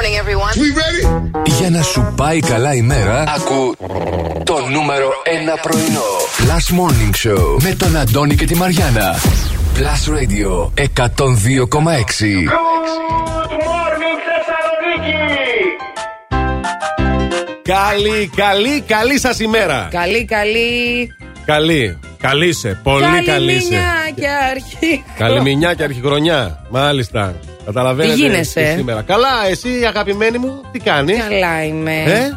[0.00, 0.52] morning, everyone.
[0.62, 1.04] We ready?
[1.58, 3.76] Για να σου πάει καλά η μέρα, ακού
[4.44, 5.08] το νούμερο
[5.54, 6.02] 1 πρωινό.
[6.38, 9.14] Last Morning Show με τον Αντώνη και τη Μαριάνα.
[9.76, 10.84] Plus Radio 102,6.
[10.86, 11.22] Good
[13.68, 15.18] morning, Θεσσαλονίκη!
[17.62, 19.88] Καλή, καλή, καλή σας ημέρα.
[19.90, 21.14] Καλή, καλή.
[21.44, 21.98] Καλή.
[22.20, 22.80] Καλή είσαι.
[22.82, 23.68] Πολύ καλή είσαι.
[23.68, 25.04] Καλημινιά και αρχή.
[25.18, 26.66] Καλημινιά και αρχιχρονιά.
[26.70, 27.34] Μάλιστα.
[27.72, 28.14] Καταλαβαίνετε.
[28.14, 29.02] Τι γίνεσαι; τι Σήμερα.
[29.02, 32.02] Καλά, εσύ αγαπημένη μου, τι κάνεις; Καλά είμαι.
[32.06, 32.30] Ε;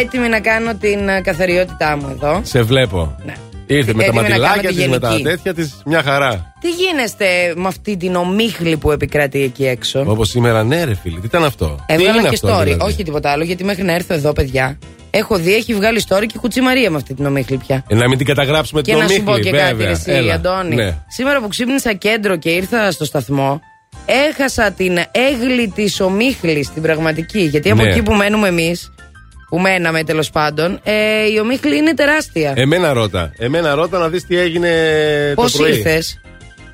[0.00, 2.40] Έτοιμη να κάνω την ε, καθαριότητά μου εδώ.
[2.44, 3.16] Σε βλέπω.
[3.24, 3.34] Ναι.
[3.66, 5.24] Ήρθε με τα Έτοιμη να κάνω ματιλάκια τη της, με τα γενική.
[5.28, 6.52] τέτοια της, μια χαρά.
[6.60, 11.20] Τι γίνεστε με αυτή την ομίχλη που επικρατεί εκεί έξω; Όπως σήμερα, ναι, ρε φίλε,
[11.20, 12.62] τι ήταν αυτό; τι Έβγαλα είναι και αυτό, story.
[12.64, 14.78] δηλαδή; Όχι τίποτα άλλο, γιατί μέχρι να έρθω εδώ, παιδιά,
[15.10, 17.84] έχω δει, έχει βγάλει story και κουτσιμαρία με αυτή την ομίχλη πια.
[17.88, 19.86] Ε, να μην την καταγράψουμε Και την να σου πω ομίχλη, και κάτι, βέβαια.
[19.86, 20.34] ρε, εσύ, Έλα.
[20.34, 20.74] Αντώνη.
[20.74, 20.96] Ναι.
[21.08, 23.60] Σήμερα που ξύπνησα κέντρο και ήρθα στο σταθμό,
[24.06, 27.40] έχασα την έγλη της ομίχλης στην πραγματική.
[27.40, 27.90] Γιατί από Ναι.
[27.90, 28.92] εκεί που μένουμε εμείς,
[29.48, 30.92] που μέναμε τέλος πάντων, ε,
[31.34, 32.52] η ομίχλη είναι τεράστια.
[32.56, 33.32] Εμένα ρώτα.
[33.38, 34.70] Εμένα ρώτα να δεις τι έγινε
[35.34, 35.70] Πώς το πρωί.
[35.70, 36.20] ήρθες;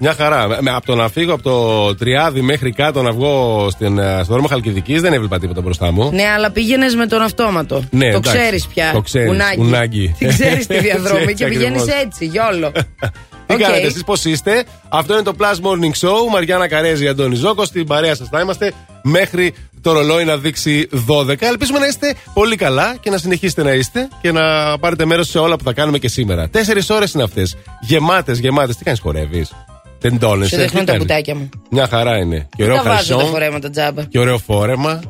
[0.05, 0.47] Μια χαρά.
[0.61, 4.33] Με- Από το να φύγω από το Τριάδι μέχρι κάτω να βγω στην, ε, στο
[4.33, 6.11] δρόμο Χαλκιδικής δεν έβλεπα τίποτα μπροστά μου.
[6.13, 7.83] Ναι, αλλά πήγαινες με τον αυτόματο.
[7.91, 8.39] Ναι, το εντάξει.
[8.39, 8.91] ξέρεις πια.
[8.93, 9.61] Το ξέρεις, Ουνάκι.
[9.61, 10.15] ουνάκι.
[10.19, 12.03] Την ξέρεις τη διαδρομή Έτσι και πηγαίνεις ακριβώς.
[12.05, 12.73] έτσι, γιόλο.
[13.57, 13.69] Τι Οκ.
[13.69, 16.31] κάνετε, εσείς πώς είστε; Αυτό είναι το Plus Morning Show.
[16.33, 17.67] Μαριάννα Καρέζη, Αντώνη Ζώκος.
[17.67, 18.73] Στην παρέα σας θα είμαστε
[19.03, 21.47] μέχρι το ρολόι να δείξει 12.
[21.47, 25.39] Ελπίζουμε να είστε πολύ καλά και να συνεχίσετε να είστε και να πάρετε μέρος σε
[25.39, 26.49] όλα που θα κάνουμε και σήμερα.
[26.49, 27.57] Τέσσερις ώρες είναι αυτές.
[27.81, 28.77] Γεμάτες, γεμάτες.
[28.77, 29.53] Τι κάνεις, χορεύεις;
[30.01, 31.49] Δεν τόλεσαι; Σε δείχνω τι τα κάνεις; κουτάκια μου.
[31.71, 32.49] Μια χαρά είναι.
[32.57, 33.31] Και ωραίο Τα βάζω τα χαρσόν.
[33.31, 34.05] φορέματα τζάμπα.
[34.05, 35.01] Και ωραίο φόρεμα.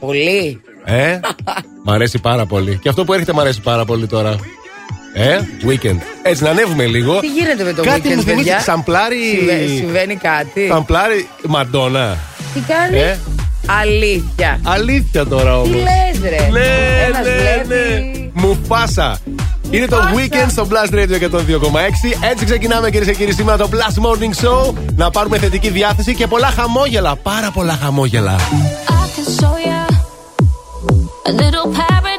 [0.00, 0.60] Πολύ.
[0.84, 1.20] Ε,
[1.84, 2.78] μ' αρέσει πάρα πολύ.
[2.82, 4.36] Και αυτό που έρχεται μ' αρέσει πάρα πολύ τώρα.
[5.18, 5.96] Ε, weekend.
[6.22, 7.20] Έτσι, να ανέβουμε λίγο.
[7.20, 9.16] Τι γίνεται με το Κάτι weekend, μου θυμίζει παιδιά; ξαμπλάρι.
[9.38, 12.16] Συμβα- Συμβαίνει κάτι; Ξαμπλάρι Μαντόνα.
[12.54, 13.18] Τι κάνει; Ε,
[13.80, 14.60] Αλήθεια.
[14.62, 15.68] αλήθεια τώρα όμως.
[15.68, 16.66] Τι λες, ρε; Ναι,
[17.06, 17.32] Ένας ναι,
[17.64, 17.74] βλέπει.
[17.74, 18.28] ναι.
[18.32, 19.18] Μουφάσα.
[19.70, 22.16] Είναι το weekend στο Blast Radio 102,6.
[22.30, 24.72] Έτσι ξεκινάμε κυρίες και κύριοι σήμερα το Blast Morning Show.
[24.96, 27.16] Να πάρουμε θετική διάθεση και πολλά χαμόγελα.
[27.16, 28.36] Πάρα πολλά χαμόγελα.
[28.38, 29.80] I can show ya
[31.28, 32.17] a little paradise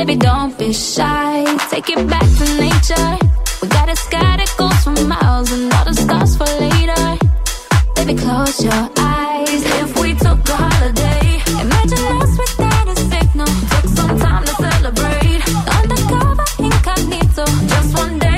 [0.00, 1.44] Baby, don't be shy.
[1.68, 3.18] Take it back to nature.
[3.60, 7.04] We got a sky that goes for miles and all the stars for later.
[7.96, 9.62] Baby, close your eyes.
[9.82, 13.52] If we took a holiday, imagine us without a signal.
[13.72, 15.42] Took some time to celebrate.
[15.68, 17.44] Undercover, incognito.
[17.68, 18.29] Just one day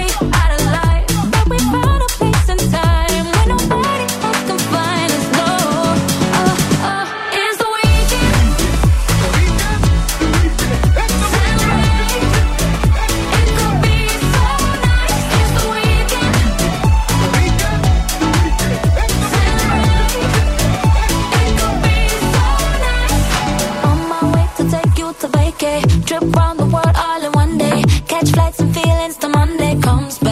[28.22, 30.31] Catch flights and feelings till Monday comes back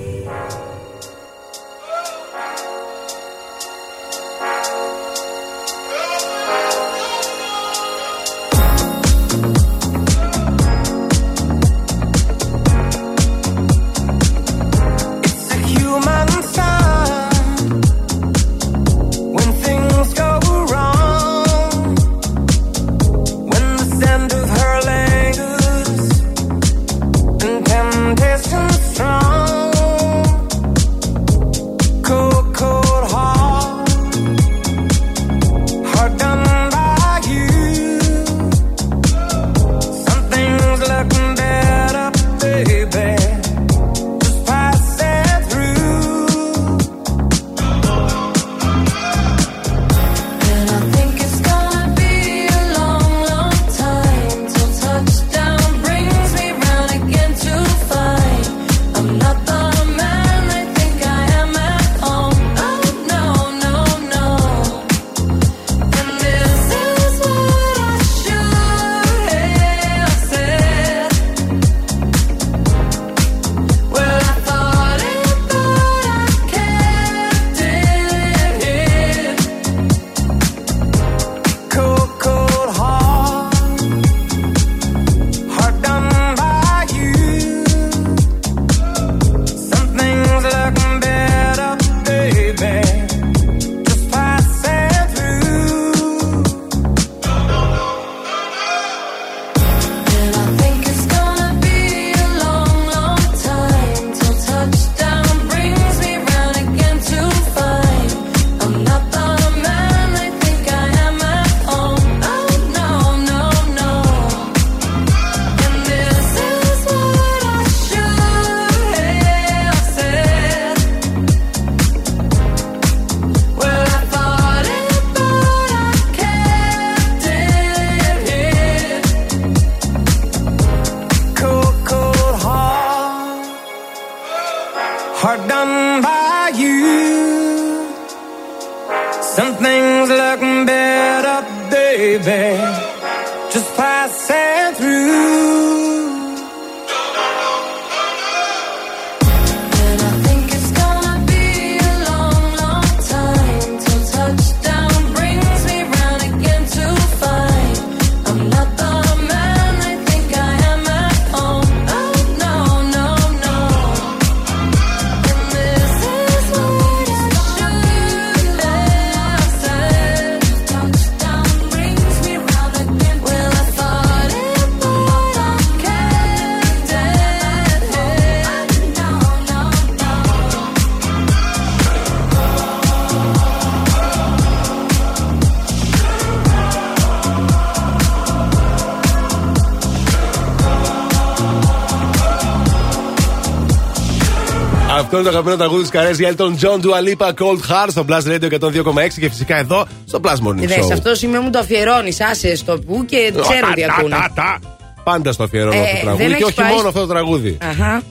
[195.13, 198.23] Αυτό είναι το αγαπημένο τραγούδι της Καρέζη Elton John του Alipa Cold Heart στο Blast
[198.27, 200.85] Radio 102,6 και φυσικά εδώ στο Blast Morning Δε, Show.
[200.85, 202.21] σε αυτό το σημείο μου το αφιερώνεις.
[202.21, 204.15] Άσε στο που και Τα, ξέρουν τι τα, ακούνε.
[204.15, 204.59] τα, τα.
[205.03, 206.99] Πάντα στο αφιερώνω Ε, αυτό το δεν τραγούδι και έχεις όχι πάει μόνο στο- αυτό
[207.01, 207.57] το τραγούδι.
[207.61, 208.01] Αχα.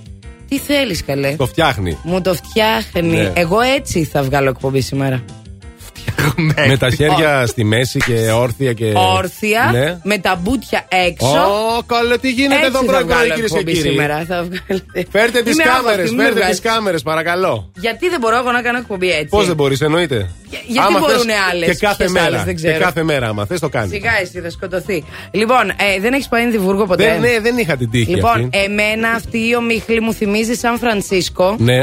[0.49, 1.35] Τι θέλεις, καλέ.
[1.37, 1.99] Το φτιάχνει.
[2.03, 3.17] Μου το φτιάχνει.
[3.17, 3.33] Ναι.
[3.35, 5.23] Εγώ έτσι θα βγάλω εκπομπή σήμερα.
[6.69, 8.93] Με τα χέρια στη μέση και όρθια και.
[9.17, 9.99] Όρθια, Ναι.
[10.03, 11.27] με τα μπουτια έξω.
[11.79, 13.89] Ω, καλέ, τι γίνεται έτσι εδώ θα πρωί βγάλω κυρίες και εκπομπή κύριοι.
[13.91, 14.25] σήμερα.
[14.29, 15.07] Θα βγάλετε.
[15.11, 16.61] Φέρτε τις Είμαι κάμερες, άβολη, μην φέρτε βγάζεις.
[16.61, 17.71] τις κάμερες, παρακαλώ.
[17.77, 20.31] Γιατί δεν μπορώ εγώ να κάνω εκπομπή έτσι; Πώς δεν μπορείς, εννοείται.
[20.67, 22.27] γιατί Άμα θες μπορουνε άλλες, Και κάθε ποιες μέρα.
[22.27, 22.85] άλλες, δεν και ξέρω.
[22.85, 23.91] κάθε μέρα, άμα θες το κάνεις.
[23.91, 25.05] Σιγά εσύ θα σκοτωθεί.
[25.31, 28.49] Λοιπόν, ε, δεν έχεις πάει Ενδιβούργο ποτέ; Δεν, ναι, δεν είχα την τύχη Λοιπόν, αυτή.
[28.65, 31.57] εμένα αυτή η ομίχλη μου θυμίζει Σαν Φρανσίσκο.
[31.59, 31.83] Ναι,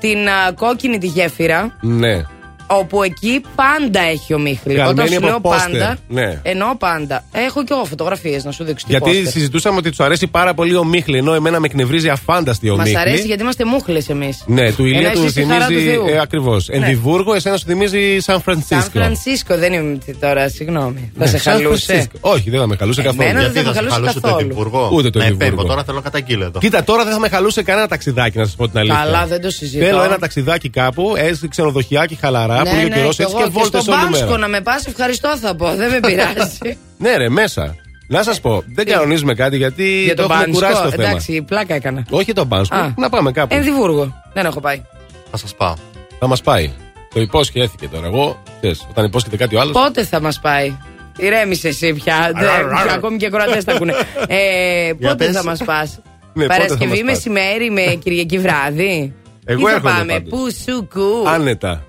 [0.00, 1.76] Την α, κόκκινη τη γέφυρα.
[1.80, 2.24] ναι.
[2.66, 4.74] Όπου εκεί πάντα έχει ομίχλη.
[4.74, 5.96] Γραμμένη Όταν σου από λέω πόστερ, πάντα.
[6.08, 6.40] ναι.
[6.42, 7.24] Εννοώ πάντα.
[7.32, 8.86] Έχω και εγώ φωτογραφίες να σου δείξω.
[8.86, 9.26] τι Γιατί πόστερ.
[9.32, 12.84] συζητούσαμε ότι τους αρέσει πάρα πολύ ο Μίχλη, ενώ εμένα με εκνευρίζει αφάνταστη ο Μας
[12.86, 13.00] Μίχλη.
[13.00, 14.42] αρέσει γιατί είμαστε μούχλες εμείς.
[14.46, 15.88] Ναι, του Ηλία Ενώ του εσύ στη χαρά του θυμίζει.
[15.90, 16.06] Θεού.
[16.08, 16.68] Ε, Ακριβώς.
[16.68, 16.76] Ναι.
[16.76, 18.80] Ενδιβούργο, εσένα σου θυμίζει Σαν Φρανσίσκο.
[18.80, 21.12] Σαν Φρανσίσκο δεν είμαι τι τώρα, συγγνώμη.
[21.18, 21.84] Θα Ναι, σε Σαν χαλούσε.
[21.84, 22.18] Φρανσίσκο.
[22.20, 23.42] Όχι, δεν θα με χαλούσε Εμένα καθόλου.
[23.42, 24.44] δεν Γιατί θα θα με σε χαλούσε χαλούσε το καθόλου.
[24.44, 24.90] Εδιμβούργο.
[24.92, 25.52] Ούτε το Να Εδιμβούργο.
[25.52, 26.58] επέμβω, τώρα θέλω να καταγγείλω εδώ.
[26.58, 28.98] Κοίτα, τώρα δεν θα με χαλούσε κανένα ταξιδάκι, να σας πω την αλήθεια.
[29.04, 29.84] Καλά, δεν το συζητώ.
[29.84, 33.50] Θέλω ένα ταξιδάκι κάπου, έτσι ξενοδοχιάκι χαλαρά, που λέει ο καιρός κι έτσι εγώ και
[33.50, 34.38] βόλτες στο όλη Μπάμσκο μέρα.
[34.38, 35.74] να με πας, ευχαριστώ θα πω.
[35.74, 36.78] Δεν με πειράζει.
[36.98, 37.74] Ναι, ρε, μέσα.
[38.08, 40.96] Να σας πω, δεν κανονίζουμε κάτι γιατί Για το τον έχουμε κουράσει το Μπάνσκο.
[40.96, 41.08] θέμα.
[41.10, 42.04] Εντάξει, πλάκα έκανα.
[42.10, 42.94] Όχι τον Μπάνσκο, Α.
[42.96, 43.54] να πάμε κάπου.
[43.54, 44.22] Ενδιβούργο.
[44.32, 44.82] Δεν έχω πάει.
[45.30, 45.74] Θα σας πάω.
[46.18, 46.72] Θα μας πάει.
[47.14, 48.06] Το υπόσχέθηκε τώρα.
[48.06, 49.72] Εγώ, θες, όταν υπόσχεται κάτι ο άλλο.
[49.72, 50.76] Πότε θα μας πάει;
[51.18, 52.30] Ηρέμησε εσύ πια.
[52.34, 53.92] Δεν- Ακόμη και κορατέ τα ακούνε.
[54.26, 55.34] Ε, πότε πες.
[55.36, 55.98] θα μας πας;
[56.32, 57.04] Ναι, πότε θα Παρασκευή μας πας.
[57.14, 60.28] μεσημέρι με Κυριακή βράδυ; Εγώ Ή θα έρχομαι πάμε; πάντως.
[60.30, 61.82] Πού σου κου; Άνετα.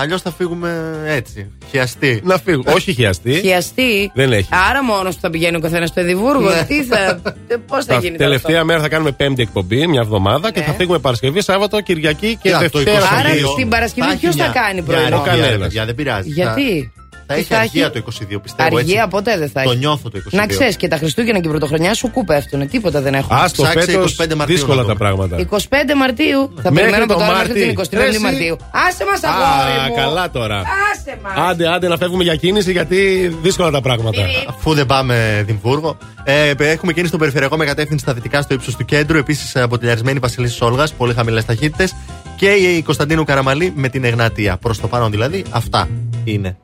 [0.00, 1.50] Αλλιώς θα φύγουμε έτσι.
[1.70, 2.20] Χιαστή.
[2.24, 2.62] Να φύγω.
[2.66, 3.32] Όχι χιαστή.
[3.32, 4.10] Χιαστή.
[4.14, 4.48] Δεν έχει.
[4.70, 6.50] Άρα μόνος που θα πηγαίνει ο καθένας στο Εδιμβούργο.
[6.50, 6.64] Ναι.
[6.68, 7.20] Τι θα.
[7.68, 10.60] Πώς θα Τα γίνει τώρα τελευταία αυτό; μέρα θα κάνουμε πέμπτη εκπομπή, μια εβδομάδα και
[10.60, 10.66] Ναι.
[10.66, 12.98] θα φύγουμε Παρασκευή, Σάββατο, Κυριακή και Κοίτα, το Δευτέρα.
[13.00, 13.00] 22.
[13.08, 13.50] θα Άρα φύγω.
[13.50, 15.50] στην Παρασκευή Θα ποιος έχει θα μια- κάνει μια πρωινό; αργία, κανένας.
[15.50, 16.28] ρε παιδιά, δεν πειράζει.
[16.30, 16.92] Γιατί;
[17.30, 18.02] Θα, θα Τι έχει αργία το
[18.36, 18.76] 22, πιστεύω.
[18.76, 19.08] Αργία έτσι.
[19.10, 19.68] ποτέ δεν θα έχει.
[19.70, 20.28] Το νιώθω το 22.
[20.30, 22.66] Να ξέρεις και τα Χριστούγεννα και η Πρωτοχρονιά σου κού πέφτουνε.
[22.66, 23.36] Τίποτα δεν έχουν.
[23.36, 24.98] Άστο Ψάξε φέτος 25 Μαρτίου δύσκολα να τα δούμε.
[24.98, 25.36] πράγματα.
[25.50, 26.50] 25 Μαρτίου.
[26.62, 27.52] Θα Μέχρι περιμένω από το τώρα Μάρτι.
[27.52, 28.18] μέχρι την 23 Εσύ.
[28.20, 28.56] Μαρτίου.
[28.88, 29.94] Άσε μας, αγόρι Α, μου.
[29.94, 30.56] καλά τώρα.
[30.58, 31.32] Άσε μας.
[31.50, 32.98] Άντε, άντε να φεύγουμε για κίνηση γιατί
[33.42, 34.22] δύσκολα τα πράγματα.
[34.48, 35.96] Αφού δεν πάμε Δημβούργο.
[36.24, 39.18] Ε, έχουμε κίνηση στον περιφερειακό με κατεύθυνση στα δυτικά στο ύψος του κέντρου.
[39.18, 41.94] Επίσης αποτελεσμένη Βασιλής Όλγα, πολύ χαμηλές ταχύτητες.
[42.36, 44.56] Και η Κωνσταντίνου Καραμαλή με την Εγνατία.
[44.56, 45.88] Προς το πάνω δηλαδή, αυτά
[46.24, 46.56] είναι.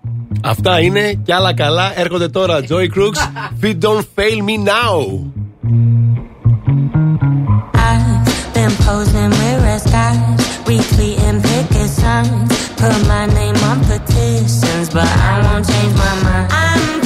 [0.44, 2.60] Αυτά είναι και άλλα καλά έρχονται τώρα.
[2.70, 3.22] Joy Crooks,
[3.62, 5.00] Feet Don't Fail Me Now.
[7.88, 12.50] I've been posing with red skies, retweeting picket signs,
[12.82, 16.48] put my name on petitions, but I won't change my mind.
[16.64, 17.00] I'm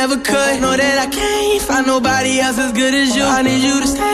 [0.00, 0.60] never could.
[0.62, 3.22] Know that I can't find nobody else as good as you.
[3.22, 4.09] I need you to stay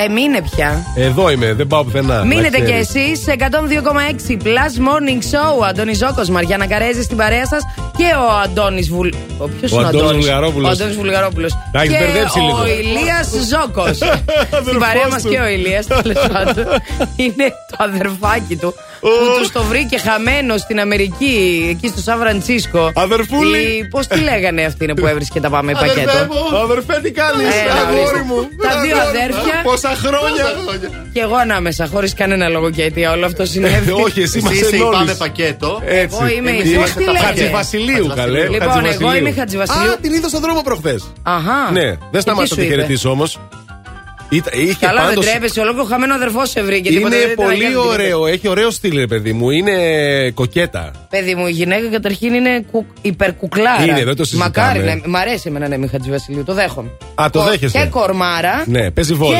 [0.00, 0.86] Ε, μείνε πια.
[0.96, 2.24] Εδώ είμαι, δεν πάω πουθενά.
[2.24, 3.24] Μείνετε κι εσείς.
[3.26, 5.66] 102,6 Plus Morning Show.
[5.68, 7.62] Αντώνης Ζώκος, Μαριάννα Καρέζη στην παρέα σας
[7.96, 9.08] και ο Αντώνης Βουλ.
[9.38, 10.68] Ο ποιος είναι ο Αντώνης Βουλγαρόπουλος.
[10.68, 11.52] Ο Αντώνης Βουλγαρόπουλος.
[11.72, 12.58] Τα έχει μπερδέψει λίγο.
[12.58, 13.98] Ο Ηλίας Ζώκος.
[14.66, 16.66] στην παρέα μας και ο Ηλίας, τέλος πάντων.
[17.16, 22.92] Είναι το αδερφάκι του που τους το βρήκε χαμένος στην Αμερική, εκεί στο Σαν Φρανσίσκο.
[22.94, 23.88] Αδερφούλη.
[23.90, 26.10] Πώς τη λέγανε αυτή που έβρισκε τα πάμε πακέτο;
[26.62, 28.48] Αδερφέ, τι κάνεις, ε, αγόρι μου.
[28.62, 29.60] Τα δύο αδέρφια.
[29.62, 30.44] Πόσα χρόνια.
[31.12, 33.90] Και εγώ ανάμεσα, χωρίς κανένα λόγο και αιτία όλο αυτό συνέβη.
[33.90, 35.82] Ε, όχι, εσύ μα είσαι πάμε πακέτο.
[35.84, 36.76] Εγώ είμαι η
[37.26, 38.48] Χατζηβασιλείου, καλέ.
[38.48, 39.90] Λοιπόν, εγώ είμαι Χατζηβασιλείου.
[39.90, 41.12] Α, την είδα στον δρόμο προχθές.
[41.22, 41.70] Αχά.
[41.72, 43.38] Ναι, δεν σταμάτησα να τη χαιρετήσω όμως.
[44.30, 45.60] Ήτα- Είχε Καλά, πάντως- δεν τρέπεσαι.
[45.60, 46.88] Ολόκληρο χαμένο αδερφό σε βρήκε.
[46.88, 47.92] τίποτα Είναι δεν ήταν να πολύ κάνει τίποτα.
[47.92, 48.26] ωραίο.
[48.26, 49.50] Έχει ωραίο στυλ, ρε παιδί μου.
[49.50, 49.74] Είναι
[50.34, 50.90] κοκέτα.
[51.10, 52.86] Παιδί μου, η γυναίκα καταρχήν είναι κου...
[53.02, 53.82] υπερκουκλάρα.
[53.82, 54.52] Είναι, δεν το συζητάμε.
[54.56, 55.08] Μακάρι να.
[55.08, 56.90] Μ' αρέσει εμένα να είμαι Χατζηβασιλείου, το δέχομαι.
[57.14, 57.78] Α, το Κο- δέχεσαι.
[57.78, 58.64] Και κορμάρα.
[58.66, 59.38] Ναι, παίζει βόλεϊ.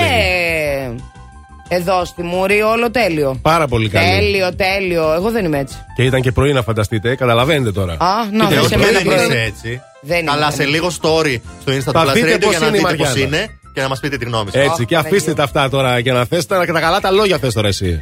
[1.68, 3.38] Και εδώ στη Μούρη όλο τέλειο.
[3.42, 4.06] Πάρα πολύ καλή.
[4.08, 5.12] Τέλειο, τέλειο.
[5.12, 5.76] Εγώ δεν είμαι έτσι.
[5.96, 7.92] Και ήταν και πρωί να φανταστείτε, καταλαβαίνετε τώρα.
[7.92, 7.96] Α,
[8.32, 9.16] να, Ε, δεν όχι, σε μένα δεν πρωί.
[9.16, 9.80] είσαι έτσι.
[10.00, 10.54] Δεν Καλά, είμαι.
[10.54, 12.80] σε λίγο story στο Insta του Θα Plus δείτε Radio πώς για να είναι η
[12.80, 13.36] δείτε πώς Μαριάννα.
[13.36, 13.46] είναι
[13.78, 14.64] και να μας πείτε τη γνώμη σας.
[14.64, 15.34] Έτσι, και Αχ, αφήστε Παναγία.
[15.34, 18.00] τα αυτά τώρα και να θε τα, τα καλά τα λόγια θες τώρα εσύ.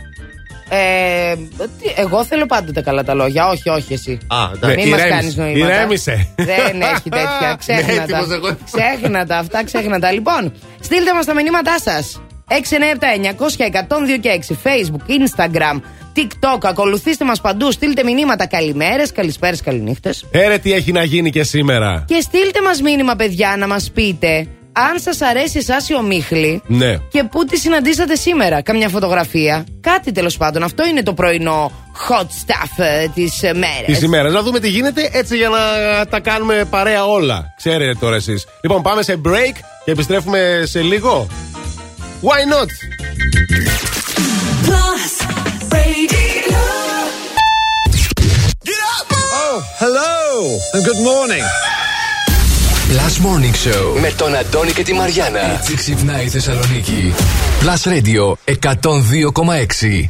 [0.68, 1.34] Ε,
[1.80, 3.48] τι- εγώ θέλω πάντοτε καλά τα λόγια.
[3.48, 4.18] Όχι, όχι εσύ.
[4.26, 4.76] Α, εντάξει.
[4.76, 5.58] Μην μας ηρέμησε, κάνεις νοήματα.
[5.74, 6.28] ηρέμησε.
[6.36, 7.56] Δεν έχει τέτοια.
[7.58, 8.02] Ξέχνα Ναι, τα.
[8.02, 8.56] έτοιμος εγώ.
[8.72, 9.36] Ξέχνα τα.
[9.36, 10.12] Αυτά ξέχνα τα.
[10.12, 12.20] Λοιπόν, στείλτε μας τα μηνύματά σας.
[12.48, 14.54] 697-900-1026 και 6.
[14.64, 15.80] Facebook, Instagram,
[16.16, 16.58] TikTok.
[16.62, 17.70] Ακολουθήστε μας παντού.
[17.72, 18.46] Στείλτε μηνύματα.
[18.46, 20.26] Καλημέρες, καλησπέρες, καληνύχτες.
[20.30, 22.04] Έρε τι έχει να γίνει και σήμερα.
[22.06, 24.46] Και στείλτε μας μήνυμα, παιδιά, να μας πείτε
[24.90, 26.96] αν σας αρέσει εσά η ομίχλη Ναι.
[27.08, 28.62] και πού τη συναντήσατε σήμερα.
[28.62, 29.64] Καμιά φωτογραφία.
[29.80, 30.62] Κάτι τέλος πάντων.
[30.62, 31.72] Αυτό είναι το πρωινό
[32.08, 33.84] hot stuff ε, της μέρα.
[33.86, 34.32] Της ημέρας.
[34.32, 35.58] Να δούμε τι γίνεται έτσι για να
[36.06, 37.44] τα κάνουμε παρέα όλα.
[37.56, 38.46] Ξέρετε τώρα εσείς.
[38.62, 41.26] Λοιπόν, πάμε σε break και επιστρέφουμε σε λίγο.
[42.22, 42.68] Why not?
[44.66, 45.12] Plus
[45.74, 46.62] Radio.
[49.44, 50.14] Oh, hello
[50.74, 51.44] and good morning.
[52.88, 55.40] Plus Morning Show με τον Αντώνη και τη Μαριάνα.
[55.40, 57.14] Έτσι ξυπνάει η Θεσσαλονίκη.
[57.60, 60.08] Plus Radio 102,6.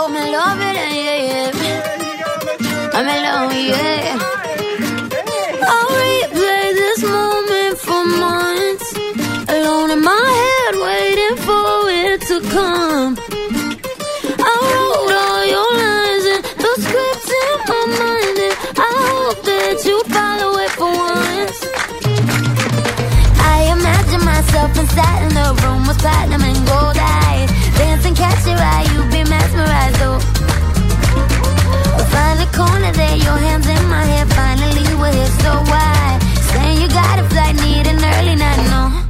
[0.00, 2.96] Oh, me love it, yeah, yeah.
[2.96, 4.18] I'm alone, yeah.
[5.72, 8.88] I'll replay this moment for months.
[9.54, 10.33] Alone in my
[24.84, 27.50] myself inside in the room with platinum and gold eyes.
[27.76, 30.18] Dancing, catch your eye, you be mesmerized, oh.
[32.10, 34.26] Find a corner there, your hands in my hair.
[34.26, 36.18] Finally, we're here, so why?
[36.52, 39.02] Saying you got a flight, need an early night, no.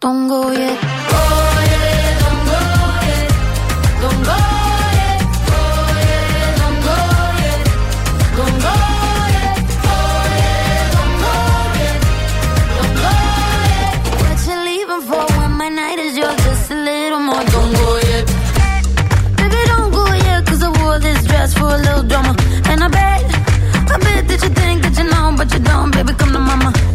[0.00, 0.78] Don't go yet.
[0.82, 1.49] Oh,
[25.92, 26.89] baby, come to mama.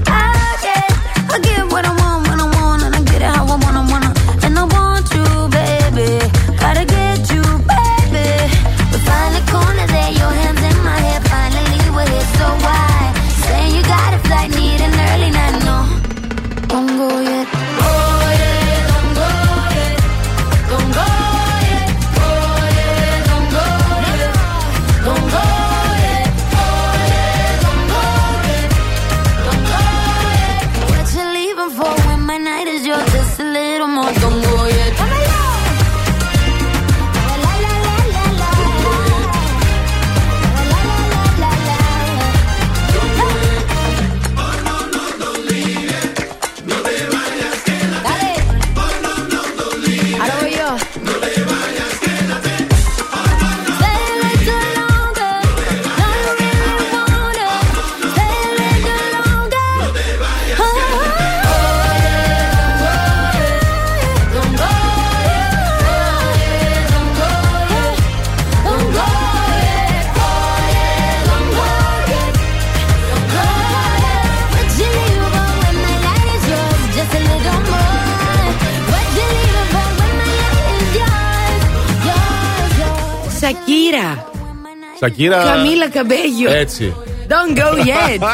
[85.06, 85.44] Σακύρα.
[85.44, 86.52] Καμίλα Καμπέγιο.
[86.52, 86.96] Έτσι.
[87.28, 88.28] Don't go yet.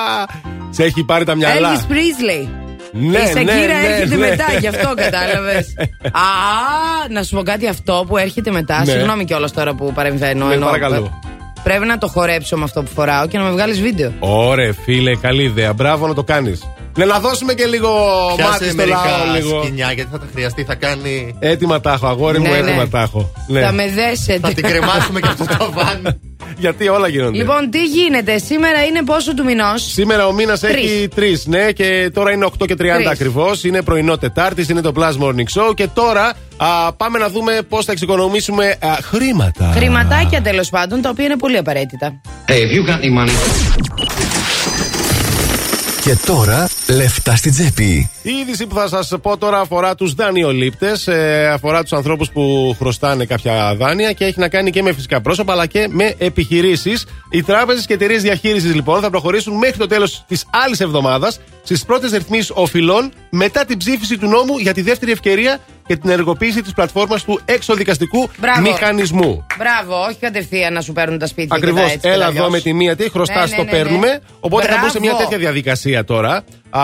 [0.76, 1.70] Σε έχει πάρει τα μυαλά.
[1.74, 2.48] Elvis Presley.
[2.92, 4.28] Ναι, η Σακύρα ναι, ναι, έρχεται ναι.
[4.28, 5.74] μετά, γι' αυτό κατάλαβες.
[6.26, 8.78] Α, να σου πω κάτι αυτό που έρχεται μετά.
[8.84, 8.92] Ναι.
[8.92, 10.46] Συγγνώμη κιόλας τώρα που παρεμβαίνω.
[10.46, 11.20] Ναι, ενώ- παρακαλώ.
[11.62, 14.12] Πρέπει να το χορέψω με αυτό που φοράω και να με βγάλεις βίντεο.
[14.18, 15.72] Ωρε φίλε, καλή ιδέα.
[15.72, 16.68] Μπράβο να το κάνεις.
[16.96, 17.88] Ναι, να δώσουμε και λίγο
[18.28, 19.34] μάτι Πιάσε στο μερικά λαό.
[19.36, 19.62] Λίγο.
[19.62, 21.34] σκηνιά γιατί θα τα χρειαστεί, θα κάνει.
[21.38, 22.88] Έτοιμα τα έχω, αγόρι μου, Ναι, έτοιμα ναι.
[22.88, 23.30] τα έχω.
[23.48, 23.60] Ναι.
[23.60, 24.48] Θα με δέσετε.
[24.48, 26.20] Θα την κρεμάσουμε και αυτό το βαν.
[26.58, 27.36] Γιατί όλα γίνονται.
[27.36, 32.10] Λοιπόν, τι γίνεται, σήμερα είναι πόσο του μηνός; Σήμερα ο μήνας έχει τρεις, ναι, και
[32.14, 33.06] τώρα είναι 8 και 30 Τρεις.
[33.06, 33.64] ακριβώς.
[33.64, 35.74] Είναι πρωινό Τετάρτης, είναι το Plus Morning Show.
[35.74, 39.72] Και τώρα α, πάμε να δούμε πώς θα εξοικονομήσουμε α, χρήματα.
[39.76, 42.20] Χρηματάκια τέλος πάντων, τα οποία είναι πολύ απαραίτητα.
[42.48, 43.32] Hey, if you got any money;
[46.04, 48.10] Και τώρα λεφτά στην τσέπη.
[48.22, 52.74] Η είδηση που θα σας πω τώρα αφορά τους δανειολήπτες, ε, αφορά τους ανθρώπους που
[52.78, 57.06] χρωστάνε κάποια δάνεια και έχει να κάνει και με φυσικά πρόσωπα αλλά και με επιχειρήσεις.
[57.30, 61.84] Οι τράπεζες και εταιρείες διαχείρισης λοιπόν θα προχωρήσουν μέχρι το τέλος της άλλης εβδομάδας στις
[61.84, 66.62] πρώτες ρυθμίσεις οφειλών μετά την ψήφιση του νόμου για τη δεύτερη ευκαιρία και την ενεργοποίηση
[66.62, 68.60] της πλατφόρμας του εξοδικαστικού Μπράβο.
[68.60, 69.46] μηχανισμού.
[69.58, 71.56] Μπράβο, όχι κατευθείαν να σου παίρνουν τα σπίτια.
[71.56, 71.80] Ακριβώς.
[71.80, 72.40] και τα έτσι και τα Έλα αλλιώς.
[72.42, 73.70] εδώ με τη μία τι χρωστά, Ναι, ναι, το ναι, ναι.
[73.70, 74.20] παίρνουμε.
[74.40, 75.24] Οπότε θα μπουν σε μια Μπράβο.
[75.24, 76.44] τέτοια διαδικασία τώρα.
[76.70, 76.82] Α,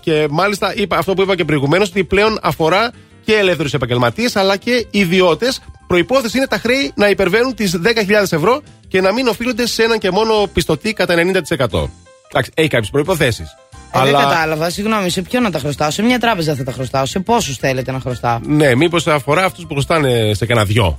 [0.00, 2.90] και μάλιστα είπα αυτό που είπα και προηγουμένως, ότι πλέον αφορά
[3.24, 5.60] και ελεύθερους επαγγελματίες αλλά και ιδιώτες.
[5.86, 9.98] Προϋπόθεση είναι τα χρέη να υπερβαίνουν τις 10.000 ευρώ και να μην οφείλονται σε έναν
[9.98, 11.90] και μόνο πιστωτή κατά 90%.
[12.30, 13.44] Εντάξει, έχει κάποιες προϋποθέσεις.
[13.92, 16.72] Ε, αλλά Δεν κατάλαβα, συγγνώμη, σε ποιον να τα χρωστάω, σε μια τράπεζα θα τα
[16.72, 20.98] χρωστάω, σε πόσους θέλετε να χρωστάω; ναι, μήπως αφορά αυτούς που χρωστάνε σε κανένα δυο.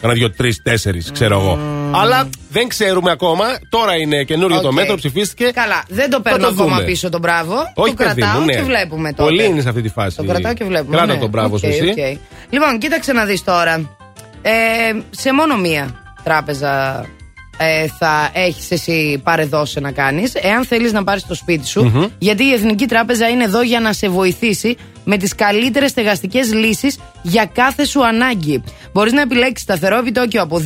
[0.00, 1.58] Κανένα δυο, τρεις, τέσσερις, ξέρω εγώ.
[1.94, 3.44] Αλλά δεν ξέρουμε ακόμα.
[3.68, 4.74] Τώρα είναι καινούριο το ΟΚ.
[4.74, 5.50] μέτρο, ψηφίστηκε.
[5.54, 6.86] Καλά, δεν το Θα παίρνω το ακόμα δούμε.
[6.86, 7.54] πίσω τον μπράβο.
[7.74, 8.52] Όχι, το παιδί κρατάω μου, ναι.
[8.52, 9.22] και βλέπουμε τότε.
[9.22, 10.16] Πολύ είναι σε αυτή τη φάση.
[10.16, 10.96] Το κρατάω και βλέπουμε.
[10.96, 11.18] Κράτα ναι.
[11.18, 11.88] τον μπράβο σου Οκ, εσύ.
[11.88, 12.18] οκ.
[12.50, 13.96] Λοιπόν, κοίταξε να δεις τώρα.
[14.42, 14.50] Ε,
[15.10, 17.04] σε μόνο μία τράπεζα
[17.62, 21.84] ε, θα έχεις εσύ παρεδώσει να κάνεις, εάν θέλεις να πάρεις το σπίτι σου.
[21.84, 22.06] Μμμ.
[22.18, 26.98] Γιατί η Εθνική Τράπεζα είναι εδώ για να σε βοηθήσει με τις καλύτερες στεγαστικές λύσεις
[27.22, 28.62] για κάθε σου ανάγκη.
[28.92, 30.62] Μπορείς να επιλέξεις σταθερό επιτόκιο από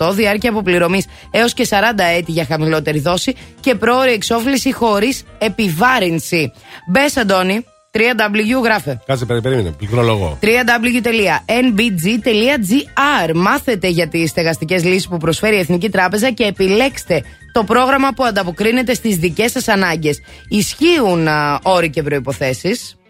[0.00, 1.76] 2,8%, διάρκεια αποπληρωμής έως και 40
[2.16, 6.52] έτη για χαμηλότερη δόση και πρόωρη εξόφληση χωρίς επιβάρυνση.
[6.90, 9.70] Μπες, Αντώνη, 3W γράφε Κάτσε, περί- περίμενε.
[9.70, 10.38] Πληκτρολογώ.
[11.94, 18.08] www.nbg.gr Μάθετε για τις στεγαστικές λύσεις που προσφέρει η Εθνική Τράπεζα και επιλέξτε το πρόγραμμα
[18.16, 20.20] που ανταποκρίνεται στις δικές σας ανάγκες.
[20.48, 23.03] Ισχύουν α, όροι και προϋποθέσεις α,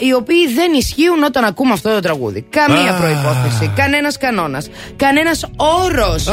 [0.00, 2.46] οι οποίοι δεν ισχύουν όταν ακούμε αυτό το τραγούδι.
[2.50, 2.98] Καμία Α.
[2.98, 6.26] προϋπόθεση, κανένας κανόνας, κανένας όρος.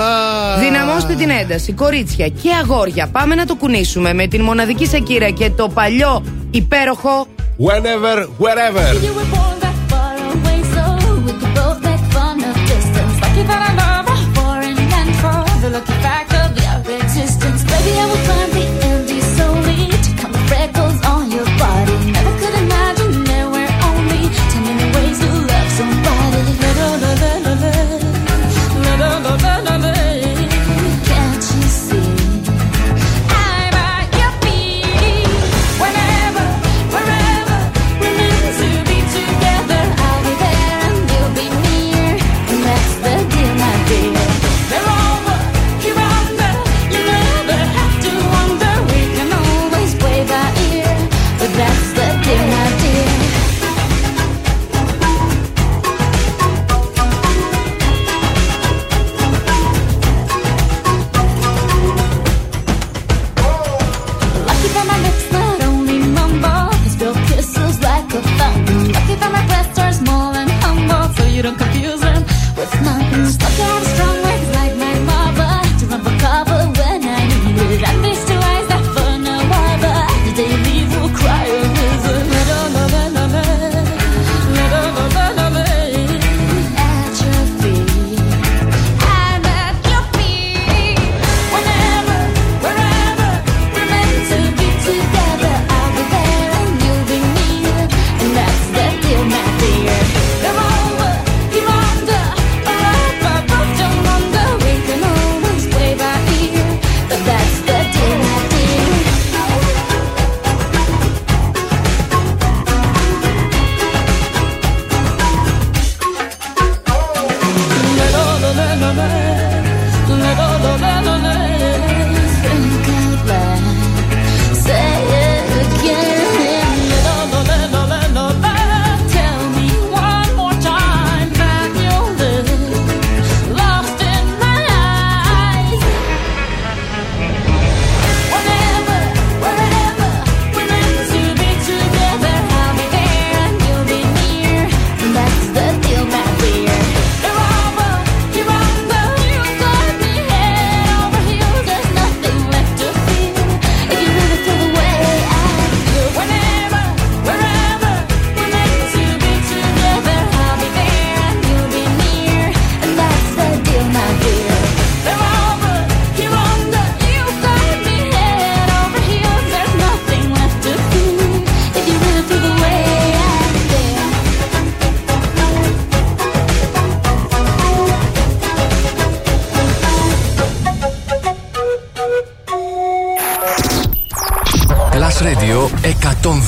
[0.60, 3.08] Δυναμώστε την ένταση, κορίτσια και αγόρια.
[3.12, 8.90] Πάμε να το κουνήσουμε με την μοναδική Σακύρα και το παλιό υπέροχο Whenever, wherever.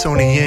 [0.00, 0.46] सोनिए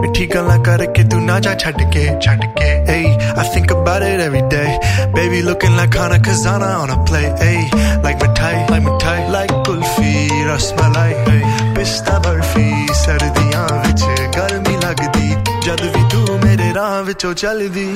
[0.00, 3.04] मिठी गला करके तू ना जा छट के छट के hey
[3.42, 4.78] I think about it every day
[5.14, 7.60] baby looking like Hana Kazana on a play hey
[8.06, 10.12] like मिठाई like मिठाई like कुल्फी
[10.50, 11.42] रसमलाई hey
[11.76, 12.66] पिस्ता बर्फ़ी
[13.04, 14.02] सर्दियाँ विच
[14.36, 15.28] गर्मी लगदी
[15.66, 17.88] जद भी तू मेरे राह विचों चलदी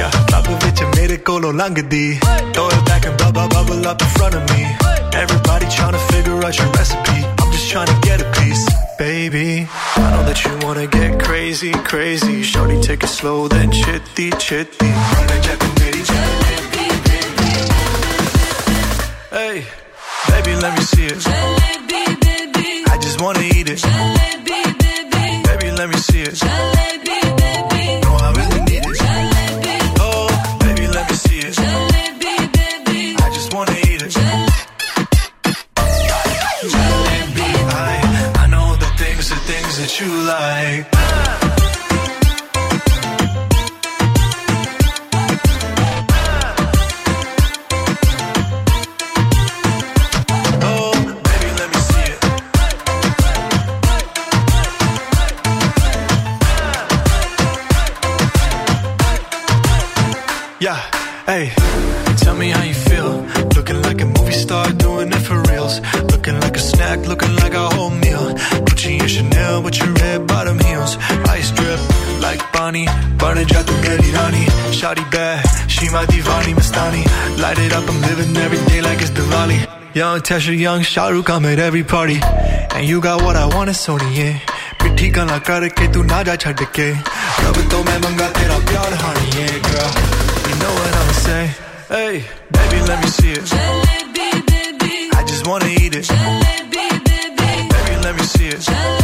[0.00, 2.06] या क्लब विच मेरे कोलों लंघदी
[2.54, 4.62] throw it back and bubble bubble up in front of me
[5.24, 8.66] everybody trying to figure out your recipe I'm just trying to get a piece
[9.34, 14.30] baby I know that you wanna get crazy crazy shorty take it slow then chitty
[14.38, 14.86] chitty
[19.30, 19.66] Hey,
[20.28, 21.26] baby, let me see it.
[22.92, 23.82] I just wanna eat it.
[25.48, 26.93] Baby, let me see it.
[79.94, 82.18] Young Tasha, young Shah Rukh, I'm at every party.
[82.74, 84.40] And you got what I want, it's Sony, yeah.
[84.82, 86.88] ਪਿੱਠੀ ਗਾਲਾਂ ਕਰਕੇ ਤੂੰ ਨਾ ਜਾ ਛੱਡ ਕੇ
[87.44, 89.94] ਰੱਬ ਤੋਂ ਮੈਂ ਮੰਗਾ ਤੇਰਾ ਪਿਆਰ ਹਾਣੀ ਏ girl.
[90.48, 91.54] You know what i'm saying
[91.92, 92.12] hey
[92.56, 93.54] baby let me see it.
[93.54, 94.92] Jalebi baby.
[95.20, 96.12] I just wanna eat it.
[96.12, 97.50] Jalebi baby.
[97.72, 99.03] Baby let me see it.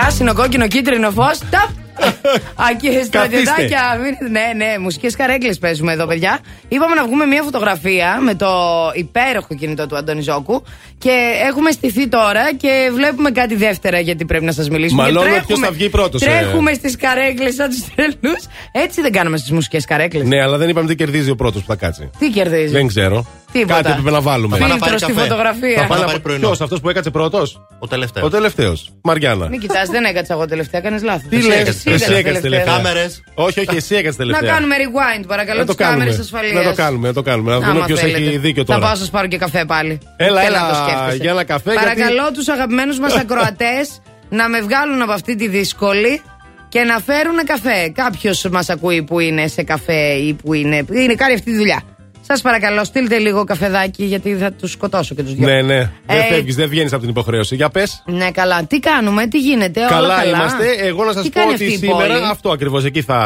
[0.00, 1.38] Πράσινο, κόκκινο, κίτρινο φως.
[1.38, 1.68] Ταπ!
[2.70, 3.98] Ακύρε στρατιωτάκια.
[4.02, 6.38] Μην- Ναι, ναι, μουσικές καρέκλες παίζουμε εδώ, παιδιά.
[6.68, 8.48] Είπαμε να βγούμε μια φωτογραφία με το
[8.94, 10.62] υπέροχο κινητό του Αντώνη Ζώκου.
[10.98, 11.10] Και
[11.48, 15.02] έχουμε στηθεί τώρα και βλέπουμε κάτι δεύτερα γιατί πρέπει να σας μιλήσουμε.
[15.02, 16.24] Μαλώνω Και ποιος τρέχουμε- θα βγει πρώτος, ε.
[16.24, 18.42] Τρέχουμε στις καρέκλες σαν τους τρελούς.
[18.72, 20.26] Έτσι δεν κάνουμε στις μουσικές καρέκλες.
[20.26, 22.10] Ναι, αλλά δεν είπαμε τι κερδίζει ο πρώτος που θα κάτσει.
[22.18, 23.26] Τι κερδίζει; Δεν ξέρω.
[23.54, 23.74] Τίποτα.
[23.74, 24.56] Κάτι έπρεπε να βάλουμε.
[24.56, 25.28] Θα πάει να πάρει Φίλτρο στη καφέ.
[25.28, 25.80] φωτογραφία.
[25.80, 26.46] Θα πάει να πάρει πάρει πρωινό.
[26.46, 28.26] Ποιος, αυτός που έκατσε πρώτος; Ο τελευταίος.
[28.26, 28.78] Ο τελευταίος.
[29.02, 29.48] Μαριάννα.
[29.48, 31.28] Μην κοιτάς, δεν έκατσα εγώ τελευταία, κάνεις λάθος.
[31.30, 32.74] Τι λες, εσύ έκατσε τελευταία.
[32.74, 33.22] Κάμερες.
[33.34, 34.52] Όχι, όχι, εσύ έκατσε Να τελευταία.
[34.52, 36.22] κάνουμε rewind, παρακαλώ, Να το τις κάμερες κάνουμε.
[36.22, 36.64] ασφαλείας.
[36.64, 37.50] Να το κάνουμε, να το κάνουμε.
[37.52, 38.86] Να δούμε ποιος έχει δίκιο Θα τώρα.
[38.86, 39.98] πάω, σας πάρω και καφέ πάλι.
[40.16, 41.16] Έλα, Θέλω έλα, να το σκέφτεσαι.
[41.16, 46.22] για ένα καφέ, Παρακαλώ τους αγαπημένους μας ακροατές να με βγάλουν από αυτή τη δύσκολη
[46.68, 47.88] και να φέρουν καφέ.
[47.94, 50.84] Κάποιος μας ακούει που είναι σε καφέ ή που είναι.
[50.92, 51.82] είναι κάνει αυτή τη δουλειά.
[52.26, 55.46] Σας παρακαλώ, στείλτε λίγο καφεδάκι γιατί θα τους σκοτώσω και τους δυο.
[55.48, 55.90] Ναι, ναι.
[56.06, 57.54] Δεν Ε, φεύγεις, δεν βγαίνεις από την υποχρέωση.
[57.54, 58.02] Για πες.
[58.06, 58.64] Ναι, καλά.
[58.64, 60.64] Τι κάνουμε, τι γίνεται, όλα Καλά, καλά; είμαστε.
[60.78, 63.18] Εγώ να σας Τι πω κάνει ότι αυτή η σήμερα πόλη; αυτό ακριβώς εκεί θα,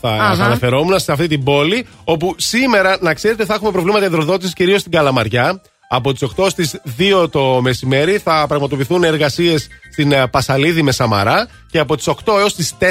[0.00, 0.34] θα, Αχα.
[0.34, 1.86] θα αναφερόμουν σε αυτή την πόλη.
[2.04, 5.60] Όπου σήμερα, να ξέρετε, θα έχουμε προβλήματα υδροδότησης κυρίως στην Καλαμαριά.
[5.88, 11.48] Από τις 8 στις 2 το μεσημέρι θα πραγματοποιηθούν εργασίες στην ε, Πασαλίδη με Σαμαρά
[11.70, 12.84] και από τις 8 έως τις 4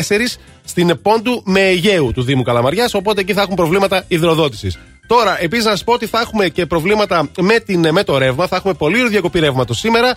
[0.64, 2.94] στην Πόντου με Αιγαίου του Δήμου Καλαμαριάς.
[2.94, 4.78] Οπότε εκεί θα έχουν προβλήματα υδροδότησης.
[5.08, 8.48] Τώρα, επίσης να σας πω ότι θα έχουμε και προβλήματα με, την, με το ρεύμα.
[8.48, 10.16] Θα έχουμε πολύ διακοπή ρεύματος σήμερα,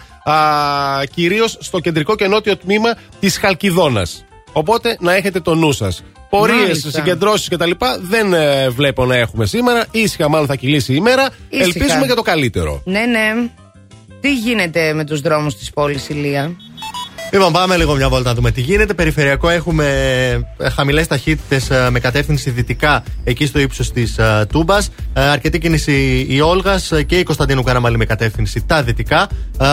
[1.15, 4.25] κυρίως στο κεντρικό και νότιο τμήμα της Χαλκιδόνας.
[4.53, 6.03] Οπότε να έχετε το νου σας.
[6.31, 6.91] Πορείες, Μάλιστα.
[6.91, 7.71] συγκεντρώσεις κτλ.
[8.01, 9.87] δεν ε, βλέπω να έχουμε σήμερα.
[9.91, 11.29] Ήσυχα, μάλλον θα κυλήσει η ημέρα.
[11.49, 11.67] Ήσυχα.
[11.67, 12.83] Ελπίζουμε για το καλύτερο.
[12.85, 13.51] Ναι, ναι.
[14.21, 16.57] Τι γίνεται με τους δρόμους της πόλης, Ηλία;
[17.33, 18.95] Λοιπόν, πάμε λίγο μια βόλτα να δούμε τι γίνεται.
[18.95, 19.87] Περιφερειακό έχουμε
[20.75, 24.19] χαμηλές ταχύτητες με κατεύθυνση δυτικά εκεί στο ύψος της
[24.49, 24.91] Τούμπας.
[25.13, 29.29] Αρκετή κίνηση η Όλγας και η Κωνσταντίνου Καραμαλή με κατεύθυνση τα δυτικά.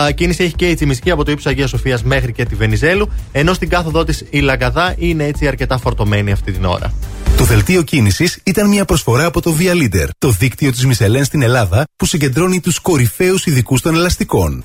[0.08, 3.10] Ε, Κίνηση έχει και η Τσιμισκή από το ύψος Αγίας Σοφίας μέχρι και τη Βενιζέλου.
[3.32, 6.92] Ενώ στην κάθοδό της η Λαγκαδά είναι έτσι αρκετά φορτωμένη αυτή την ώρα.
[7.36, 11.42] Το δελτίο κίνησης ήταν μια προσφορά από το Via Leader, το δίκτυο της Μισελέν στην
[11.42, 14.64] Ελλάδα που συγκεντρώνει τους κορυφαίους ειδικούς των ελαστικών.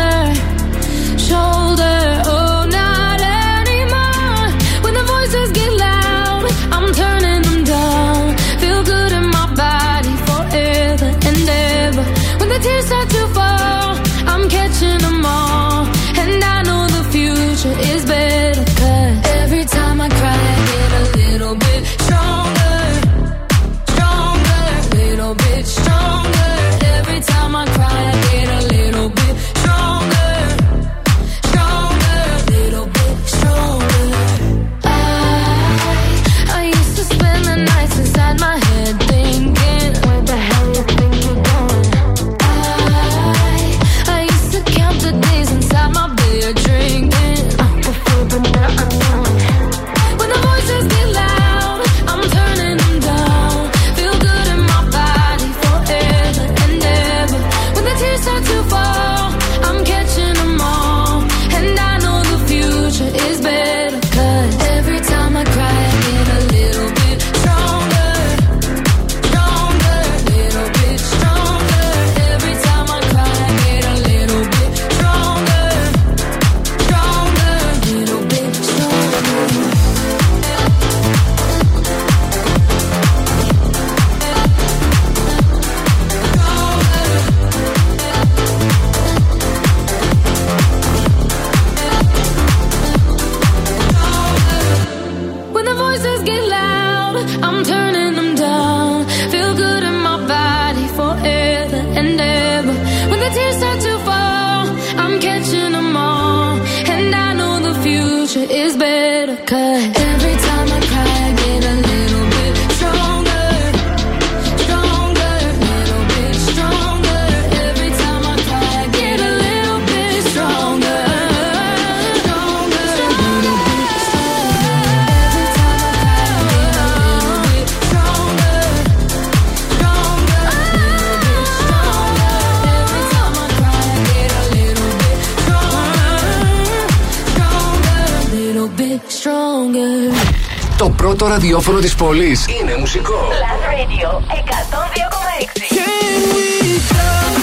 [141.21, 143.13] Πρώτο ραδιόφωνο της πόλης είναι μουσικό.
[143.13, 144.07] Plus Radio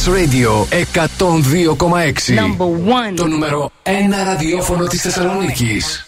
[0.09, 0.67] Radio
[1.19, 6.07] 102,6 Το νούμερο ένα ραδιόφωνο της Θεσσαλονίκης.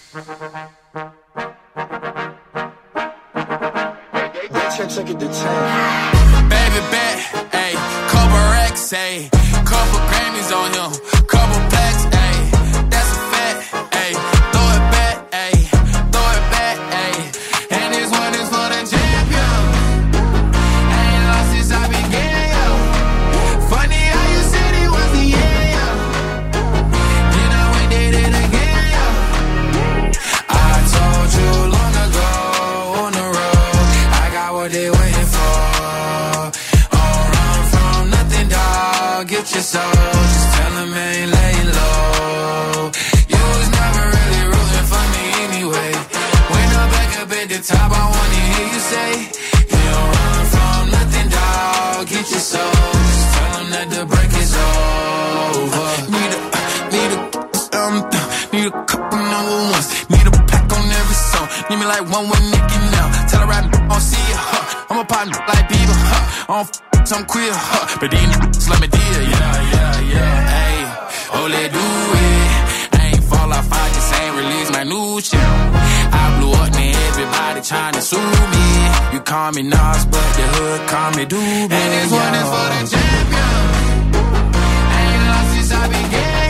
[67.11, 67.98] F- some queer, huh.
[68.00, 70.48] But these niggas let me deal, yeah, yeah, yeah.
[70.54, 70.78] Hey,
[71.34, 72.98] oh, let do it.
[72.98, 75.40] I ain't fall off, I just ain't release my new shit.
[75.40, 78.16] I blew up, man, everybody trying to sue
[78.54, 78.66] me.
[79.12, 81.72] You call me Nas, but the hood call me Doobie.
[81.72, 83.58] And this one is for the champion.
[84.98, 86.49] Ain't lost since I began,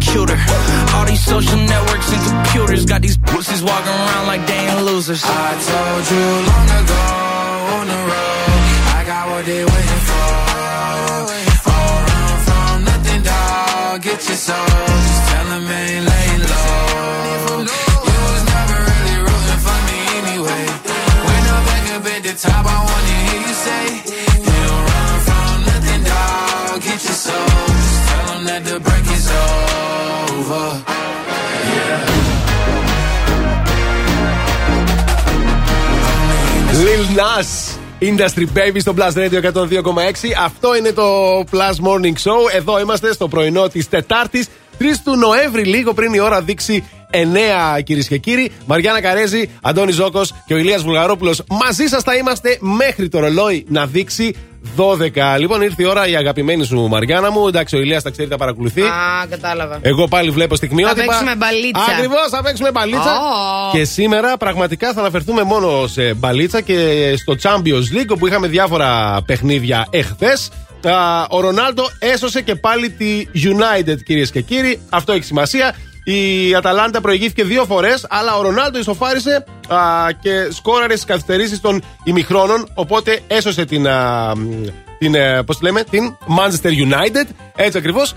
[0.00, 0.38] cuter.
[0.94, 5.22] All these social networks and computers got these pussies walking around like they ain't losers.
[5.24, 7.02] I told you long ago
[7.76, 8.50] on the road,
[8.98, 10.28] I got what they waiting for.
[11.64, 14.02] Don't run from nothing, dog.
[14.02, 14.66] Get your soul.
[14.66, 17.64] Just tell them ain't laying low.
[18.08, 20.64] You was never really rooting for me anyway.
[21.26, 23.84] When I'm back up at the top, I wanna hear you say,
[24.46, 26.76] You don't run from nothing, dog.
[26.86, 27.48] Get your soul.
[27.66, 28.76] Just tell them that the
[30.34, 30.82] break is over.
[36.84, 37.78] Lil Nas.
[38.00, 40.32] Industry Baby στο Plus Radio 102,6.
[40.44, 42.54] Αυτό είναι το Plus Morning Show.
[42.54, 44.46] Εδώ είμαστε στο πρωινό της Τετάρτης,
[44.78, 48.50] 3 του Νοέμβρη, λίγο πριν η ώρα δείξει 9 κυρίες και κύριοι.
[48.66, 51.42] Μαριάννα Καρέζη, Αντώνης Ζώκος και ο Ηλίας Βουλγαρόπουλος.
[51.48, 54.34] Μαζί σας θα είμαστε μέχρι το ρολόι να δείξει
[54.76, 55.38] 12.
[55.38, 57.46] Λοιπόν, ήρθε η ώρα η αγαπημένη σου Μαριάννα μου.
[57.46, 58.82] Εντάξει, ο Ηλίας τα ξέρει, τα παρακολουθεί.
[58.82, 59.78] Α, κατάλαβα.
[59.82, 61.02] Εγώ πάλι βλέπω στιγμιότυπα.
[61.02, 61.84] Θα παίξουμε μπαλίτσα.
[61.94, 63.12] Ακριβώς, θα παίξουμε μπαλίτσα.
[63.12, 63.70] Ω.
[63.72, 69.22] Και σήμερα πραγματικά θα αναφερθούμε μόνο σε μπαλίτσα και στο Champions League όπου είχαμε διάφορα
[69.26, 70.50] παιχνίδια εχθές.
[71.28, 74.80] Ο Ρονάλντο έσωσε και πάλι τη United, κυρίες και κύριοι.
[74.88, 75.74] Αυτό έχει σημασία.
[76.04, 79.78] Η Αταλάντα προηγήθηκε δύο φορές, αλλά ο Ρονάλντο ισοφάρισε α,
[80.20, 82.68] και σκόραρε στις καθυστερήσεις των ημιχρόνων.
[82.74, 83.88] Οπότε έσωσε την.
[83.88, 84.32] Α,
[84.98, 88.14] την, ε, πώς τη λέμε, την Manchester United, έτσι ακριβώς.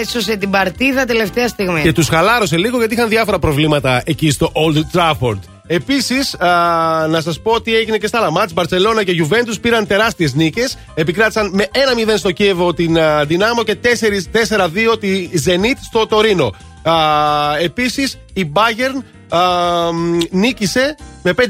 [0.00, 1.82] Έσωσε την παρτίδα τελευταία στιγμή.
[1.82, 5.38] Και τους χαλάρωσε λίγο γιατί είχαν διάφορα προβλήματα εκεί στο Old Trafford.
[5.70, 6.36] Επίσης,
[7.08, 8.52] να σας πω ότι έγινε και στα άλλα μάτς.
[8.52, 10.78] Μπαρσελόνα και Juventus πήραν τεράστιες νίκες.
[10.94, 16.54] Επικράτησαν με 1-0 στο Κίεβο την α, Δυνάμο και 4-2 τη Zenit στο Τωρίνο.
[17.62, 19.02] Επίσης, η Bayern
[19.36, 19.40] α,
[20.30, 21.42] νίκησε με 5-2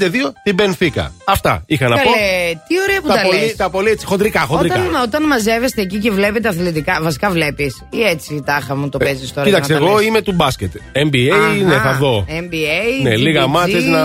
[0.43, 1.11] την Μπενφίκα.
[1.25, 2.01] Αυτά είχα να πω.
[2.09, 3.55] Καλέ, τι ωραία που τα, τα, πολύ, λες.
[3.55, 4.75] τα πολύ έτσι, χοντρικά, χοντρικά.
[4.79, 7.83] Όταν, όταν μαζεύεστε εκεί και βλέπετε αθλητικά, βασικά βλέπεις.
[7.89, 9.47] Ή έτσι τάχα μου το παίζεις τώρα.
[9.47, 10.07] Ε, Κοίταξε, για να τα εγώ λες.
[10.07, 10.71] είμαι του μπάσκετ.
[10.93, 12.25] NBA, Αχα, ναι, θα δω.
[12.29, 14.01] NBA, Ναι, λίγα GPG, μάτσε να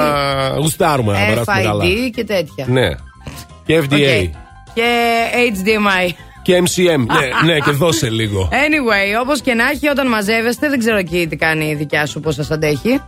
[0.58, 1.84] γουστάρουμε να περάσουμε καλά.
[1.84, 2.66] FID και τέτοια.
[2.68, 2.88] Ναι.
[3.66, 4.22] Και FDA.
[4.22, 4.34] Οκ.
[4.74, 4.90] Και
[5.54, 6.12] HDMI.
[6.44, 6.98] Και MCM.
[6.98, 8.48] ναι, ναι, και δώσε λίγο.
[8.52, 12.20] Anyway, όπως και να έχει, όταν μαζεύεστε, δεν ξέρω εκεί τι κάνει η δικιά σου,
[12.20, 13.00] πώς σας αντέχει.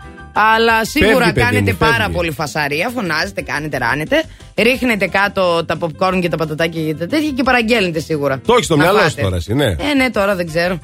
[0.54, 2.12] Αλλά σίγουρα Φεύγει, παιδί κάνετε μου, πάρα φεύγει.
[2.14, 2.90] πολύ φασαρία.
[2.94, 4.22] Φωνάζετε, κάνετε, ράνετε.
[4.56, 8.40] Ρίχνετε κάτω τα popcorn και τα πατατάκια και τα τέτοια και παραγγέλνετε σίγουρα.
[8.46, 9.10] Το έχεις στο Να μυαλό φάτε.
[9.10, 9.64] σου τώρα, εσύ, ναι.
[9.64, 10.78] Ε, ναι, τώρα δεν ξέρω.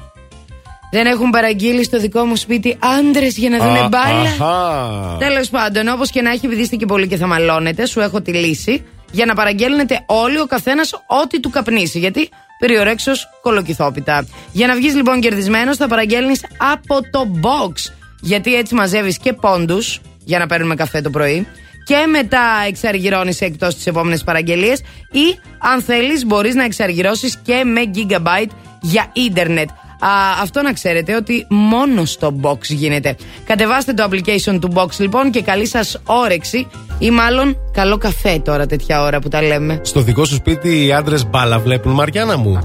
[0.91, 5.17] Δεν έχουν παραγγείλει στο δικό μου σπίτι άντρες για να δουν Α, μπάλα; αχα.
[5.19, 8.21] Τέλος πάντων, όπως και να έχει, επειδή είστε και πολύ και θα μαλώνετε, σου έχω
[8.21, 8.83] τη λύση
[9.13, 11.99] για να παραγγέλνετε όλοι ο καθένας ό,τι του καπνίσει.
[11.99, 14.27] Γιατί περιορέξως κολοκυθόπιτα.
[14.51, 17.93] Για να βγεις λοιπόν κερδισμένος, θα παραγγέλνεις από το box.
[18.21, 21.47] Γιατί έτσι μαζεύεις και πόντους για να παίρνουμε καφέ το πρωί.
[21.85, 24.79] Και μετά εξαργυρώνεις εκτός τις επόμενες παραγγελίες.
[25.11, 28.51] Ή αν θέλεις, μπορείς να εξαργυρώσεις και με gigabyte
[28.81, 29.69] για ίντερνετ.
[30.03, 33.15] Α, αυτό να ξέρετε ότι μόνος στο box γίνεται.
[33.45, 36.67] Κατεβάστε το application του box λοιπόν και καλή σας όρεξη
[36.99, 39.79] ή μάλλον καλό καφέ τώρα τέτοια ώρα που τα λέμε.
[39.83, 42.59] Στο δικό σου σπίτι οι άντρες μπάλα βλέπουν, Μαριάννα μου.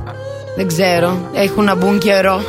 [0.56, 2.40] Δεν ξέρω, έχουν να μπουν καιρό.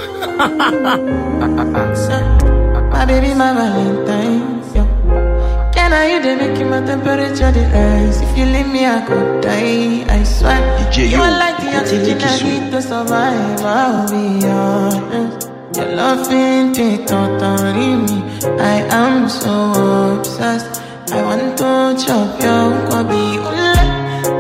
[5.89, 8.21] Can I you the make my temperature the rise?
[8.21, 10.05] If you leave me, I could die.
[10.07, 10.61] I swear.
[10.93, 13.59] you are like the oxygen I need to survive.
[13.65, 15.49] I'll be honest.
[15.75, 18.21] Your loving take totally me.
[18.61, 20.79] I am so obsessed.
[21.11, 23.25] I want to chop your kwabi.
[23.49, 23.73] Ule,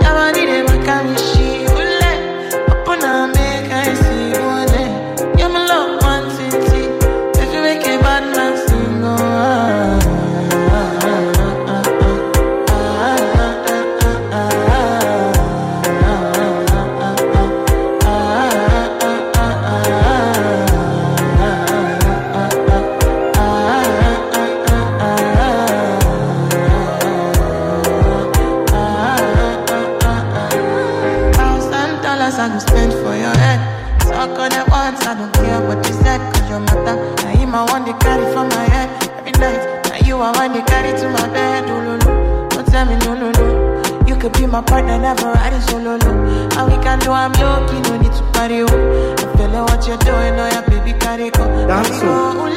[0.05, 0.58] yabadi de
[44.51, 46.25] my partner never riding solo low.
[46.57, 48.71] And we can do I'm lucky, no need to party up.
[48.71, 51.45] I feel like what you're doing, oh yeah, baby, carry go.
[51.67, 52.03] Dance oh.
[52.03, 52.49] Oh, oh,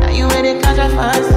[0.00, 1.27] Now you ready, cause I find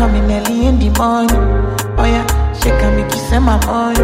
[0.00, 1.44] coming early in the morning?
[2.00, 2.24] Oh yeah,
[2.56, 4.00] shake and make you send my money.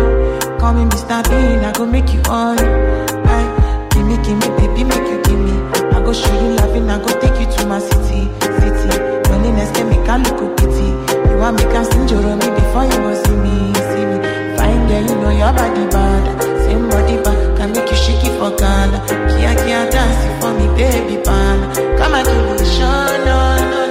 [0.61, 1.25] Call me Mr.
[1.25, 2.59] Bean, I go make you on.
[2.61, 5.57] Aye, give me, give me, baby, make you give me.
[5.97, 8.29] I go show you loving, I go take you to my city,
[8.61, 8.93] city.
[9.33, 10.89] Loneliness can make a look pity.
[11.33, 13.57] You want me can sing me before you go see me,
[13.89, 14.17] see me.
[14.61, 16.25] Fine girl, you know your body bad.
[16.69, 19.01] Same body bad, can make you shake it for Ghana.
[19.33, 21.57] Kia kia dance for me, baby pan.
[21.97, 23.41] Come and give me the show, no,
[23.73, 23.86] no.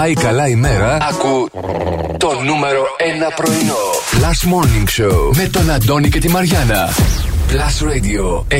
[0.00, 1.48] Πάει καλά η μέρα, ακού
[2.18, 2.82] το νούμερο
[3.28, 3.74] 1 πρωινό.
[4.12, 6.88] Last Morning Show με τον Αντώνη και τη Μαριάνα.
[7.50, 8.58] Plus Radio 102,6.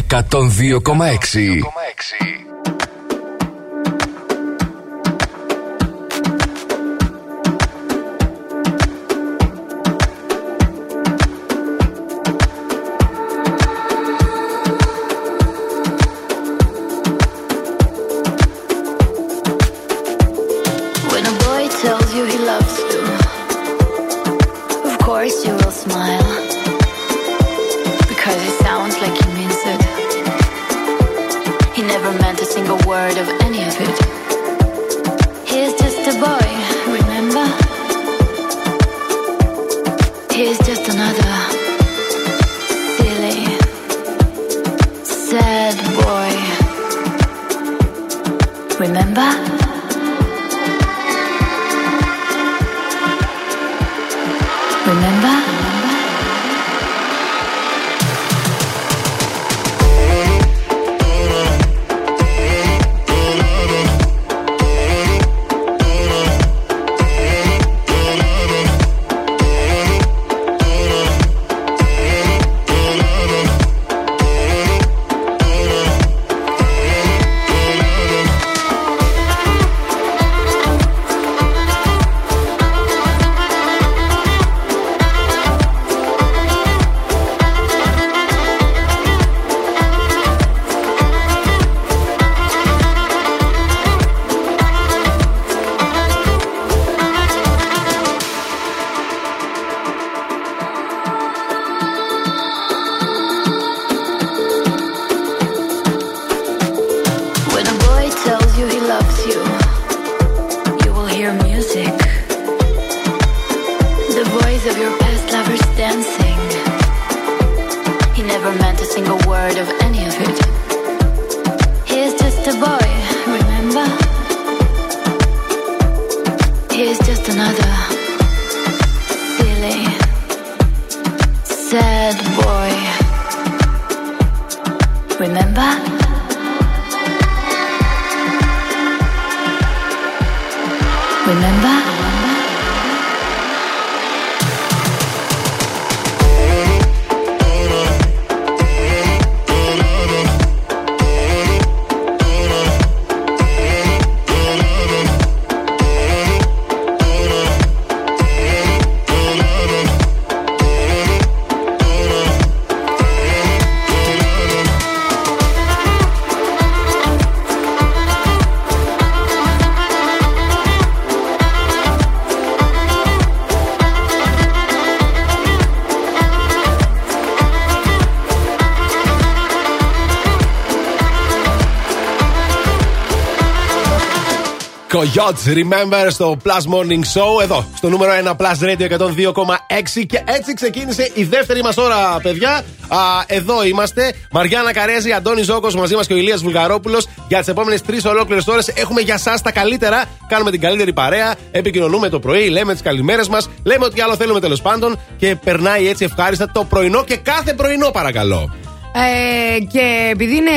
[185.00, 190.54] Coyotes, remember στο Plus Morning Show εδώ, στο νούμερο 1 Plus Radio 102,6 και έτσι
[190.54, 192.62] ξεκίνησε η δεύτερη μας ώρα, παιδιά.
[192.88, 194.14] Α, εδώ είμαστε.
[194.30, 197.06] Μαριάννα Καρέζη, Αντώνη Ζώκος μαζί μας και ο Ηλίας Βουλγαρόπουλος.
[197.28, 200.04] Για τις επόμενες τρεις ολόκληρες ώρες έχουμε για εσά τα καλύτερα.
[200.28, 201.34] Κάνουμε την καλύτερη παρέα.
[201.50, 203.48] Επικοινωνούμε το πρωί, λέμε τις καλημέρες μας.
[203.62, 204.98] Λέμε ό,τι άλλο θέλουμε τέλος πάντων.
[205.16, 208.54] Και περνάει έτσι ευχάριστα το πρωινό και κάθε πρωινό, παρακαλώ.
[208.94, 210.50] Ε, και επειδή είναι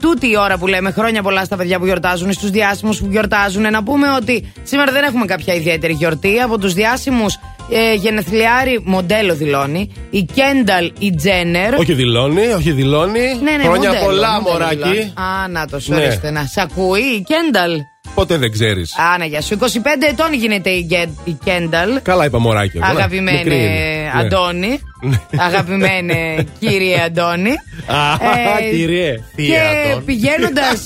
[0.00, 3.62] τούτη η ώρα που λέμε χρόνια πολλά στα παιδιά που γιορτάζουν, στους διάσημους που γιορτάζουν,
[3.70, 6.38] να πούμε ότι σήμερα δεν έχουμε κάποια ιδιαίτερη γιορτή.
[6.40, 7.38] Από τους διάσημους
[7.70, 9.92] ε, γενεθλιάρη μοντέλο δηλώνει.
[10.10, 11.74] Η Κένταλ, η Τζένερ.
[11.74, 13.20] Όχι δηλώνει, όχι δηλώνει.
[13.42, 14.76] Ναι, ναι, Χρόνια μοντέλο, πολλά, μοντέλο μωράκι.
[14.76, 15.00] δηλώνει.
[15.44, 16.00] Α, να το σου Ναι.
[16.00, 16.44] ορίστε, να.
[16.44, 17.72] Σ' ακούει η Κένταλ.
[18.14, 18.94] Ποτέ δεν ξέρεις.
[18.98, 19.54] Α, ναι, γεια σου.
[19.54, 22.02] 25 ετών γίνεται η, Γκε- η Κένταλ.
[22.02, 22.76] Καλά είπα μωράκι.
[22.76, 22.92] εγώ, ναι.
[22.98, 23.68] Αγαπημένε Μικρή είναι.
[23.68, 24.20] Ναι.
[24.20, 24.80] Αντώνη.
[25.38, 27.50] Αγαπημένε κύριε Αντώνη.
[27.86, 28.12] Α,
[28.60, 29.14] Ε, κύριε.
[29.36, 29.60] Και
[30.04, 30.84] πηγαίνοντας.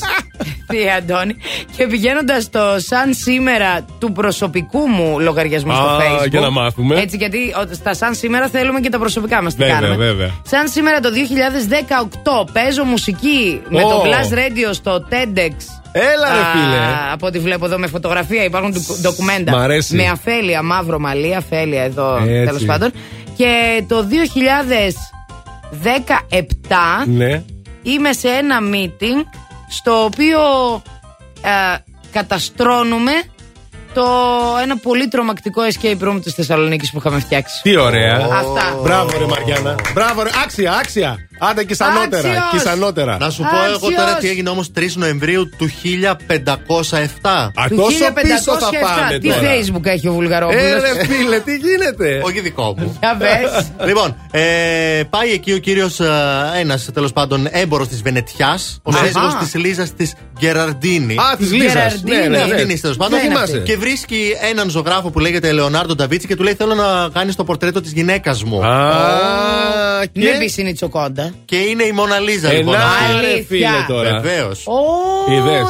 [0.71, 1.35] Θεία Αντώνη.
[1.77, 6.29] Και πηγαίνοντας στο σαν σήμερα του προσωπικού μου λογαριασμού στο Α, Facebook.
[6.31, 7.01] για να μάθουμε.
[7.01, 10.05] Έτσι, γιατί ο- στα σαν σήμερα θέλουμε και τα προσωπικά μας τι Βέβαια, κάνουμε.
[10.05, 10.31] βέβαια.
[10.47, 13.89] Σαν σήμερα το 2018 παίζω μουσική με Ω.
[13.89, 15.53] το Blast Radio στο TEDx.
[15.93, 16.79] Έλα, ρε, Α, φίλε.
[17.12, 19.53] Από ό,τι βλέπω εδώ με φωτογραφία υπάρχουν ντοκου- ντοκουμέντα.
[19.57, 19.95] Μ' αρέσει.
[19.97, 22.45] Με αφέλεια, μαύρο μαλλί, αφέλεια εδώ Έτσι.
[22.45, 22.93] τέλος πάντων.
[23.39, 24.07] Και το 2017
[27.07, 27.43] Ναι.
[27.82, 29.24] είμαι σε ένα meeting
[29.68, 30.41] στο οποίο
[31.43, 31.76] ε,
[32.12, 33.12] καταστρώνουμε
[33.95, 34.05] το
[34.62, 37.61] ένα πολύ τρομακτικό escape room της Θεσσαλονίκης που είχαμε φτιάξει.
[37.62, 38.16] Τι ωραία.
[38.32, 38.78] Αυτά.
[38.82, 39.74] Μπράβο, ρε Μαριάννα.
[39.95, 40.30] Μπράβο, ρε.
[40.45, 41.16] Άξια, άξια.
[41.39, 42.28] Άντε και σανότερα.
[42.28, 42.49] Άξιος.
[42.53, 43.16] Και σανότερα.
[43.20, 43.95] Να σου πω εγώ Άξιος.
[43.95, 47.51] τώρα τι έγινε όμως 3 Νοεμβρίου του 1507.
[47.55, 48.59] Α, Του τόσο πίσω 1507.
[48.59, 49.41] θα πάμε Τι τώρα.
[49.43, 52.97] facebook έχει ο Βουλγαρόπουλος; Ε, ρε φίλε, τι γίνεται; Όχι δικό μου.
[53.01, 53.66] Για πες.
[53.86, 54.41] λοιπόν, ε,
[55.11, 56.01] πάει εκεί ο κύριος,
[56.61, 58.99] ένας τέλος πάντων έμπορος της Βενετιάς, ο Ναι.
[58.99, 59.36] σύζυγο Α.
[59.39, 61.14] της Λίζας της Γκεραρντίνη.
[61.14, 61.72] Α, της Λίζας.
[61.74, 62.16] Γεραρντίνη.
[62.16, 62.53] Ναι, ναι, Ναι, ναι.
[62.53, 63.18] αυτήν είστε τέλος πάντων.
[63.18, 63.59] Δεν είναι αυτή.
[63.59, 67.45] Και βρίσκει έναν ζωγράφο που λέγεται Λεωνάρντο Νταβίτσι και του λέει: Θέλω να κάνεις το
[67.45, 68.64] πορτρέτο της γυναίκας μου.
[68.66, 68.76] Α,
[70.14, 70.36] Μην και.
[70.39, 71.28] πεις είναι η τσοκόντα.
[71.45, 72.74] Και είναι η Μόνα Λίζα, Ε, λοιπόν.
[72.74, 73.12] να, αυτή.
[73.20, 73.45] ρε Αλήθεια.
[73.49, 74.20] φίλε τώρα.
[74.20, 74.64] Βεβαίως.
[75.31, 75.66] Είδες.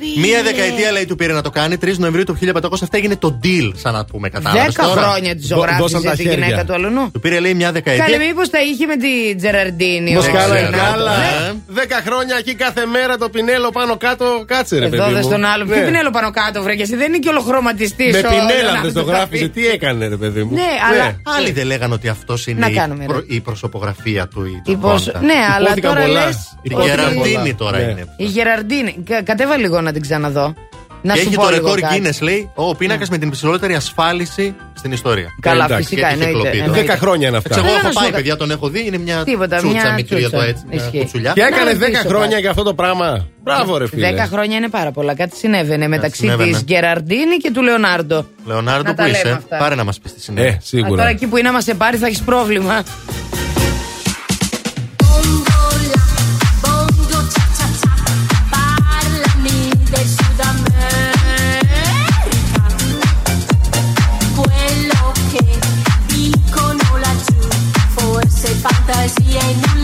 [0.00, 0.26] Ωρε φίλε.
[0.26, 1.76] Μία δεκαετία λέει του πήρε να το κάνει.
[1.84, 4.28] 3 Νοεμβρίου του 1507 έγινε το deal, σαν να πούμε.
[4.28, 4.74] Κατάλαβες.
[4.74, 6.44] Δέκα χρόνια της Δώσαν ζωγράφησε τα τη χέρια.
[6.44, 7.10] γυναίκα του αλουνού.
[7.10, 8.04] Του πήρε λέει μια δεκαετία.
[8.04, 10.12] Καλέ, μήπως τα είχε με τη Τζεραρντίνη.
[10.12, 10.76] Μος ο καλά, Λεωνάρντο.
[10.92, 11.14] καλά.
[11.22, 11.52] ε.
[11.66, 14.44] Δέκα χρόνια εκεί κάθε μέρα το πινέλο πάνω κάτω.
[14.46, 15.14] Κάτσε ρε παιδί Εδώ μου.
[15.14, 15.64] δε στον άλλο.
[15.64, 15.74] Ναι.
[15.74, 18.12] Ποιο πινέλο πάνω κάτω, βρε και εσύ δεν είναι και ολοχρωματιστής.
[18.14, 19.48] Με πινέλα δεν το γράφησε.
[19.48, 20.52] Τι έκανε ρε παιδί μου.
[20.54, 21.20] Ναι, αλλά.
[21.36, 23.12] Άλλοι δεν λέγανε ότι αυτός είναι Να η, κάνουμε, ρε.
[23.12, 24.44] προ- η προσωπογραφία του.
[24.44, 25.20] ή του Η προσ- Κόντα.
[25.24, 26.24] Ναι, αλλά Υπόθηκαν τώρα πολλά.
[26.24, 26.30] λε.
[26.30, 27.54] Η Υπόθηκαν Γεραρντίνη πολλά.
[27.54, 27.82] τώρα Ναι.
[27.90, 28.14] είναι.
[28.16, 28.96] Η Γεραρντίνη.
[29.08, 30.54] Κα- Κατέβα λίγο να να την ξαναδώ.
[31.02, 32.02] Να και σου έχει πω το λίγο ρεκόρ κάτι.
[32.04, 35.26] Guinness, λέει, ο πίνακας με την υψηλότερη ασφάλιση στην ιστορία.
[35.40, 36.78] Καλά, Εντάξει, φυσικά, και έχει εννοείται, κυκλοθεί τώρα.
[36.78, 36.94] εννοείται.
[36.94, 37.48] 10 χρόνια είναι αυτά.
[37.54, 38.86] Εντάξει, Εγώ Θέλω έχω να σου πάει, πω- παιδιά, τον έχω δει.
[38.86, 40.36] Είναι μια Τίποτα, τσούτσα μια μικρή τσούτσα.
[40.36, 40.62] εδώ έτσι.
[40.70, 40.98] Μια Ισχύει.
[40.98, 41.32] κουτσουλιά.
[41.32, 42.40] Και έκανε Να 10 ρωτήσω χρόνια κάτι.
[42.40, 43.26] για αυτό το πράγμα.
[43.42, 44.12] Μπράβο, ρε φίλε.
[44.12, 45.14] 10 χρόνια είναι πάρα πολλά.
[45.14, 46.50] Κάτι συνέβαινε μεταξύ συνέβαινε.
[46.50, 48.26] της Γκεραρντίνη και του Λεωνάρντο.
[48.44, 49.30] Λεωνάρντο, Να που τα λέμε είσαι.
[49.30, 49.56] αυτά.
[49.56, 50.46] Πάρε να μας πεις τι συνέβη.
[50.46, 50.88] Ε, Α, σίγουρα.
[50.96, 52.82] τώρα εκεί που είναι να μα σε πάρει θα έχεις πρόβλημα.
[69.10, 69.79] see ain't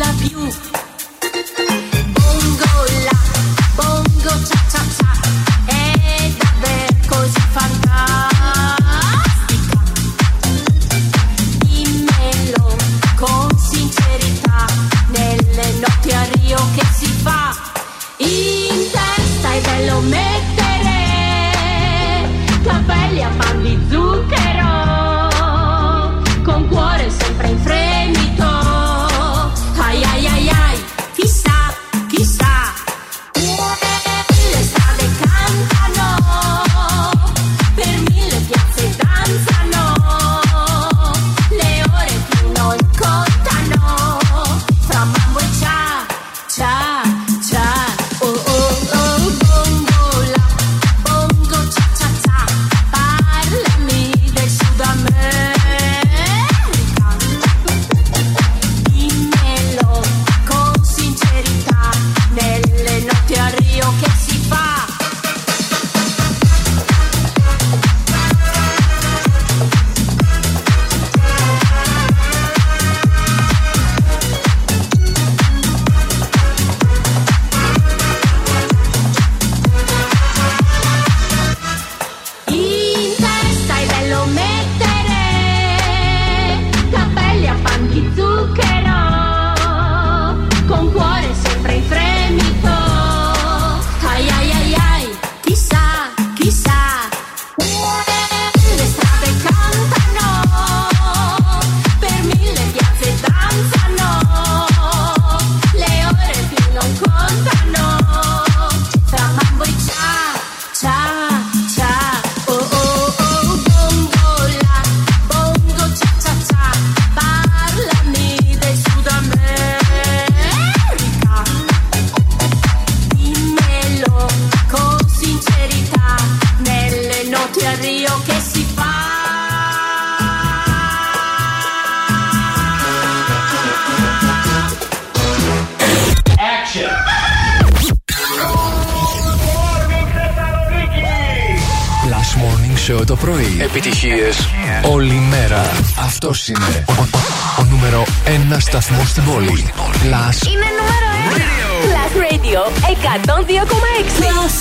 [148.66, 149.74] 1 σταθμός στην πόλη.
[150.12, 151.52] Last Είναι νούμερο 1.
[151.86, 154.22] Plus Radio 102,6.
[154.22, 154.56] Plus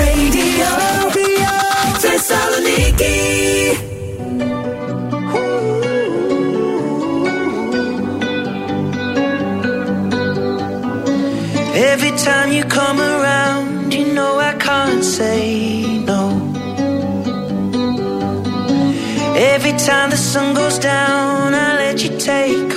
[0.00, 0.68] Radio.
[1.98, 3.18] Θεσσαλονίκη.
[11.92, 15.40] Every time you come around, you know I can't say
[16.10, 16.22] no.
[19.54, 22.67] Every time the sun goes down, I let you take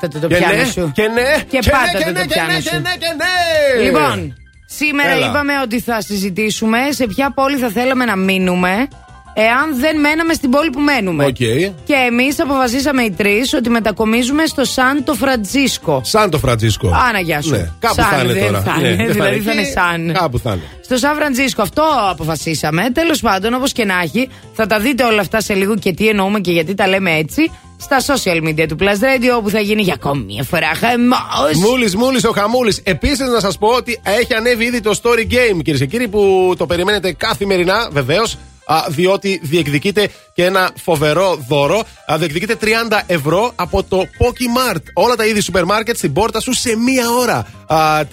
[0.00, 0.92] Πάτα το το Και πιάνο ναι, σου.
[0.94, 2.68] και ναι, Και και πάτα ναι, το και το ναι, και πιάνο ναι, σου.
[2.70, 3.06] και ναι, και
[3.78, 3.84] ναι.
[3.84, 4.36] Λοιπόν,
[4.66, 5.26] σήμερα Έλα.
[5.28, 8.88] είπαμε ότι θα συζητήσουμε σε ποια πόλη θα θέλαμε να μείνουμε
[9.38, 11.24] εάν δεν μέναμε στην πόλη που μένουμε.
[11.24, 11.34] Οκ.
[11.84, 16.00] Και εμείς αποφασίσαμε οι τρεις ότι μετακομίζουμε στο Σάντο Φραντζίσκο.
[16.04, 16.88] Σαν το Φραντζίσκο.
[17.08, 17.50] Άνα, γεια σου.
[17.50, 18.60] Ναι, κάπου Σαν, θα είναι δεν τώρα.
[18.62, 19.42] θα Ναι, είναι, δεν δηλαδή είναι.
[19.44, 20.12] θα είναι Και σαν.
[20.12, 20.62] Κάπου θα είναι.
[20.84, 22.90] Στο Σαν Φραντζίσκο, αυτό αποφασίσαμε.
[22.90, 26.08] Τέλος πάντων, όπως και να έχει, θα τα δείτε όλα αυτά σε λίγο και τι
[26.08, 27.50] εννοούμε και γιατί τα λέμε έτσι.
[27.78, 31.56] Στα social media του Plus Radio, όπου θα γίνει για ακόμη μια φορά χαμός.
[31.56, 32.80] Μούλης, μούλης ο χαμούλης.
[32.82, 36.54] Επίσης, να σας πω ότι έχει ανέβει ήδη το story game, κυρίε και κύριοι, που
[36.58, 38.38] το περιμένετε καθημερινά, βεβαίως.
[38.88, 41.82] Διότι διεκδικείτε και ένα φοβερό δώρο.
[42.12, 44.82] Α, Διεκδικείτε 30 ευρώ από το Pokimart.
[44.94, 47.46] Όλα τα είδη σούπερ μάρκετ στην πόρτα σου σε μία ώρα.
[47.66, 48.04] Α,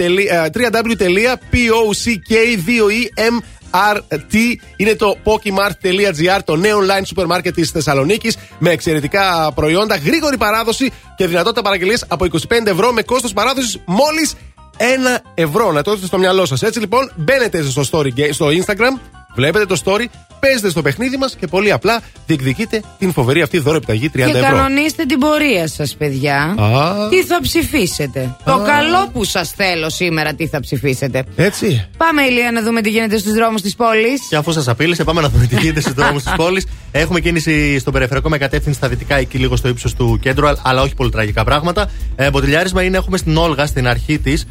[3.73, 4.01] τελει- α,
[4.31, 10.37] www.pock2emrt είναι το pokimart.gr, το νέο online σούπερ μάρκετ της Θεσσαλονίκης με εξαιρετικά προϊόντα, γρήγορη
[10.37, 14.35] παράδοση και δυνατότητα παραγγελίας από 25 ευρώ με κόστος παράδοσης μόλις
[14.77, 15.71] 1 ευρώ.
[15.71, 16.61] Να το έχετε στο μυαλό σας.
[16.61, 18.99] Έτσι λοιπόν, μπαίνετε στο, story, ga- στο Instagram,
[19.35, 20.05] βλέπετε το story,
[20.39, 24.21] παίζετε στο παιχνίδι μας και πολύ απλά διεκδικείτε την φοβερή αυτή δώρο επιταγή 30 Και
[24.21, 24.41] ευρώ.
[24.41, 26.55] κανονίστε την πορεία σας, παιδιά.
[26.59, 27.09] Α.
[27.09, 28.35] Τι θα ψηφίσετε.
[28.45, 31.23] Το καλό που σας θέλω σήμερα, τι θα ψηφίσετε.
[31.35, 31.87] Έτσι.
[31.97, 34.21] Πάμε, Ηλία, να δούμε τι γίνεται στους δρόμους της πόλης.
[34.29, 36.65] Και αφού σας απείλησε, πάμε να δούμε τι γίνεται στους δρόμους της πόλης.
[36.91, 40.57] Έχουμε κίνηση στον περιφερειακό με κατεύθυνση στα δυτικά, εκεί λίγο στο ύψος του κέντρου, α-
[40.63, 41.89] αλλά όχι πολύ τραγικά πράγματα.
[42.15, 44.45] Ε, μποτιλιάρισμα είναι, έχουμε στην Όλγα, στην αρχή της,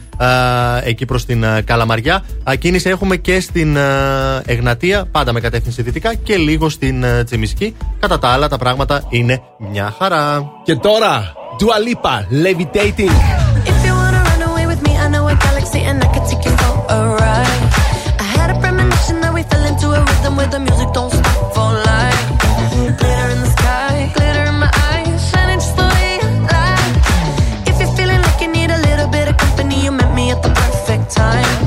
[0.84, 2.24] εκεί προς την ε, Καλαμαριά.
[2.50, 3.82] Α, κίνηση έχουμε και στην ε,
[4.44, 7.76] Εγνατία, πάντα με κατεύθυνση δυτικά, και λίγο στην ε, Τσιμισκή.
[8.00, 10.50] Κατά τα άλλα, τα πράγματα είναι μια χαρά.
[10.64, 12.14] Και τώρα, Dua Lipa,
[12.44, 13.14] Levitating.
[13.70, 16.44] If you wanna run away with me, I know a galaxy and I can take
[16.46, 17.62] you for a ride.
[18.24, 21.21] I had a premonition that we fell into a rhythm where the music don't
[31.14, 31.61] time.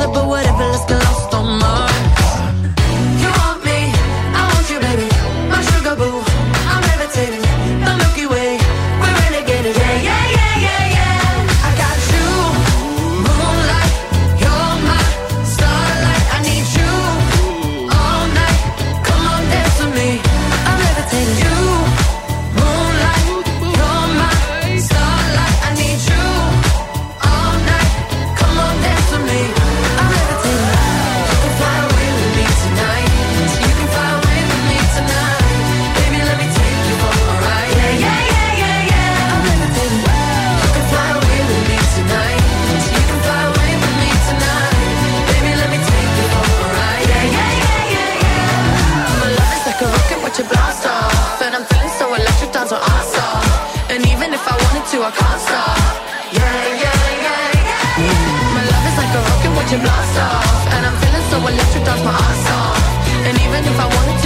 [0.00, 0.49] together, but what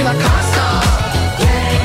[0.04, 0.12] Yeah,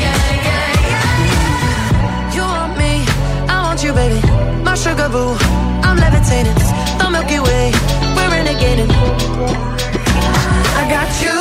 [0.04, 0.18] yeah,
[0.48, 2.36] yeah, yeah.
[2.36, 3.06] You want me,
[3.48, 4.20] I want you, baby.
[4.62, 5.38] My sugar boo,
[5.88, 6.54] I'm levitating.
[7.00, 7.72] The Milky Way,
[8.16, 8.92] we're renegading.
[10.80, 11.40] I got you,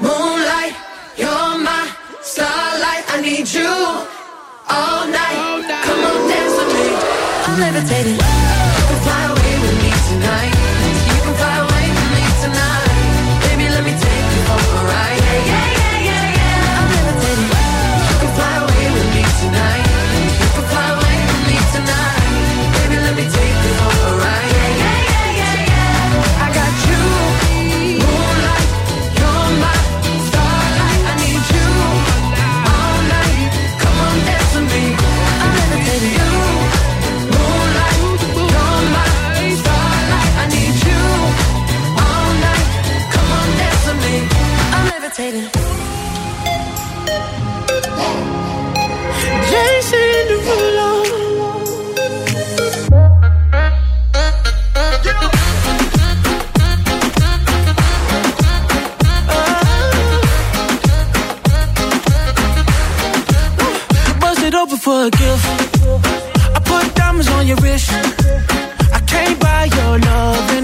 [0.00, 0.74] moonlight.
[1.18, 1.84] You're my
[2.22, 3.04] starlight.
[3.12, 3.68] I need you
[4.70, 5.68] all night.
[5.84, 6.86] Come on, dance with me.
[7.44, 8.23] I'm levitating.
[64.96, 67.90] I put diamonds on your wrist.
[67.92, 70.63] I can't buy your loving.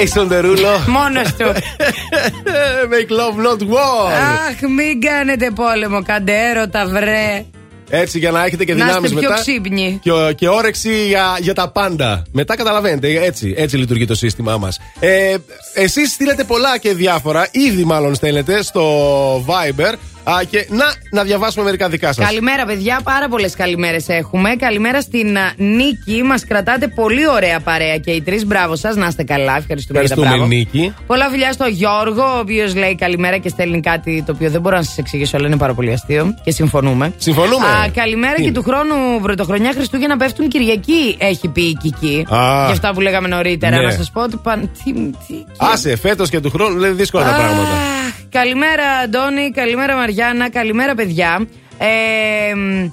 [0.00, 0.86] Jason Derulo.
[0.86, 1.44] Μόνος του.
[2.92, 4.12] Make love not war.
[4.12, 7.44] Αχ, μην κάνετε πόλεμο, κάντε έρωτα, βρε.
[7.92, 9.40] Έτσι για να έχετε και Να δυνάμεις είστε πιο μετά.
[9.40, 9.98] ξύπνοι.
[10.02, 12.22] Και, και όρεξη για, για τα πάντα.
[12.32, 13.24] Μετά καταλαβαίνετε.
[13.24, 14.78] Έτσι, έτσι λειτουργεί το σύστημά μας.
[15.00, 15.36] Ε,
[15.74, 17.48] Εσείς στείλετε πολλά και διάφορα.
[17.50, 19.92] Ήδη μάλλον στέλνετε στο Viber
[20.24, 22.24] Α, και να, να διαβάσουμε μερικά δικά σας.
[22.26, 23.00] Καλημέρα, παιδιά.
[23.04, 24.54] Πάρα πολλές καλημέρες έχουμε.
[24.56, 26.22] Καλημέρα στην α, Νίκη.
[26.22, 28.46] Μας κρατάτε πολύ ωραία παρέα και οι τρεις.
[28.46, 28.96] Μπράβο σας.
[28.96, 29.56] Να είστε καλά.
[29.56, 30.46] Ευχαριστούμε, για τα Ευχαριστούμε, μπράβο.
[30.46, 30.94] Νίκη.
[31.06, 34.76] Πολλά φιλιά στο Γιώργο, ο οποίος λέει καλημέρα και στέλνει κάτι το οποίο δεν μπορώ
[34.76, 37.12] να σας εξηγήσω, αλλά είναι πάρα πολύ αστείο και συμφωνούμε.
[37.16, 37.66] Συμφωνούμε.
[37.66, 42.26] Α, καλημέρα Τι και είναι; του χρόνου Πρωτοχρονιά Χριστούγεννα πέφτουν Κυριακή, έχει πει η Κική.
[42.30, 42.64] Α.
[42.64, 43.76] Για αυτά που λέγαμε νωρίτερα.
[43.76, 43.82] Ναι.
[43.82, 44.36] Να σας πω ότι.
[44.42, 47.68] παν- Τι, τι, Άσε, φέτος και του χρόνου λέει δύσκολα τα Αχ, πράγματα.
[48.30, 49.50] Καλημέρα, Αντώνη.
[49.50, 50.50] Καλημέρα, Μαριάννα.
[50.50, 51.46] Καλημέρα, παιδιά.
[51.78, 52.90] Ε, μ,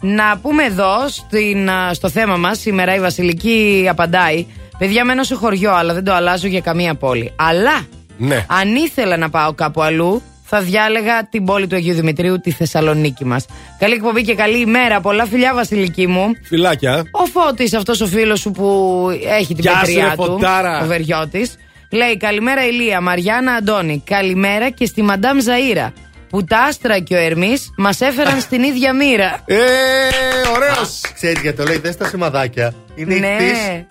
[0.00, 4.46] να πούμε εδώ στην, α, στο θέμα μας σήμερα η Βασιλική απαντάει.
[4.78, 7.32] Παιδιά, μένω σε χωριό, αλλά δεν το αλλάζω για καμία πόλη.
[7.36, 7.86] Αλλά
[8.16, 8.46] Ναι.
[8.60, 13.24] αν ήθελα να πάω κάπου αλλού, θα διάλεγα την πόλη του Αγίου Δημητρίου, τη Θεσσαλονίκη
[13.24, 13.46] μας.
[13.78, 15.00] Καλή εκπομπή και καλή ημέρα.
[15.00, 16.30] Πολλά φιλιά, Βασιλική μου.
[16.44, 17.04] Φιλάκια.
[17.10, 19.06] Ο Φώτης, αυτός ο φίλος σου που
[19.38, 20.22] έχει την Γεια σου, πετριά ρε, του.
[20.22, 20.80] Φωτάρα.
[20.82, 21.56] Ο Βεριώτης.
[21.92, 24.02] Λέει καλημέρα Ηλία, Μαριάννα Αντώνη.
[24.06, 25.92] Καλημέρα και στη Μαντάμ Ζαΐρα.
[26.30, 29.40] Που τα άστρα και ο Ερμής μας έφεραν στην ίδια μοίρα.
[29.44, 29.56] Ε,
[30.54, 31.00] ωραίος.
[31.14, 32.74] Ξέρεις γιατί το λέει, δες στα σημαδάκια.
[32.94, 33.26] Είναι ναι.
[33.26, 33.86] ηχθής.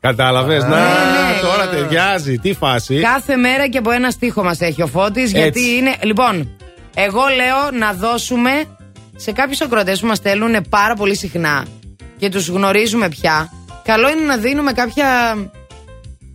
[0.00, 0.62] Κατάλαβες.
[0.62, 1.40] Να, ναι.
[1.42, 2.38] τώρα ταιριάζει.
[2.38, 3.00] Τι φάση.
[3.00, 5.32] Κάθε μέρα και από ένα στίχο μας έχει ο Φώτης.
[5.32, 5.94] Γιατί είναι.
[6.02, 6.56] Λοιπόν,
[6.94, 8.50] εγώ λέω να δώσουμε
[9.16, 11.64] σε κάποιους ακροατές που μας στέλνουν πάρα πολύ συχνά
[12.16, 13.52] και τους γνωρίζουμε πια.
[13.84, 15.34] Καλό είναι να δίνουμε κάποια.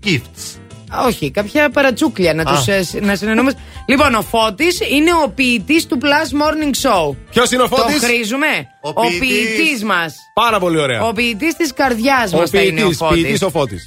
[0.06, 0.61] Gifts.
[1.06, 2.56] Όχι, κάποια παρατσούκλια να, Α.
[2.56, 3.52] τους, ε, να συνεννοούμε.
[3.88, 6.06] λοιπόν, ο Φώτης είναι ο ποιητής του Plus
[6.42, 7.16] Morning Show.
[7.32, 8.48] Ποιος είναι ο Φώτης; Το χρήζουμε.
[8.82, 9.20] Ο Ο ποιητής.
[9.20, 10.16] ποιητής μας.
[10.34, 11.02] Πάρα πολύ ωραία.
[11.04, 13.22] Ο ποιητής της καρδιάς Ο μας θα είναι ο ποιητής, Φώτης.
[13.22, 13.86] ποιητής ο Φώτης.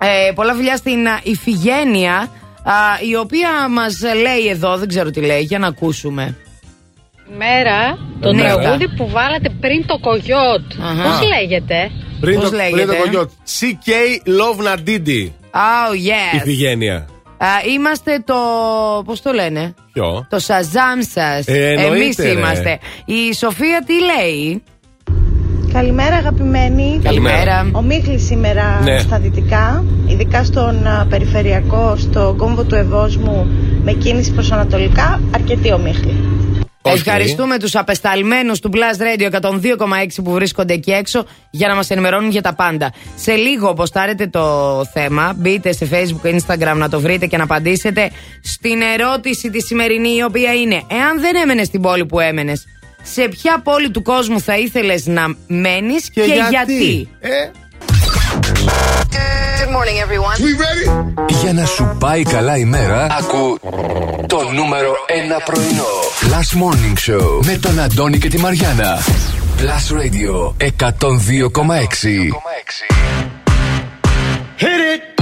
[0.00, 2.14] Ε, πολλά φιλιά στην α, Ιφηγένεια,
[2.64, 2.72] α,
[3.10, 6.36] η οποία μας λέει εδώ, δεν ξέρω τι λέει, για να ακούσουμε.
[7.38, 8.42] Μέρα, το Ναι.
[8.42, 10.64] τραγούδι που βάλατε πριν το κογιότ.
[10.82, 11.02] Αχα.
[11.08, 11.90] Πώς λέγεται;
[12.20, 13.30] Πριν Πώς το, λέγεται; πριν το κογιότ.
[13.30, 13.88] CK
[14.38, 15.30] Love Nadidi.
[15.50, 16.36] Oh, yes.
[16.36, 17.06] Ιφηγένεια.
[17.38, 18.34] Α, είμαστε το.
[19.04, 21.46] Πώς το λένε, Ποιο; Το Σαζάμ σας.
[21.46, 22.28] Ε, εννοείται, Εμείς ρε.
[22.28, 22.78] είμαστε.
[23.04, 24.62] Η Σοφία τι λέει;
[25.72, 27.00] Καλημέρα αγαπημένοι.
[27.02, 27.70] Καλημέρα.
[27.72, 28.98] Ο Μίχλης σήμερα Ναι.
[28.98, 33.46] στα δυτικά, ειδικά στον α, περιφερειακό, στο κόμβο του Ευόσμου
[33.84, 36.14] με κίνηση προς Ανατολικά, αρκετή ο Μίχλη.
[36.92, 42.30] Ευχαριστούμε τους απεσταλμένους του Blast Radio 102,6 που βρίσκονται εκεί έξω για να μας ενημερώνουν
[42.30, 42.92] για τα πάντα.
[43.16, 47.42] Σε λίγο, ποστάρετε το θέμα, μπείτε σε Facebook και Instagram να το βρείτε και να
[47.42, 48.10] απαντήσετε
[48.42, 52.66] στην ερώτηση τη σημερινή, η οποία είναι: Εάν δεν έμενες στην πόλη που έμενες,
[53.02, 57.50] σε ποια πόλη του κόσμου θα ήθελες να μένεις και, γιατί; Ε,
[59.60, 60.36] Good morning, everyone.
[60.46, 60.86] We ready?
[61.42, 63.58] Για να σου πάει καλά η μέρα, ακού
[64.26, 64.92] το νούμερο
[65.38, 65.84] 1 πρωινό.
[66.20, 68.98] Last Morning Show με τον Αντώνη και τη Μαριάνα.
[69.58, 72.32] Plus Radio 102,6.
[74.58, 75.15] Hit it.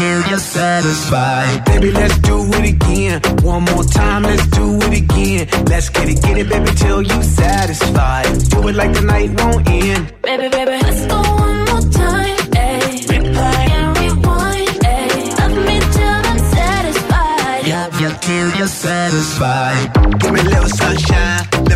[0.00, 1.64] Till you're satisfied.
[1.66, 3.20] Baby, let's do it again.
[3.42, 5.42] One more time, let's do it again.
[5.66, 8.26] Let's get it, get it, baby, till you satisfied.
[8.52, 10.02] Do it like the night won't end.
[10.22, 12.36] Baby, baby, let's go one more time.
[12.66, 12.94] Ayy.
[13.12, 14.72] Replay and rewind.
[14.96, 15.22] Ayy.
[15.38, 17.62] Love me till I'm satisfied.
[17.74, 19.80] Love you till you're satisfied.
[20.20, 21.59] Give me a little sunshine.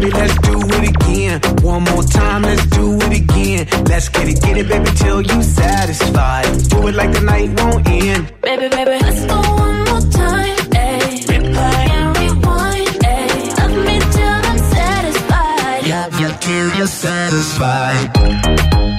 [0.00, 1.40] baby, let's do it again.
[1.62, 3.66] One more time, let's do it again.
[3.84, 6.46] Let's get it, get it, baby, till you satisfied.
[6.68, 8.32] Do it like the night won't end.
[8.42, 10.56] Baby, baby, let's go one more time.
[10.70, 11.24] Ayy.
[11.26, 12.88] Replay and rewind.
[13.04, 13.56] Ayy.
[13.58, 15.86] Love me till I'm satisfied.
[15.88, 18.97] Love you till you're satisfied.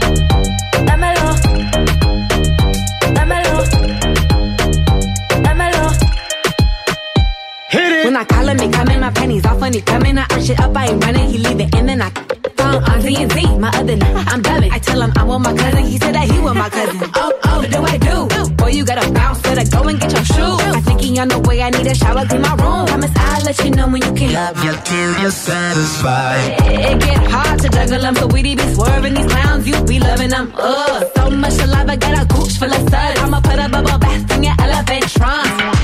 [8.09, 10.17] When I call him, he coming, my pennies off when he coming.
[10.17, 12.09] I arch it up, I ain't running, he leave it in, then I
[12.57, 13.59] phone on Z and Z.
[13.59, 14.71] My other night, I'm dubbing.
[14.71, 17.07] I tell him I'm with my cousin, he said that he with my cousin.
[17.13, 18.55] Oh, oh, what do I do?
[18.55, 20.73] Boy, you gotta bounce, better go and get your shoes.
[20.73, 22.87] I think he on the way, I need a shower, clean my room.
[22.87, 24.33] Promise I'll let you know when you can.
[24.33, 26.65] Love you till you're satisfied.
[26.65, 30.31] It get hard to juggle them, so we be swerving these clowns, you be loving
[30.31, 30.51] them.
[30.57, 33.19] Ugh, so much alive, I got a gooch full of suds.
[33.21, 35.78] I'ma put a bubble bath in your elephant trunk.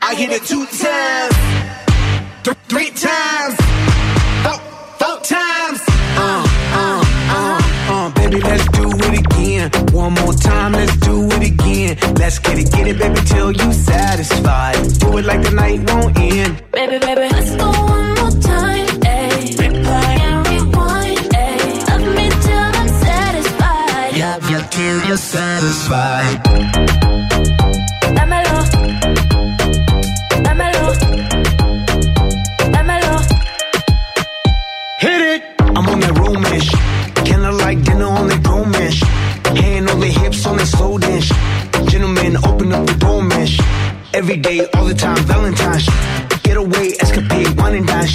[0.00, 1.34] I hit it two times,
[2.44, 3.56] th- three times,
[4.44, 4.58] four,
[5.00, 5.80] four times.
[6.16, 6.44] Uh,
[6.80, 7.02] uh,
[7.36, 7.58] uh,
[7.92, 9.70] uh, baby, let's do it again.
[9.92, 11.96] One more time, let's do it again.
[12.14, 14.76] Let's get it, get it, baby, till you satisfied.
[14.98, 16.62] Do it like the night won't end.
[16.72, 18.86] Baby, baby, let's go one more time.
[19.02, 19.56] Ayy.
[19.60, 21.18] Replay and rewind.
[21.18, 21.88] Ayy.
[21.88, 24.12] Love me till I'm satisfied.
[24.16, 27.57] Yeah, yeah, till you're satisfied.
[40.58, 41.90] On the hips on that slow dance.
[41.90, 43.60] Gentlemen, open up the door mesh.
[44.14, 45.86] Every day, all the time, Valentine's.
[46.42, 48.08] Get away, escapade, wine and dine.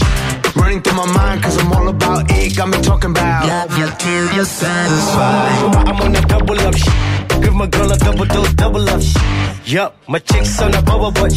[0.56, 2.56] Running through my mind, cause I'm all about it.
[2.56, 5.88] Got me talking about love you till you're satisfied.
[5.88, 6.94] I'm on that double up shit.
[7.41, 9.22] Give my girl a double dose, double up shit.
[9.65, 11.34] Yup, my chick's on a bubble butt.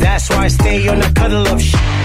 [0.00, 1.80] That's why I stay on that cuddle up shit.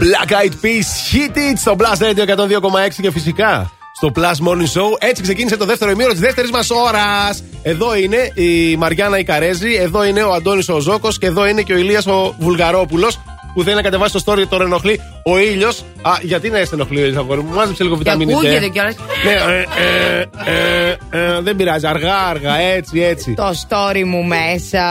[0.00, 4.96] Black Eyed Peas Hit It στο Blast Radio 102,6 και φυσικά στο Plus Morning Show.
[4.98, 7.42] Έτσι ξεκίνησε το δεύτερο ημίρο της δεύτερης μας ώρας.
[7.62, 11.72] Εδώ είναι η Μαριάννα Ικαρέζη, εδώ είναι ο Αντώνης ο Ζώκο και εδώ είναι και
[11.72, 13.20] ο Ηλίας ο Βουλγαρόπουλος
[13.54, 15.84] που θέλει να κατεβάσει το story τώρα ενοχλεί ο ήλιος.
[16.02, 18.32] Α, γιατί να σε ενοχλεί ο ήλιος, αγόρι μου, μάζεψε λίγο Και βιταμίνη.
[18.32, 18.70] ακούγεται D.
[18.72, 18.94] κιόλας.
[19.24, 19.64] Ναι, ε,
[20.50, 23.34] ε, ε, ε, δεν πειράζει, αργά, αργά, έτσι, έτσι.
[23.34, 24.84] Το story μου μέσα.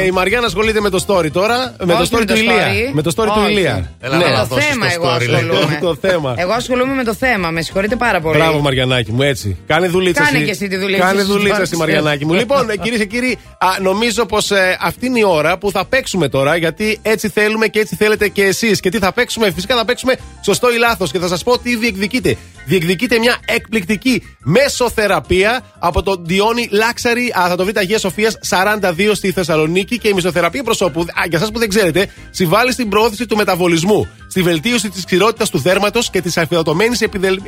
[0.00, 1.74] Ε, η Μαριάννα ασχολείται με το story τώρα.
[1.84, 2.52] Με το Όχι story με του το Ηλία.
[2.68, 2.92] story.
[2.92, 3.50] Με το story του Όχι.
[3.52, 3.90] Ηλία.
[4.00, 4.24] Έλα, Ναι.
[4.24, 5.34] να Με το δώσεις θέμα το εγώ story, λέει.
[5.40, 5.78] ασχολούμαι.
[5.80, 6.34] Το θέμα.
[6.36, 7.50] Εγώ ασχολούμαι με το θέμα.
[7.50, 8.36] Με συγχωρείτε πάρα πολύ.
[8.38, 9.56] Μπράβο, Μαριανάκη μου, έτσι.
[9.66, 10.22] Κάνε δουλίτσα.
[10.22, 10.44] Κάνε εσύ.
[10.44, 11.62] και εσύ τη δουλίτσα Κάνε σου, δουλίτσα, Γιώργο.
[11.62, 12.32] εσύ, Μαριανάκη μου.
[12.40, 14.50] λοιπόν, κυρίες και κύριοι, α, νομίζω πως
[14.80, 18.44] αυτή είναι η ώρα που θα παίξουμε τώρα, γιατί έτσι θέλουμε και έτσι θέλετε και
[18.44, 18.80] εσείς.
[18.80, 21.10] Και τι θα παίξουμε, φυσικά θα παίξουμε σωστό ή λάθος.
[21.10, 22.36] Και θα σας πω τι διεκδικείτε.
[22.66, 29.14] Διεκδικείτε μια εκπληκτική μεσοθεραπεία από το Διόνι Λάξαρη, α, θα το βρείτε Αγία Σοφίας 42
[29.14, 29.98] στη Θεσσαλονίκη.
[29.98, 34.08] Και η μεσοθεραπεία προσώπου, α, για εσά που δεν ξέρετε, συμβάλλει στην προώθηση του μεταβολισμού,
[34.28, 36.96] στη βελτίωση της ξηρότητας του θέρματος και της αφιδατωμένη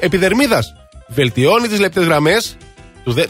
[0.01, 0.73] επιδερμίδας.
[1.09, 2.57] Βελτιώνει τις λεπτές γραμμές,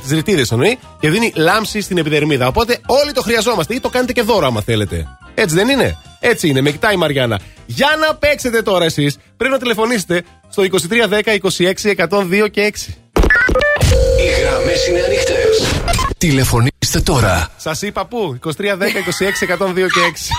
[0.08, 2.46] τι ρητίδε εννοεί, και δίνει λάμψη στην επιδερμίδα.
[2.46, 5.06] Οπότε όλοι το χρειαζόμαστε ή το κάνετε και δώρο άμα θέλετε.
[5.40, 7.40] Έτσι δεν είναι; Έτσι είναι, με κοιτάει η Μαριάννα.
[7.66, 12.94] Για να παίξετε τώρα εσείς, πρέπει να τηλεφωνήσετε στο 2310 26 102 και 6.
[14.18, 15.84] Οι γραμμές είναι ανοιχτές.
[16.18, 17.48] Τηλεφωνήστε τώρα.
[17.56, 20.30] Σας είπα πού, 2310 26 102 και 6.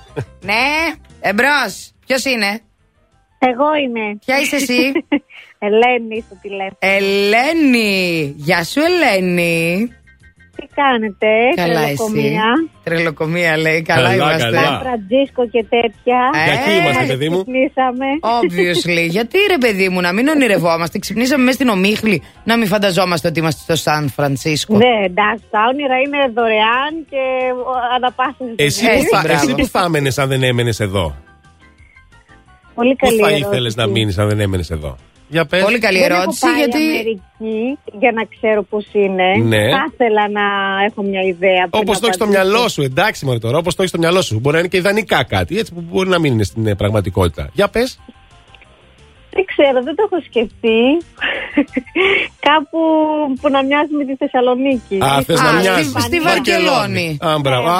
[0.40, 1.92] Ναι, εμπρός.
[2.06, 2.60] Ποιος είναι;
[3.38, 4.18] Εγώ είμαι.
[4.24, 4.92] Ποια είσαι εσύ;
[5.66, 6.76] Ελένη στο τηλέφωνο.
[6.78, 8.34] Ελένη.
[8.36, 9.92] Γεια σου, Ελένη.
[10.56, 12.22] Τι κάνετε, Καλά, τρελοκομεία.
[12.56, 12.70] εσύ.
[12.84, 13.82] Τρελοκομεία; Λέει.
[13.82, 14.42] Καλά, Καλά, είμαστε.
[14.50, 14.62] καλά.
[14.66, 16.18] Σαν Φραντζίσκο και τέτοια.
[16.34, 17.36] Ε, Για εκεί είμαστε, παιδί μου.
[17.36, 18.06] Ξυπνήσαμε.
[18.38, 19.08] Obviously.
[19.16, 20.98] Γιατί ρε παιδί μου, να μην ονειρευόμαστε.
[20.98, 24.76] Ξυπνήσαμε μέσα στην ομίχλη να μην φανταζόμαστε ότι είμαστε στο Σαν Φρανσίσκο.
[24.76, 27.22] Ναι, εντάξει, τα όνειρα είναι δωρεάν και
[27.94, 28.54] ανα πάσα στιγμή.
[28.56, 29.40] Εσύ, Έτσι, που θα, μπράβο.
[29.42, 31.14] εσύ που θα έμενες αν δεν έμενες εδώ;
[32.74, 33.48] Πολύ Πού καλή θα ερώτηση.
[33.48, 34.96] ήθελες να μείνεις αν δεν έμενες εδώ;
[35.28, 35.62] Για πες.
[35.62, 36.76] Πολύ καλή Δεν έχω ερώτηση πάει γιατί.
[36.76, 39.36] Αμερική για να ξέρω πώς είναι.
[39.42, 39.68] Ναι.
[39.70, 40.42] Θα ήθελα να
[40.88, 41.68] έχω μια ιδέα.
[41.70, 42.44] πριν Όπως το έχεις στο απαντήσω.
[42.50, 44.38] μυαλό σου, εντάξει μωρέ τώρα, όπως το έχεις στο μυαλό σου.
[44.40, 47.50] Μπορεί να είναι και ιδανικά κάτι, έτσι που μπορεί να μην είναι στην ε, πραγματικότητα.
[47.52, 47.98] Για πες.
[49.36, 50.78] Δεν ξέρω, δεν το έχω σκεφτεί.
[52.48, 52.78] Κάπου
[53.40, 54.96] που να μοιάζει με τη Θεσσαλονίκη.
[55.04, 55.88] Α, θε να Α, μοιάζει.
[55.90, 57.18] στη- στη Βαρκελόνη.
[57.20, 57.68] Α, μπράβο.
[57.68, 57.78] Α,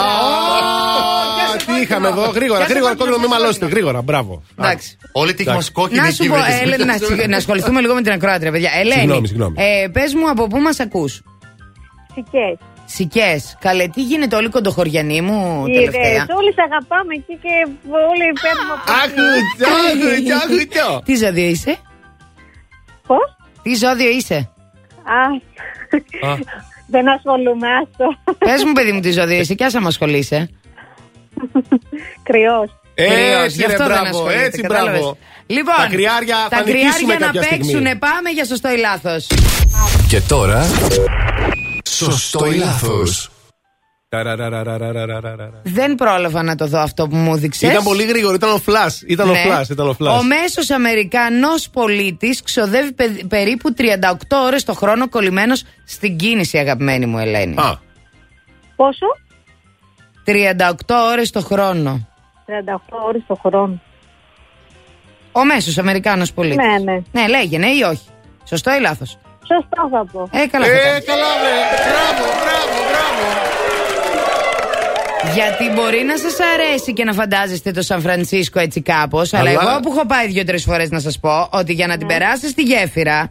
[1.66, 4.42] Τι είχαμε εδώ, γρήγορα, γρήγορα, κόκκινο, μην μαλώσετε, γρήγορα, μπράβο.
[4.58, 4.96] Εντάξει.
[5.12, 5.72] Όλη τη μα Εντάξει.
[5.72, 6.60] κόκκινη Να εκεί σου πω, βρήκες.
[6.60, 8.70] Έλενα, να, ασχολη- να ασχοληθούμε λίγο με την ακροάτρια, παιδιά.
[8.80, 9.54] Ελένη, Συγγνώμη, συγγνώμη.
[9.58, 11.04] Ε, πε μου από πού μα ακού.
[12.14, 12.56] Φυσικές.
[12.84, 13.56] Σικές.
[13.60, 17.54] Καλέ, τι γίνεται όλοι οι κοντοχωριανοί μου τελευταία; Είδες, όλοι σε αγαπάμε εκεί και
[18.10, 21.02] όλοι παίρνουμε από Αχουτζό, αχουτζό, αχουτζό.
[21.04, 21.76] Τι ζώδιο είσαι,
[23.06, 23.16] Πώ;
[23.62, 24.50] Τι ζώδιο είσαι;
[25.04, 25.22] Α,
[26.30, 26.34] Α.
[26.86, 28.34] δεν ασχολούμαι, άστο.
[28.38, 30.50] Πες μου, παιδί μου, τι ζώδιο είσαι και άσα με ασχολείσαι.
[32.22, 32.68] Κρυός.
[32.94, 35.00] Κρυός, Έτσι, γι' ρε, αυτό δεν μπράβο, ασχολείται, έτσι, κατάλαβες.
[35.00, 35.16] μπράβο.
[35.46, 37.72] Λοιπόν, Τα κρυάρια τα θα νικήσουμε κρυάρια να κάποια στιγμή.
[37.82, 37.98] παίξουν.
[37.98, 39.26] Πάμε για σωστό ή λάθος.
[40.08, 40.64] Και τώρα.
[41.94, 43.28] Σωστό ή λάθος.
[45.62, 47.66] Δεν πρόλαβα να το δω αυτό που μου δείξε.
[47.66, 48.92] Ήταν πολύ γρήγορο, ήταν ο φλα.
[49.06, 49.38] Ήταν ο Ναι.
[49.38, 50.22] φλα, ήταν ο Ο φλα.
[50.22, 55.54] μέσο Αμερικανό πολίτη ξοδεύει πε- περίπου 38 ώρε το χρόνο κολλημένο
[55.84, 57.54] στην κίνηση, αγαπημένη μου Ελένη.
[57.56, 57.78] Α,
[58.76, 59.06] Πόσο;
[60.24, 62.08] 38 ώρε το χρόνο.
[62.46, 63.80] 38 ώρες το χρόνο.
[65.32, 66.56] Ο μέσο Αμερικάνο πολίτη.
[66.56, 67.02] Ναι, ναι.
[67.12, 68.06] Ναι, λέγε, ναι ή όχι.
[68.44, 69.04] Σωστό ή λάθο.
[69.50, 70.28] Σωστά θα πω.
[70.32, 70.64] Ε, καλά.
[70.66, 71.04] θα Ε, κάνεις.
[71.10, 71.56] καλά, βρε.
[71.90, 73.24] Μπράβο, μπράβο, μπράβο.
[75.34, 79.50] Γιατί μπορεί να σας αρέσει και να φαντάζεστε το Σαν Φρανσίσκο έτσι κάπως, αλλά...
[79.50, 82.54] Αλλά- εγώ που έχω πάει δύο-τρεις φορές να σας πω ότι για να την περάσεις
[82.54, 83.30] τη γέφυρα.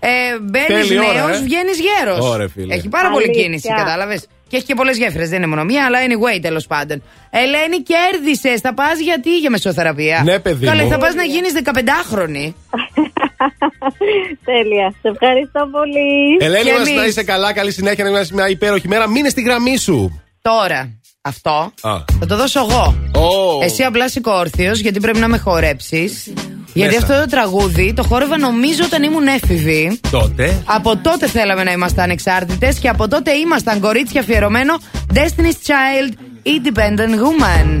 [0.00, 0.08] Ε,
[0.42, 1.38] Μπαίνεις Θέλει ώρα, νέο, ε.
[1.38, 2.30] βγαίνεις γέρος.
[2.30, 2.74] Ωραία, φίλε.
[2.74, 3.42] Έχει πάρα πολύ Αλήθεια.
[3.42, 4.26] κίνηση, κατάλαβες.
[4.48, 7.02] Και έχει και πολλές γέφυρες, δεν είναι μόνο μία, αλλά anyway, τέλος πάντων.
[7.30, 8.60] Ελένη, κέρδισες.
[8.60, 10.90] Θα πας γιατί για μεσοθεραπεία; Ναι, παιδί Καλέ, μου.
[10.90, 12.54] θα πας να γίνεις 15χρονη.
[14.50, 14.94] Τέλεια.
[15.00, 16.36] Σε ευχαριστώ πολύ.
[16.40, 17.00] Ελένη Και μας, εμείς.
[17.00, 19.08] να είσαι καλά, καλή συνέχεια, να είσαι μια υπέροχη μέρα.
[19.08, 20.22] Μείνε στη γραμμή σου.
[20.42, 21.50] Τώρα, αυτό
[21.80, 21.96] Α.
[22.20, 22.94] θα το δώσω εγώ.
[23.14, 23.62] Ω.
[23.64, 26.32] Εσύ απλά σηκώ όρθιος, γιατί πρέπει να με χορέψεις.
[26.72, 27.06] Γιατί Μέσα.
[27.06, 30.00] αυτό το τραγούδι το χόρευα νομίζω όταν ήμουν έφηβη.
[30.10, 30.62] Τότε.
[30.64, 34.74] Από τότε θέλαμε να είμαστε ανεξάρτητες και από τότε ήμασταν κορίτσια αφιερωμένο
[35.14, 36.12] Destiny's Child
[36.46, 37.80] Independent Woman.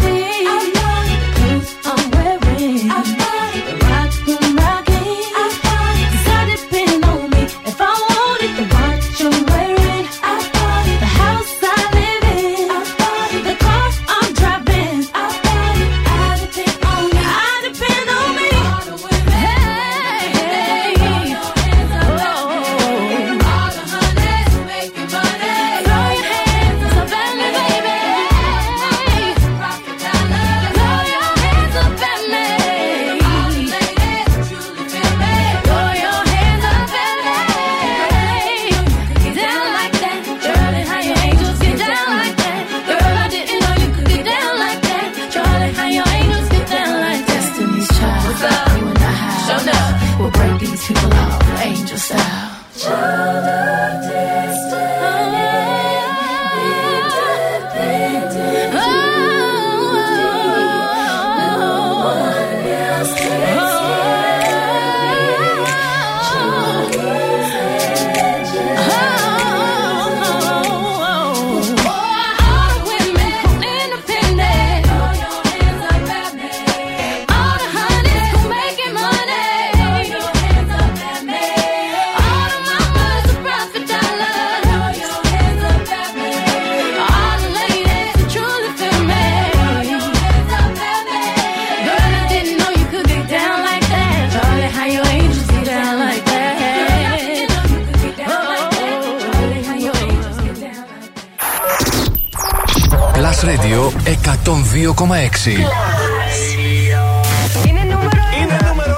[107.67, 108.43] Είναι νούμερο ένα.
[108.47, 108.95] Είναι νούμερο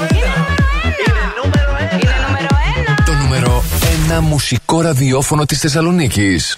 [1.80, 1.94] ένα.
[1.94, 3.04] Είναι νούμερο ένα.
[3.06, 3.64] Το νούμερο
[4.18, 6.58] 1 μουσικό ραδιόφωνο της Θεσσαλονίκης.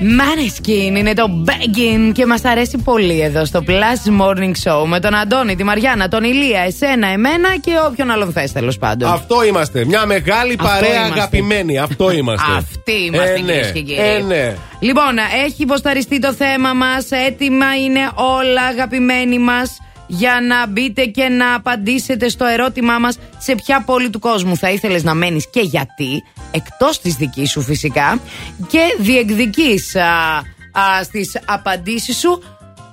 [0.00, 5.14] Maneskin είναι το Begging και μας αρέσει πολύ εδώ στο Plus Morning Show με τον
[5.14, 9.10] Αντώνη, τη Μαριάννα, τον Ηλία, εσένα, εμένα και όποιον άλλον θες τέλος πάντων.
[9.12, 9.84] Αυτό είμαστε.
[9.84, 11.12] Μια μεγάλη Αυτό παρέα είμαστε.
[11.20, 11.78] αγαπημένη.
[11.78, 12.52] Αυτό είμαστε.
[12.56, 13.40] Αυτοί είμαστε, Ε, ναι.
[13.52, 14.00] κυρίες και κύριοι.
[14.00, 14.54] Ε, ναι.
[14.80, 15.16] Λοιπόν,
[15.46, 19.78] έχει υποσταριστεί το θέμα μας, έτοιμα είναι όλα αγαπημένοι μας
[20.08, 24.70] για να μπείτε και να απαντήσετε στο ερώτημά μας σε ποια πόλη του κόσμου θα
[24.70, 28.20] ήθελες να μένεις και γιατί, εκτός της δικής σου φυσικά,
[28.68, 30.36] και διεκδικείς α,
[30.72, 32.42] α, στις απαντήσεις σου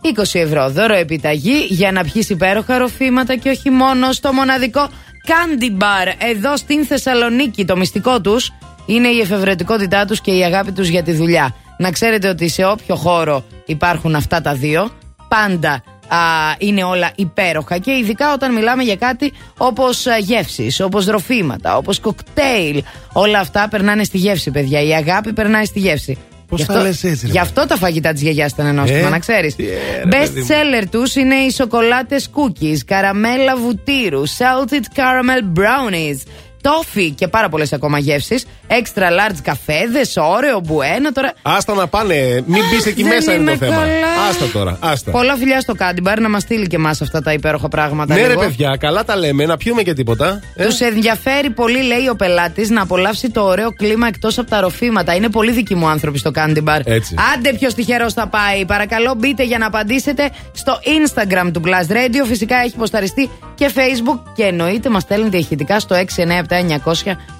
[0.01, 4.89] 20 ευρώ δώρο επιταγή για να πιεις υπέροχα ροφήματα και όχι μόνο στο μοναδικό
[5.27, 7.65] Candy Bar εδώ στην Θεσσαλονίκη.
[7.65, 8.53] Το μυστικό τους
[8.85, 11.55] είναι η εφευρετικότητά τους και η αγάπη τους για τη δουλειά.
[11.77, 14.91] Να ξέρετε ότι σε όποιο χώρο υπάρχουν αυτά τα δύο,
[15.27, 16.17] πάντα α,
[16.57, 21.99] είναι όλα υπέροχα και ειδικά όταν μιλάμε για κάτι όπως α, γεύσεις, όπως ροφήματα, όπως
[21.99, 22.83] κοκτέιλ.
[23.13, 24.81] Όλα αυτά περνάνε στη γεύση, παιδιά.
[24.81, 26.17] Η αγάπη περνάει στη γεύση.
[26.47, 29.07] Πώς Γι' τα αυτό- λες έτσι, ρε Γι' αυτό τα φαγητά της γιαγιάς ήταν ενόστιμα,
[29.07, 29.55] Ε, να ξέρεις.
[29.55, 30.47] τι, ε, ρε, Best παιδί μου.
[30.49, 36.17] seller τους είναι οι σοκολάτες cookies, καραμέλα βουτύρου, salted caramel brownies,
[36.65, 38.45] toffee και πάρα πολλές ακόμα γεύσεις.
[38.67, 40.01] Extra large καφέδε,
[40.35, 41.11] όρεο, μπουένα.
[41.11, 41.33] Τώρα.
[41.41, 42.43] Άστα να πάνε.
[42.45, 43.75] Μην μπεις εκεί δεν μέσα είναι είμαι το θέμα.
[43.75, 44.27] καλά.
[44.29, 44.77] Άστα τώρα.
[44.81, 45.11] Άστα.
[45.11, 48.13] Πολλά φιλιά στο Candy Bar να μας στείλει και εμάς αυτά τα υπέροχα πράγματα.
[48.15, 48.39] Ναι, ρε λίγο.
[48.39, 49.45] παιδιά, καλά τα λέμε.
[49.45, 50.39] Να πιούμε και τίποτα.
[50.55, 54.59] Ε, Τους ενδιαφέρει πολύ, λέει ο πελάτης, να απολαύσει το ωραίο κλίμα εκτός από τα
[54.59, 55.15] ροφήματα.
[55.15, 56.79] Είναι πολύ δικοί μου άνθρωποι στο Candy Bar.
[56.83, 57.15] Έτσι.
[57.35, 58.65] Άντε, ποιος τυχερός θα πάει.
[58.65, 62.25] Παρακαλώ, μπείτε για να απαντήσετε στο Instagram του Blast Radio.
[62.27, 65.95] Φυσικά έχει ποσταριστεί και Facebook και εννοείται μας στέλνετε ηχητικά στο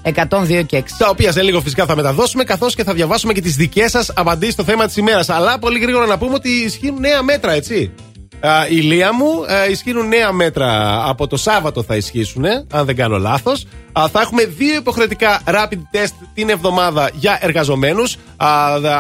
[0.04, 0.84] 697-900-102 και 6.
[0.98, 4.00] Τα οποία σε λίγο φυσικά θα μεταδώσουμε, καθώ και θα διαβάσουμε και τι δικέ σα
[4.00, 5.24] απαντήσει στο θέμα τη ημέρα.
[5.28, 7.92] Αλλά πολύ γρήγορα να πούμε ότι ισχύουν νέα μέτρα, έτσι.
[8.40, 13.18] Α, ηλία μου, ε, ισχύουν νέα μέτρα από το Σάββατο θα ισχύσουν, αν δεν κάνω
[13.18, 13.54] λάθο.
[14.12, 18.04] Θα έχουμε δύο υποχρεωτικά rapid test την εβδομάδα για εργαζομένου,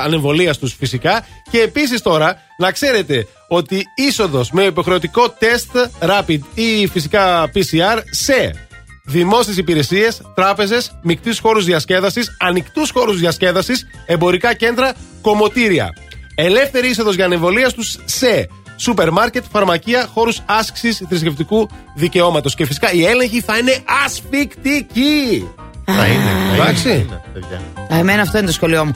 [0.04, 1.26] ανεμβολία του φυσικά.
[1.52, 5.70] Και επίση τώρα να ξέρετε ότι είσοδο με υποχρεωτικό τεστ
[6.00, 8.65] rapid ή φυσικά PCR σε
[9.06, 15.90] Δημόσιες υπηρεσίες, τράπεζες, μεικτού χώρους διασκέδασης, ανοιχτούς χώρους διασκέδασης, εμπορικά κέντρα, κομμωτήρια.
[16.36, 22.56] Ελεύθερη είσοδος για ανεμβολία του σε σούπερ μάρκετ, φαρμακεία, χώρους άσκησης θρησκευτικού δικαιώματος.
[22.56, 25.50] Και φυσικά η έλεγχη θα είναι ασφικτική.
[25.86, 26.24] Θα είναι.
[26.24, 26.84] θα είναι, Εντάξει.
[26.84, 27.62] θα είναι, παιδιά.
[27.94, 28.96] Α, Εμένα αυτό είναι το σχολείο μου.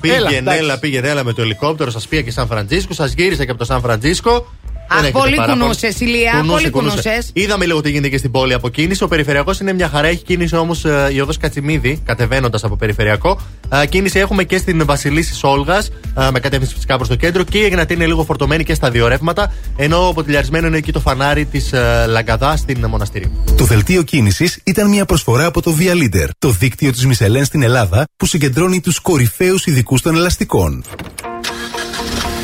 [0.00, 0.58] Πήγαινε, εντάξει.
[0.58, 3.58] έλα, πήγαινε, έλα με το ελικόπτερο, σας πήγε και Σαν Φραντζίσκο, σας γύρισε και από
[3.58, 4.46] το Σαν Φραντζίσκο.
[4.88, 5.60] Αχ, Δεν έχετε πολύ παράπονο.
[5.62, 7.00] κουνούσες, Ηλία, Κουνούσε, πολύ κουνούσε.
[7.02, 7.30] κουνούσες.
[7.32, 9.02] Είδαμε λίγο τι γίνεται και στην πόλη από κίνηση.
[9.04, 10.08] Ο περιφερειακός είναι μια χαρά.
[10.08, 13.40] Έχει κίνηση όμως η οδό Κατσιμίδη, κατεβαίνοντας από περιφερειακό.
[13.68, 15.82] Α, Κίνηση έχουμε και στην Βασιλίση Όλγα,
[16.32, 17.42] με κατεύθυνση φυσικά προς το κέντρο.
[17.42, 19.52] Και η Εγνατή είναι λίγο φορτωμένη και στα δύο ρεύματα.
[19.76, 21.72] Ενώ αποτελιαρισμένο είναι εκεί το φανάρι της
[22.08, 23.30] Λαγκαδά στην Μοναστηρίου.
[23.56, 27.62] Το δελτίο κίνησης ήταν μια προσφορά από το Via Leader, το δίκτυο της Μισελέν στην
[27.62, 30.84] Ελλάδα που συγκεντρώνει τους κορυφαίους ειδικούς των ελαστικών.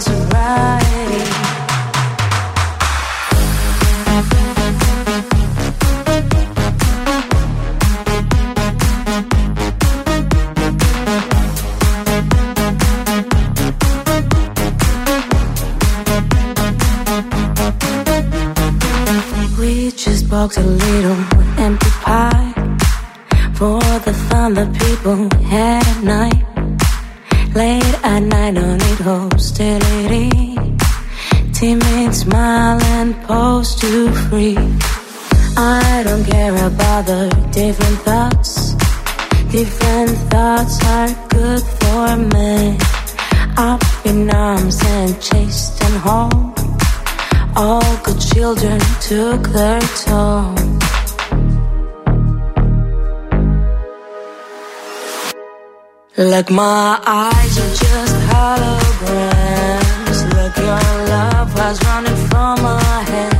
[0.00, 0.80] sobriety.
[19.58, 21.16] We just box a little
[21.58, 22.52] empty pie
[23.54, 26.49] for the fun that people had at night.
[27.54, 30.30] Late at night, don't need hostility.
[31.52, 34.56] Timid smile and pose too free.
[35.56, 38.74] I don't care about the different thoughts.
[39.50, 42.78] Different thoughts are good for me.
[43.56, 46.54] Up in arms and chased and home.
[47.56, 50.54] All good children took their toll.
[56.20, 60.18] Like my eyes are just holograms.
[60.36, 63.39] Like your love has running from my hands,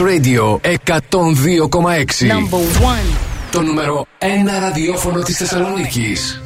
[0.00, 2.26] Radio 102,6.
[2.26, 3.16] Number one.
[3.50, 4.24] Το νούμερο 1
[4.60, 6.40] ραδιόφωνο της Θεσσαλονίκης.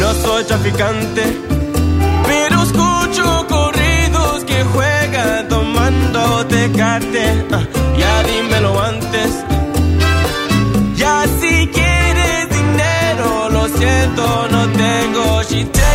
[0.00, 1.22] No soy traficante,
[2.28, 6.22] pero escucho corridos que juegan tomando
[6.52, 7.73] tecate.
[15.71, 15.94] day.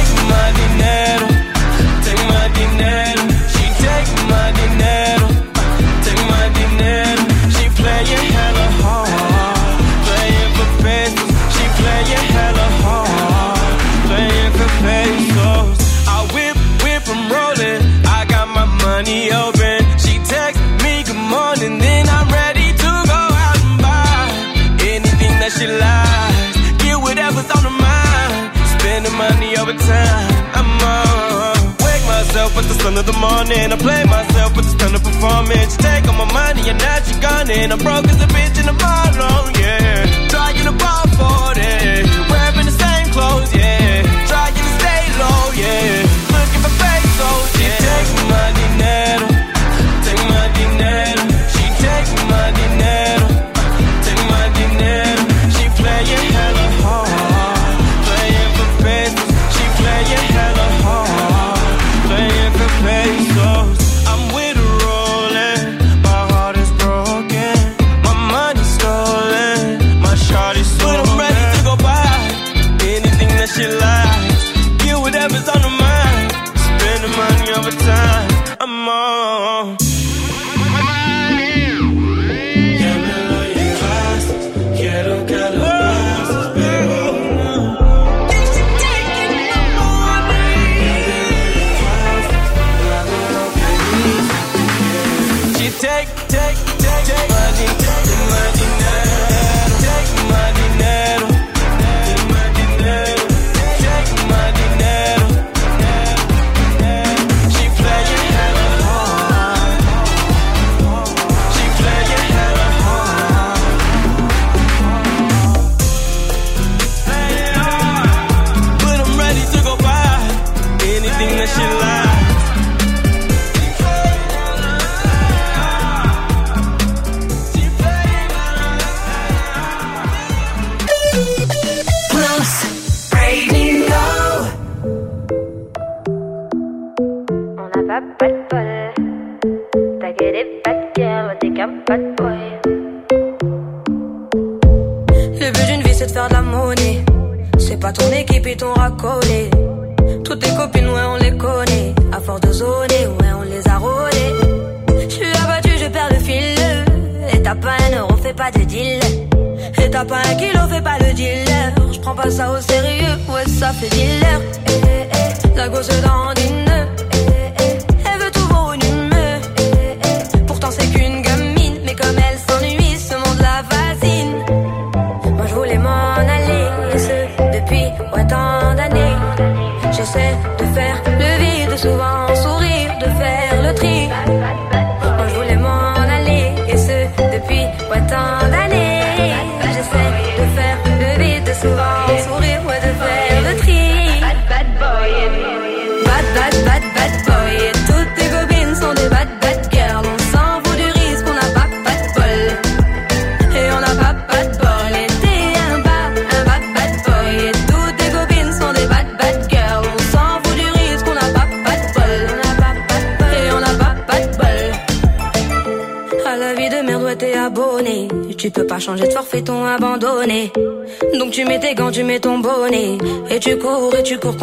[33.12, 33.73] the morning.
[33.73, 35.77] I play myself, but it's done the performance.
[35.77, 37.51] You take all my money and now you're gone.
[37.51, 40.28] And I'm broke as a bitch in the bottom, oh, yeah.
[40.28, 41.10] Trying to ball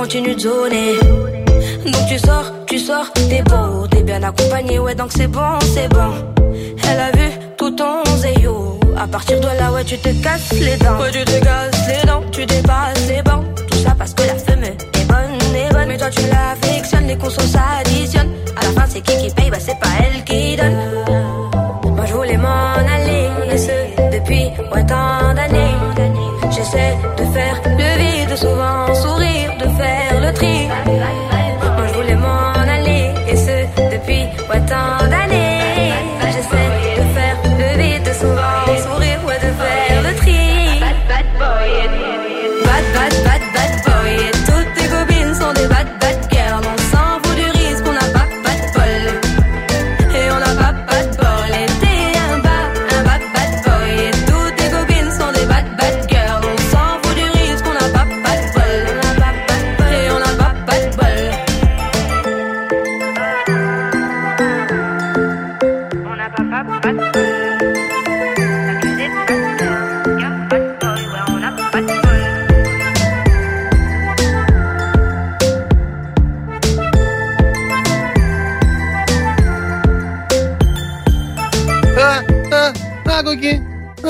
[0.08, 0.57] 继续走。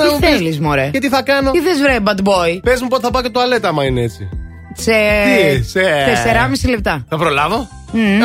[0.02, 3.02] Τι θέλεις, Μωρέ; Και τι θα κάνω; Τι θες, βρε, bad boy; Πες μου πότε
[3.02, 4.28] θα πάω και το αλέτα μα είναι έτσι.
[4.72, 4.92] Σε.
[5.56, 5.80] Τι, σε.
[6.62, 7.04] 4,5 λεπτά.
[7.08, 7.68] Θα προλάβω;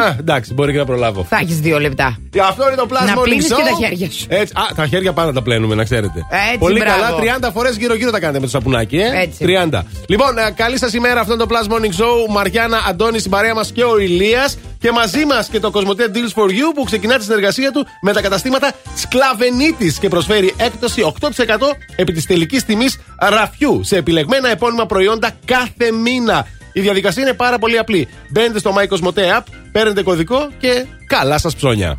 [0.03, 1.25] Α, εντάξει, μπορεί και να προλάβω.
[1.29, 2.17] Θα έχεις δύο λεπτά.
[2.29, 3.55] Και Αυτό είναι το Plus Να Morning πλύνεις Show.
[3.55, 4.25] και τα χέρια σου.
[4.29, 6.25] Έτσι, α, τα χέρια πάντα τα πλένουμε, να ξέρετε.
[6.45, 7.01] Έτσι, Πολύ μπράβο.
[7.01, 9.21] καλά, 30 φορές γύρω-γύρω τα κάνετε με το σαπουνάκι, ε.
[9.21, 9.45] Έτσι.
[9.71, 9.83] 30.
[10.07, 11.19] Λοιπόν, ε, καλή σας ημέρα.
[11.19, 12.29] Αυτό είναι το Plus Morning Show.
[12.33, 14.57] Μαριάννα, Αντώνη, στην παρέα μας και ο Ηλίας.
[14.79, 18.13] Και μαζί μας και το Κοσμοτέ Deals for You που ξεκινά τη συνεργασία του με
[18.13, 24.85] τα καταστήματα Σκλαβενίτης και προσφέρει έκπτωση 8% επί της τελικής τιμής ραφιού σε επιλεγμένα επώνυμα
[24.85, 26.47] προϊόντα κάθε μήνα.
[26.73, 28.07] Η διαδικασία είναι πάρα πολύ απλή.
[28.29, 31.97] Μπαίνετε στο My Cosmote App, παίρνετε κωδικό και καλά σας ψώνια.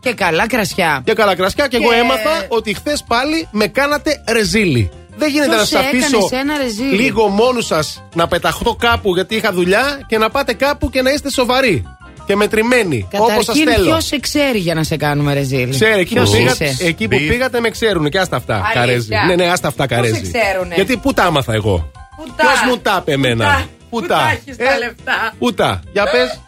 [0.00, 1.02] Και καλά κρασιά.
[1.04, 1.68] Και καλά κρασιά.
[1.68, 4.90] Και, εγώ Και- έμαθα ότι χθες πάλι με κάνατε ρεζίλι.
[5.16, 9.14] Δεν γίνεται Πώς να σας έκανες αφήσω ένα ρεζίλι; λίγο μόνος σας να πεταχτώ κάπου
[9.14, 11.84] γιατί είχα δουλειά και να πάτε κάπου και να είστε σοβαροί
[12.26, 13.08] και μετρημένοι.
[13.12, 13.84] Όπως σας Καταρχήν, θέλω.
[13.84, 15.70] ποιος σε ξέρει για να σε κάνουμε ρεζίλ.
[15.70, 18.54] Ξέρει, εκεί, που Ποιος πήγατε, είσαι; εκεί που πήγατε με ξέρουν και άστα αυτά.
[18.54, 18.74] Αλήθεια.
[18.80, 19.08] Καρέζι.
[19.26, 20.14] Ναι, ναι, άστα αυτά Πώς καρέζι.
[20.14, 24.00] σε ξέρουνε; Γιατί πού τα άμαθα εγώ; Πού τα- Ποιο μου τα είπε εμένα; Πού
[24.02, 25.34] τα έχεις τα λεφτά.
[25.38, 25.80] Πού τα.
[25.92, 26.40] Για πες.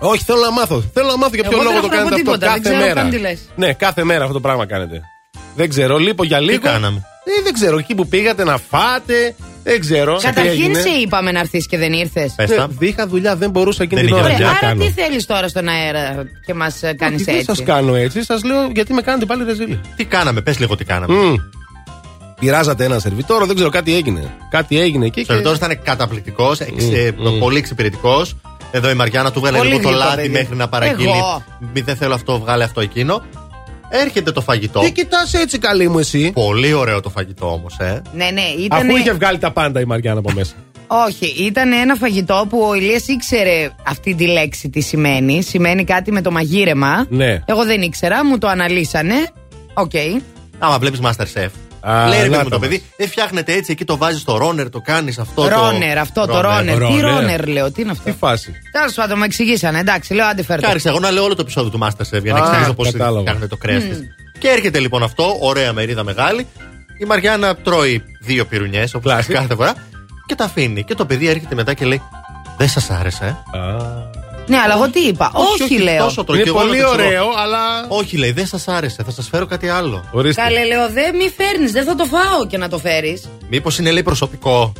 [0.00, 0.82] Όχι, θέλω να μάθω.
[0.94, 2.52] Θέλω να μάθω για ποιο Εγώ δεν λόγο το έχω να πω κάνετε αυτό τίποτα,
[2.52, 3.00] δεν κάθε ξέρω μέρα.
[3.00, 3.40] καν τι λες.
[3.56, 5.02] Ναι, κάθε μέρα αυτό το πράγμα κάνετε.
[5.54, 6.60] Δεν ξέρω, λείπω για λίγο.
[6.62, 9.34] κάναμε; Ε, δεν ξέρω, εκεί που πήγατε να φάτε.
[9.62, 10.16] Δεν ξέρω.
[10.16, 12.34] τι Καταρχήν έγινε; σε είπαμε να έρθεις και δεν ήρθες.
[12.36, 14.28] Ναι, είχα δουλειά, δεν μπορούσα εκείνη Δεν την ώρα.
[14.28, 14.84] είχε Τι να Άρα κάνω.
[14.84, 18.44] τι θέλεις τώρα στον αέρα και μας κάνεις Όχι, Δεν έτσι; σας κάνω έτσι, σας
[18.44, 19.80] λέω γιατί με κάνετε πάλι ρεζίλι.
[19.96, 21.14] Τι κάναμε, πες λίγο τι κάναμε.
[22.38, 22.44] Μμ.
[22.44, 24.34] Πειράζατε ένα σερβιτόρο, δεν ξέρω, κάτι έγινε.
[24.50, 25.20] Κάτι έγινε εκεί.
[25.20, 26.60] Ο και- σερβιτόρο ήταν καταπληκτικός,
[27.38, 28.36] πολύ εξυπηρετικός.
[28.70, 30.28] Εδώ η Μαριάννα του βγάλε Πολύ λίγο το γλυκό λάδι παιδί.
[30.32, 31.08] μέχρι να παραγγείλει.
[31.08, 31.44] Εγώ.
[31.74, 33.22] Μη δεν θέλω αυτό, βγάλε αυτό εκείνο.
[33.88, 34.80] Έρχεται το φαγητό.
[34.80, 36.30] Τι κοιτάς έτσι καλή μου εσύ.
[36.34, 38.02] Πολύ ωραίο το φαγητό όμως, ε.
[38.14, 38.78] Ναι, ναι, ήταν.
[38.78, 40.52] Αφού είχε βγάλει τα πάντα η Μαριάννα από μέσα.
[40.86, 45.42] Όχι, ήταν ένα φαγητό που ο Ηλίας ήξερε αυτή τη λέξη τι σημαίνει.
[45.42, 47.06] Σημαίνει κάτι με το μαγείρεμα.
[47.08, 47.42] Ναι.
[47.44, 49.14] Εγώ δεν ήξερα, μου το αναλύσανε.
[49.74, 49.92] Οκ.
[50.58, 51.48] Άμα βλέπεις Masterchef.
[51.90, 52.68] Α, Λέει ρε να παιδί μου το το μας.
[52.68, 55.48] παιδί, δεν φτιάχνεται έτσι, εκεί το βάζεις στο ρόνερ, το κάνεις αυτό.
[55.48, 56.74] Ρόνερ, αυτό το ρόνερ.
[56.78, 57.00] Τι ρόνερ.
[57.02, 59.78] ρόνερ λέω, τι είναι αυτό; Τι φάση; Τέλος πάντων, με εξηγήσανε.
[59.78, 60.66] Εντάξει, λέω άντε φέρτε.
[60.66, 63.20] Κάρισα εγώ να λέω όλο το επεισόδιο του Masterchef για να Α, εξηγήσω πώ κατάλαβα.
[63.20, 63.98] φτιάχνεται το κρέας της.
[64.38, 66.46] Και έρχεται λοιπόν αυτό, ωραία μερίδα μεγάλη.
[67.00, 69.32] Η Μαριάννα τρώει δύο πυρουνιές όπως Classic.
[69.32, 69.74] κάθε φορά
[70.26, 70.84] και τα αφήνει.
[70.84, 72.02] Και το παιδί έρχεται μετά και λέει:
[72.56, 73.36] Δεν σας άρεσε.
[73.54, 74.17] ε;»
[74.48, 75.32] Ναι, αλλά εγώ τι είπα.
[75.34, 76.04] Όχι, λέω.
[76.04, 76.36] Τόσο τρώει.
[76.36, 77.06] Είναι Και εγώ πολύ να το ξέρω.
[77.08, 77.58] ωραίο, αλλά.
[77.88, 79.02] Όχι, λέει, δεν σας άρεσε.
[79.02, 80.04] Θα σας φέρω κάτι άλλο.
[80.12, 80.42] Ορίστε.
[80.42, 83.28] Καλέ, λέω, δεν μη φέρνεις, δεν θα το φάω και να το φέρεις.
[83.48, 84.72] Μήπως είναι, λέει, προσωπικό.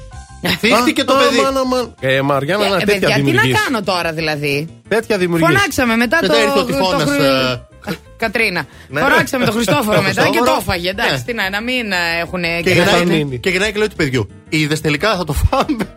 [0.58, 1.38] Θύχτηκε το Α, παιδί.
[1.38, 1.94] αμάν, αμάν.
[2.00, 3.62] Ε, Μαριάννα, να Ε, τέτοια παιδιά, τι να δημιουργείς.
[3.62, 5.46] κάνω τώρα δηλαδή; Τέτοια δημιουργείς.
[5.48, 6.40] Φωνάξαμε μετά, Μετά το.
[6.40, 8.64] ήρθε ο το τυφώνας, χρυ- ε, Κατρίνα.
[8.88, 9.00] Ναι.
[9.00, 10.50] Φωνάξαμε τον Χριστόφορο Το μετά και Χριστόφορο.
[10.52, 10.90] το έφαγε.
[10.90, 11.20] Εντάξει, Ναι.
[11.26, 11.84] τι να, να μην
[12.20, 12.40] έχουν.
[12.42, 13.36] Και να γυρνάει, φάνε.
[13.40, 15.94] και γυρνάει και λέει του παιδιού: Είδες τελικά θα το φάμε.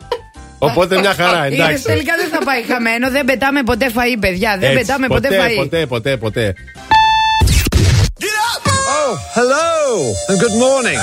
[0.63, 1.83] Οπότε μια χαρά, Είδες, εντάξει.
[1.83, 3.09] τελικά δεν θα πάει χαμένο.
[3.09, 4.57] Δεν πετάμε ποτέ φαΐ, παιδιά.
[4.59, 5.55] Δεν Έτσι, πετάμε ποτέ, φαΐ.
[5.55, 6.53] Ποτέ, ποτέ, ποτέ.
[9.38, 9.69] Hello
[10.29, 10.99] and good morning.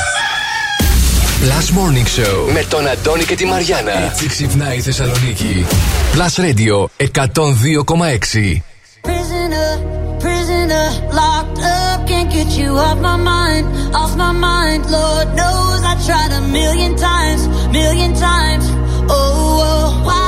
[1.44, 3.92] Plus Morning Show με τον Αντώνη και τη Μαριάνα.
[4.10, 5.66] Έτσι ξυπνάει η Θεσσαλονίκη.
[6.14, 8.62] Plus Radio 102,6.
[10.68, 14.84] Prisoner, locked up, can't get you off my mind, off my mind.
[14.90, 18.66] Lord knows I tried a million times, million times.
[19.08, 20.27] Oh, oh, why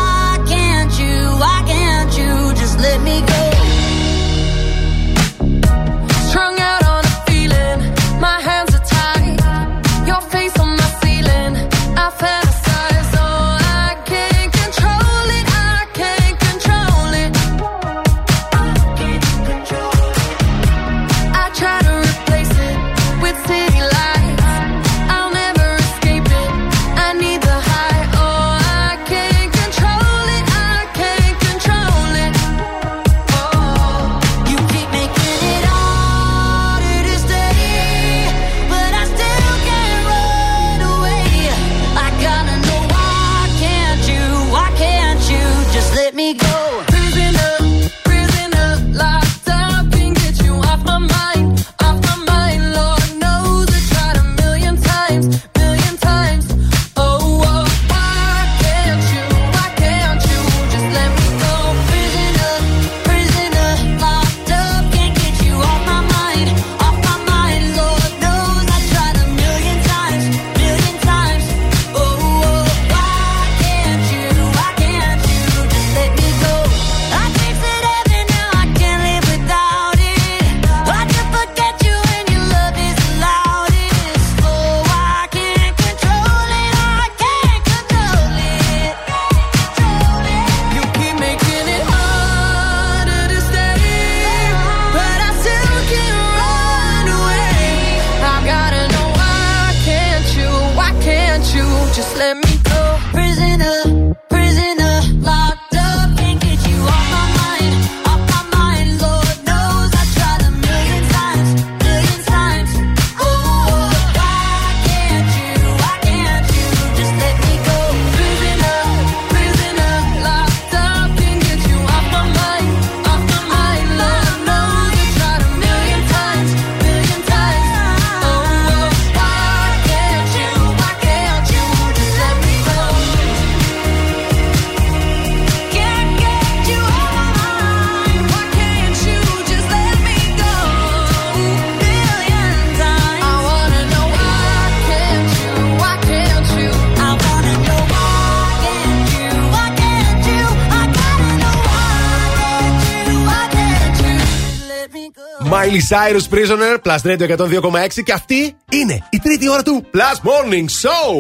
[155.51, 160.67] Miley Cyrus Prisoner, Plus Radio 102,6 και αυτή είναι η τρίτη ώρα του Plus Morning
[160.83, 161.11] Show.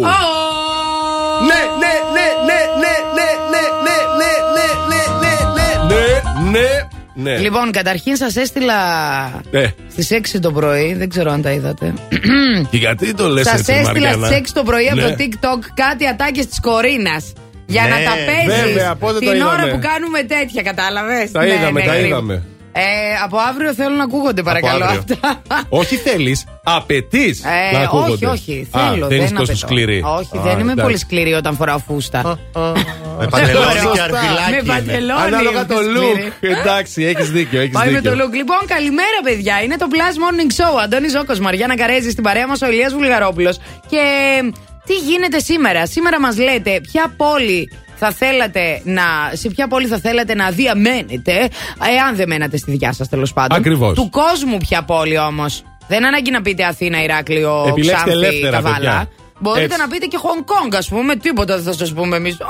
[1.48, 4.32] Ναι, ναι, ναι, ναι, ναι, ναι, ναι, ναι, ναι,
[4.89, 5.32] ναι, ναι,
[5.89, 6.69] ναι, ναι, ναι,
[7.15, 7.39] ναι.
[7.39, 8.74] Λοιπόν, καταρχήν σα έστειλα
[9.51, 9.73] Ναι.
[9.97, 11.94] στι 6 το πρωί, δεν ξέρω αν τα είδατε.
[12.70, 14.27] Και γιατί το λες Σα έτσι, έστειλα Μαριάννα?
[14.27, 15.09] στι 6 το πρωί από Ναι.
[15.11, 17.20] το TikTok κάτι ατάκε τη Κορίνα.
[17.66, 19.70] Για Ναι, να τα παίζει βέβαια, πότε το την ώρα είδαμε.
[19.73, 21.28] που κάνουμε τέτοια, κατάλαβε.
[21.32, 22.43] Τα είδαμε, τα είδαμε.
[22.72, 22.82] Ε,
[23.24, 25.05] από αύριο θέλω να ακούγονται, παρακαλώ αύριο.
[25.10, 25.40] αυτά.
[25.68, 28.12] Όχι θέλεις, απαιτείς Ε, να ακούγονται.
[28.12, 28.68] όχι, όχι.
[28.70, 29.06] Α, Θέλω.
[29.06, 29.66] δεν είσαι τόσο απαιτώ.
[29.66, 30.02] σκληρή.
[30.06, 30.82] Όχι, Α, δεν είμαι εντάξει.
[30.82, 32.38] πολύ σκληρή όταν φοράω φούστα.
[33.18, 34.02] Με παντελόνι και Σωστά.
[34.05, 34.51] αρβιλάκι.
[34.51, 34.62] Με είναι.
[34.66, 35.20] παντελόνι.
[35.22, 36.32] Ανάλογα είμαι το σκληρή.
[36.40, 36.59] look.
[36.59, 37.60] Εντάξει, έχεις δίκιο.
[37.60, 38.16] Έχεις Πάει με δίκιο.
[38.16, 38.32] το look.
[38.34, 39.62] Λοιπόν, καλημέρα, παιδιά.
[39.62, 40.82] Είναι το Plus Morning Show.
[40.84, 43.59] Αντώνης Ζώκο, Μαριάννα Καρέζη, στην παρέα μας ο Ηλίας Βουλγαρόπουλος.
[43.88, 44.02] Και
[44.86, 47.70] τι γίνεται σήμερα; Σήμερα μας λέτε ποια πόλη
[48.01, 49.02] θα θέλατε να,
[49.32, 51.32] σε ποια πόλη θα θέλατε να διαμένετε,
[51.97, 53.59] εάν δεν μένατε στη δικιά σας τέλος πάντων.
[53.59, 53.94] Ακριβώς.
[53.94, 55.62] Του κόσμου ποια πόλη όμως.
[55.89, 58.74] Δεν ανάγκη να πείτε Αθήνα, Ηράκλειο, Επιλέξτε Ξάνθη, ελεύθερα, Καβάλα.
[58.77, 59.09] παιδιά.
[59.40, 59.78] Μπορείτε Έτσι.
[59.78, 61.16] να πείτε και Χονγκ Κόνγκ, ας πούμε.
[61.16, 62.40] Τίποτα δεν θα σας πούμε εμείς.
[62.40, 62.47] Α,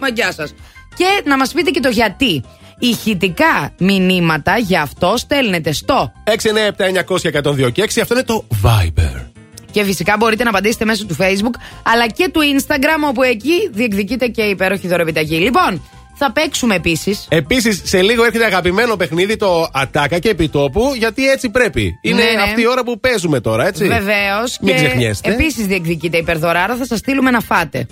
[0.00, 0.54] μαγκιά σας.
[0.96, 2.44] Και να μας πείτε και το γιατί.
[2.78, 8.00] Ηχητικά μηνύματα γι' αυτό στέλνετε στο 697-900-102 και 6.
[8.00, 9.31] Αυτό είναι το Viber.
[9.72, 14.26] Και φυσικά μπορείτε να απαντήσετε μέσω του Facebook αλλά και του Instagram, όπου εκεί διεκδικείται
[14.26, 15.36] και η υπέροχη δωρεπιταγή.
[15.36, 15.82] Λοιπόν,
[16.14, 17.26] θα παίξουμε επίσης.
[17.28, 21.98] Επίσης, σε λίγο έρχεται αγαπημένο παιχνίδι το Ατάκα και Επιτόπου, γιατί έτσι πρέπει.
[22.02, 22.42] Είναι Ναι, ναι.
[22.42, 23.86] αυτή η ώρα που παίζουμε τώρα, έτσι.
[23.86, 24.58] Βεβαίως.
[24.60, 25.32] Μην ξεχνιέστε.
[25.32, 27.86] Επίσης διεκδικείται υπερδωράρα, θα σας στείλουμε να φάτε.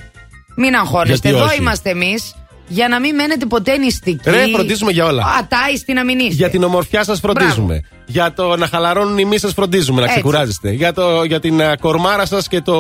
[0.57, 1.29] Μην αγχώνεστε.
[1.29, 2.35] Γιατί Εδώ όχι; είμαστε εμείς
[2.73, 4.31] για να μην μένετε ποτέ νηστικοί.
[4.31, 5.25] Ρε, φροντίζουμε για όλα.
[5.39, 6.35] Ατάιστοι να μην είστε.
[6.35, 7.83] Για την ομορφιά σας φροντίζουμε.
[8.07, 10.17] Για το να χαλαρώνουν οι μυ σας φροντίζουμε, να Έτσι.
[10.19, 10.71] ξεκουράζεστε.
[10.71, 12.75] Για, το, για την α, κορμάρα σας και το,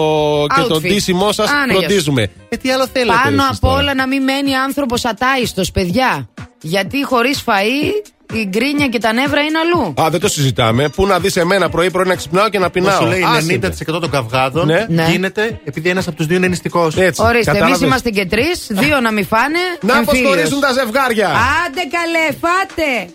[0.54, 0.80] και το Outfit.
[0.80, 2.30] ντύσιμό σας Άνα, φροντίζουμε.
[2.48, 3.18] Ε, τι άλλο θέλετε.
[3.24, 6.28] Πάνω εσείς απ' τώρα; όλα να μην μένει άνθρωπος ατάιστος, παιδιά.
[6.60, 9.94] Γιατί χωρίς φαΐ η γκρίνια και τα νεύρα είναι αλλού.
[10.02, 10.88] Α, δεν το συζητάμε.
[10.88, 13.00] Πού να δεις εμένα πρωί-πρωί να ξυπνάω και να Πώς πεινάω.
[13.00, 13.52] σου λέει Άσε με.
[13.96, 14.86] 90% των καυγάδων Ναι.
[14.88, 15.06] Ναι.
[15.10, 16.96] γίνεται επειδή ένας από τους δύο είναι νηστικός.
[16.96, 17.22] Έτσι.
[17.22, 17.80] Ορίστε, εμείς κατάλαβες.
[17.86, 19.58] είμαστε και τρεις, δύο να μην φάνε.
[19.80, 20.24] Να εμφύλιος.
[20.26, 21.28] αποσχωρήσουν τα ζευγάρια.
[21.28, 23.12] Άντε καλέ, φάτε!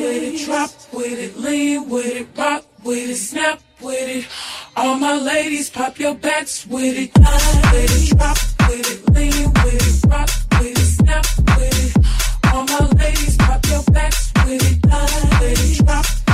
[0.00, 4.24] with it, drop with it, lean with it, rock with it, snap with it.
[4.76, 7.10] All my ladies, pop your backs with it,
[7.72, 8.38] with it, drop
[8.68, 10.30] with it, lean with it, rock
[11.06, 11.26] drop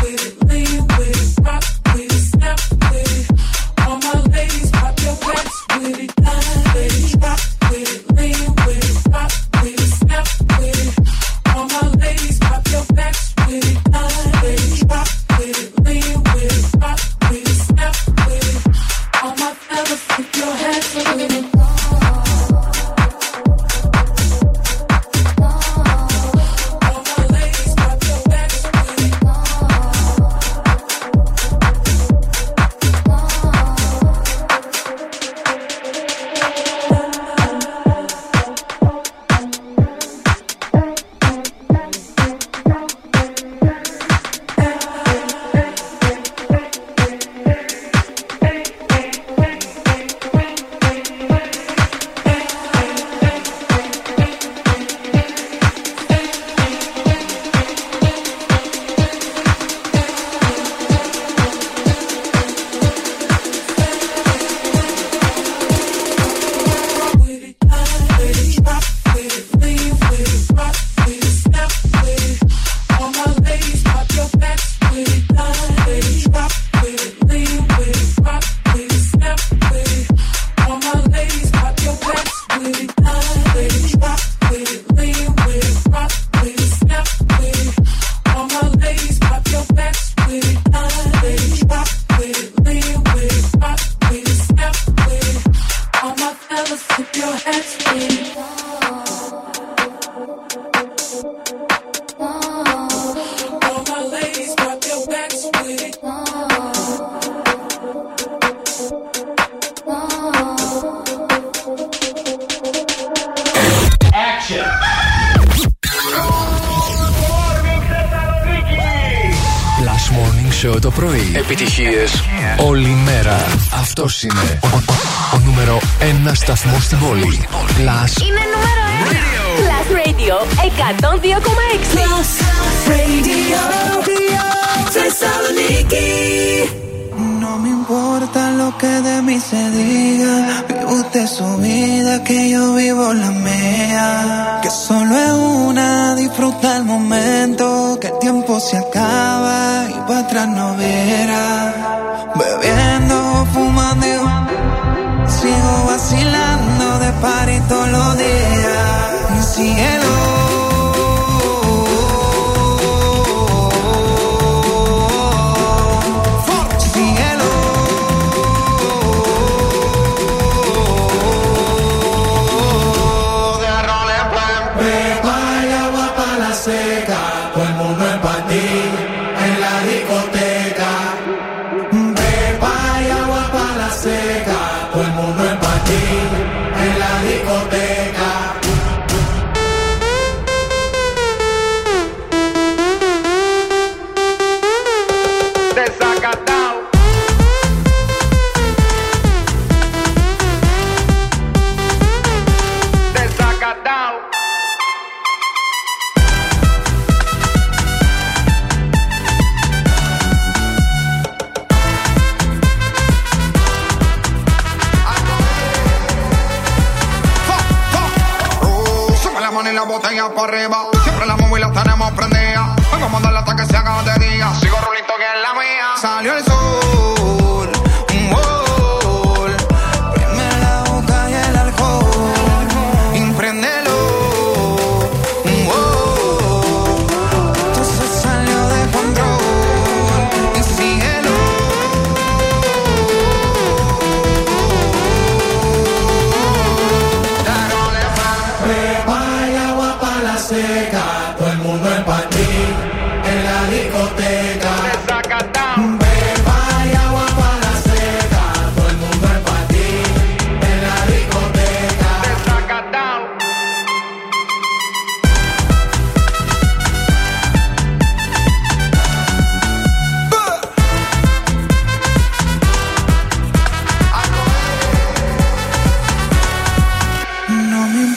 [0.02, 2.58] with it, lean with it, rock with it, snap
[2.90, 3.31] with it.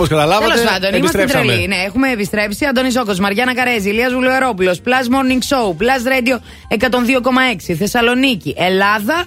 [0.00, 1.52] Όπως καταλάβατε, Τέλος πάντων, είμαστε επιστρέψαμε.
[1.52, 1.66] τρελοί.
[1.68, 2.64] Ναι, έχουμε επιστρέψει.
[2.64, 6.36] Αντώνης Ζόκο, Μαριάννα Καρέζη, Ηλίας Βουλουερόπουλο, Plus Morning Show, Plus Radio
[6.68, 9.24] 102,6, Θεσσαλονίκη, Ελλάδα,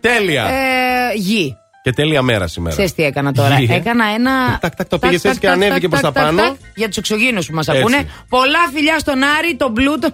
[0.00, 0.44] Τέλεια.
[0.44, 1.54] ε, γη.
[1.82, 2.74] Και τέλεια μέρα σήμερα.
[2.74, 3.58] Ξέρεις τι έκανα τώρα.
[3.60, 3.74] Γη, ε.
[3.76, 4.58] Έκανα ένα.
[4.60, 6.42] Τακ, τακ, το πήγες τακ, έτσι και τακ, ανέβηκε τακ, προς τα τακ, πάνω.
[6.42, 7.80] τακ, Για τους εξωγήνους που μας Έτσι.
[7.80, 8.08] ακούνε.
[8.28, 10.08] Πολλά φιλιά στον Άρη, τον Πλούτο.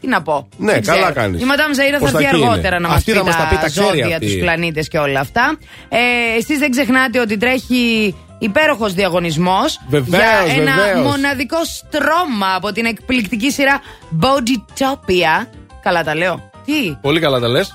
[0.00, 0.48] Τι να πω.
[0.56, 1.14] Ναι, Δεν καλά ξέρω.
[1.14, 1.42] κάνεις.
[1.42, 2.78] Η Μαντάμ Ζαΐρα Πώς θα έρθει θα εκεί αργότερα είναι.
[2.84, 4.26] να μας Αυτή πει θα μας τα πει, τα ξέρει ζώδια, αυτή.
[4.26, 5.58] τους πλανήτες και όλα αυτά.
[5.88, 5.98] Ε,
[6.38, 10.22] Εσείς δεν ξεχνάτε ότι τρέχει υπέροχος διαγωνισμός Βεβαίως,
[10.52, 11.06] για ένα βεβαίως.
[11.06, 13.80] μοναδικό στρώμα από την εκπληκτική σειρά
[14.20, 15.46] Bodytopia.
[15.82, 16.50] Καλά τα λέω.
[16.64, 17.74] Τι; Πολύ καλά τα λες.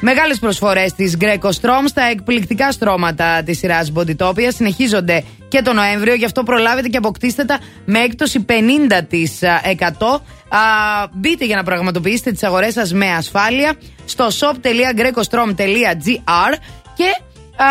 [0.00, 6.14] Μεγάλες προσφορές της Greco Strom στα εκπληκτικά στρώματα της σειράς Bodytopia συνεχίζονται και το Νοέμβριο,
[6.14, 10.20] γι' αυτό προλάβετε και αποκτήστε τα με έκπτωση 50%.
[10.48, 10.58] Α,
[11.12, 13.74] μπείτε για να πραγματοποιήσετε τις αγορές σας με ασφάλεια
[14.04, 16.52] στο shop.grecostrom.gr
[16.94, 17.04] και
[17.62, 17.66] α,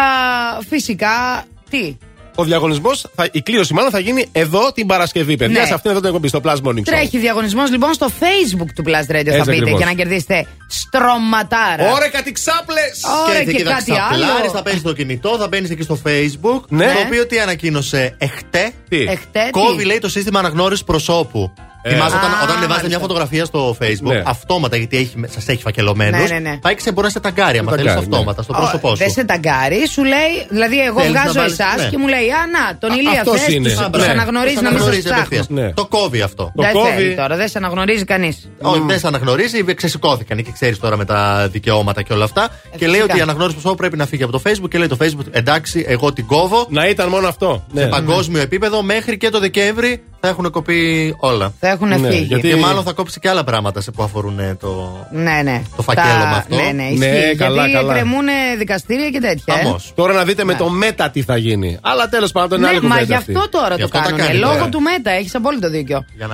[0.69, 1.97] φυσικά τι;
[2.35, 5.59] Ο διαγωνισμός, η κλήρωση μάλλον θα γίνει εδώ την Παρασκευή, παιδιά.
[5.59, 5.65] Ναι.
[5.65, 6.83] Σε αυτήν εδώ την εκπομπή, στο Plus Morning Show.
[6.83, 9.29] Τρέχει διαγωνισμός λοιπόν στο Facebook του Plus Radio.
[9.29, 9.77] θα μπείτε ακριβώς.
[9.77, 11.91] για να κερδίσετε στρωματάρα.
[11.93, 13.03] Ωραία, κάτι ξάπλες!
[13.27, 14.49] Ωραία, και, και εκεί θα κάτι ξαπλάρεις, άλλο.
[14.49, 16.61] θα παίρνει το κινητό, θα μπαίνεις εκεί στο Facebook.
[16.67, 16.85] Ναι.
[16.85, 18.71] Το οποίο τι ανακοίνωσε εχτέ.
[18.89, 21.53] Εχτέ, τι; Κόβει, λέει, το σύστημα αναγνώρισης προσώπου.
[21.87, 22.87] Θυμάσαι όταν, Α, όταν ανεβάζετε μάλιστα.
[22.87, 24.21] μια φωτογραφία στο Facebook, Ναι.
[24.25, 26.17] αυτόματα γιατί έχει, σας έχει φακελωμένο.
[26.17, 26.57] Ναι, ναι, ναι.
[26.61, 28.15] Πάει και σε μπορεί να σε ταγκάρει, άμα θέλεις ταγκάρει, ναι.
[28.15, 28.95] αυτόματα, στο πρόσωπό σου.
[28.95, 31.89] Δεν σε ταγκάρει, σου λέει, δηλαδή εγώ Θέλεις να βγάζω βάλεις- εσάς ναι.
[31.89, 33.69] και μου λέει Α, να, τον Ηλία αυτός θες, είναι.
[33.69, 34.11] τους- Α, τους ναι.
[34.11, 35.23] αναγνωρίζει Τους να μην σας αναγνωρίζει ψάχνω.
[35.25, 35.49] απευθείας.
[35.49, 35.73] Ναι.
[35.73, 36.43] Το κόβει αυτό.
[36.55, 36.89] Το Δεν κόβει.
[36.91, 38.49] θέλει τώρα, δεν σε αναγνωρίζει κανείς.
[38.61, 42.49] Όχι, δεν σε αναγνωρίζει, ξεσηκώθηκαν και ξέρεις τώρα με τα δικαιώματα και όλα αυτά.
[42.77, 43.03] και λέει φυσικά.
[43.13, 45.85] ότι η αναγνώριση προσώπου πρέπει να φύγει από το Facebook και λέει το Facebook εντάξει,
[45.87, 46.65] εγώ την κόβω.
[46.69, 47.65] Να ήταν μόνο αυτό.
[47.75, 47.87] Σε Ναι.
[47.89, 51.53] παγκόσμιο επίπεδο μέχρι και το Δεκέμβρη θα έχουν κοπεί όλα.
[51.59, 52.23] Θα έχουν Ναι, φύγει.
[52.23, 55.05] γιατί- Και μάλλον θα κόψει και άλλα πράγματα σε που αφορούν ε, το.
[55.11, 55.61] Ναι, ναι.
[55.75, 56.55] Το φακέλωμα Τα- αυτό.
[56.55, 56.97] Ναι, ναι, ισχύει.
[56.97, 57.93] Ναι, καλά, γιατί καλά.
[57.93, 58.25] εκκρεμούν
[58.57, 59.53] δικαστήρια και τέτοια.
[59.59, 59.63] ε.
[59.63, 59.91] Χαμός.
[59.95, 60.57] Τώρα να δείτε με Ναι.
[60.59, 61.77] το μετά τι θα γίνει.
[61.81, 63.35] Αλλά τέλος πάντων είναι Ναι, άλλη μα κουβέντα γι' αυτή.
[63.35, 64.19] αυτό τώρα Γι' το αυτό τα κάνουν.
[64.25, 64.69] κάνει, Λόγω ναι.
[64.69, 66.05] του ΜΕΤΑ, έχεις απόλυτο δίκιο.
[66.15, 66.27] Για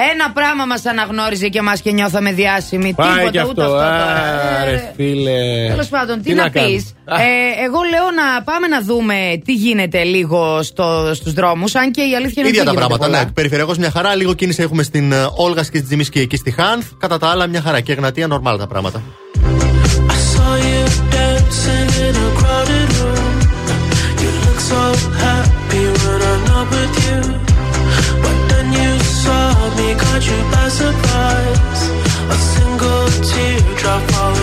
[0.00, 2.92] να αλλάξει Ένας αν- λίγο- Ένα πράγμα μας αναγνώριζε και μα και νιώθαμε διάσημοι.
[2.94, 3.62] Πάει Τίποτα, και ούτε αυτό.
[3.62, 3.84] αυτό τώρα.
[3.84, 5.68] Α, Ε, ρε φίλε.
[5.68, 6.94] Τέλος πάντων, τι, να να, κάνουμε; πεις.
[7.04, 9.14] Ε, εγώ λέω να πάμε να δούμε
[9.44, 11.74] τι γίνεται λίγο στο, στους δρόμους.
[11.74, 13.06] Αν και η αλήθεια είναι ίδια τα ότι δεν πράγματα.
[13.06, 14.14] γίνεται Ναι, περιφερειακός μια χαρά.
[14.14, 16.86] Λίγο κίνηση έχουμε στην ε, Όλγας και στη Τζιμίσκη και εκεί στη Χάνθ.
[16.98, 17.80] Κατά τα άλλα, μια χαρά.
[17.80, 19.02] Και Εγνατία, νορμάλ τα πράγματα.
[20.08, 20.18] I
[24.68, 25.29] saw
[30.20, 31.82] caught you by surprise.
[32.28, 34.39] A single teardrop falling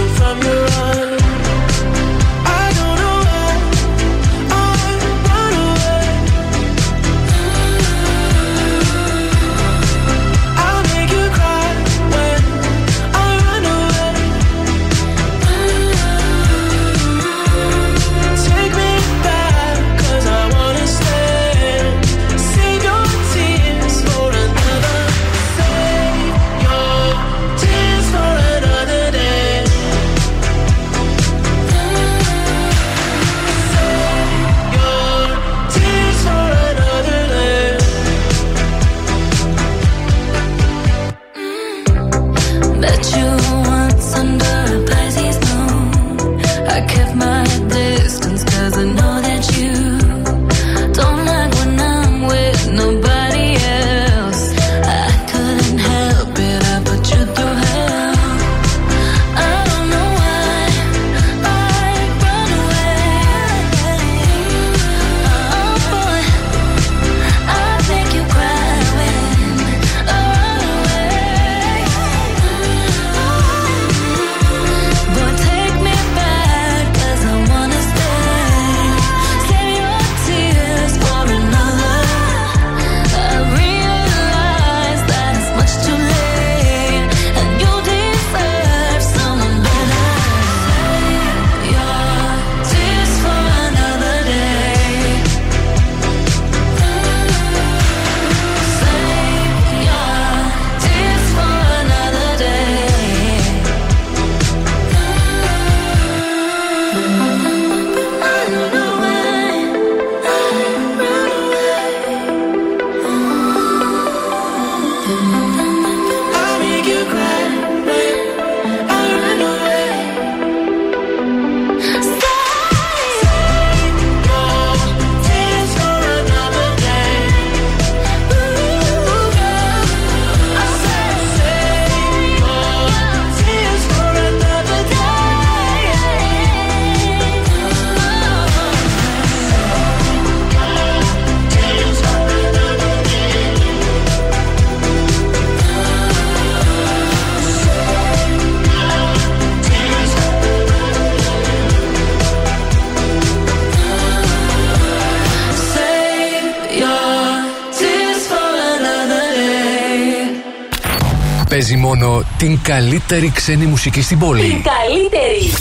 [161.70, 164.42] Παίζει μόνο την καλύτερη ξένη μουσική στην πόλη.
[164.42, 165.52] καλύτερη.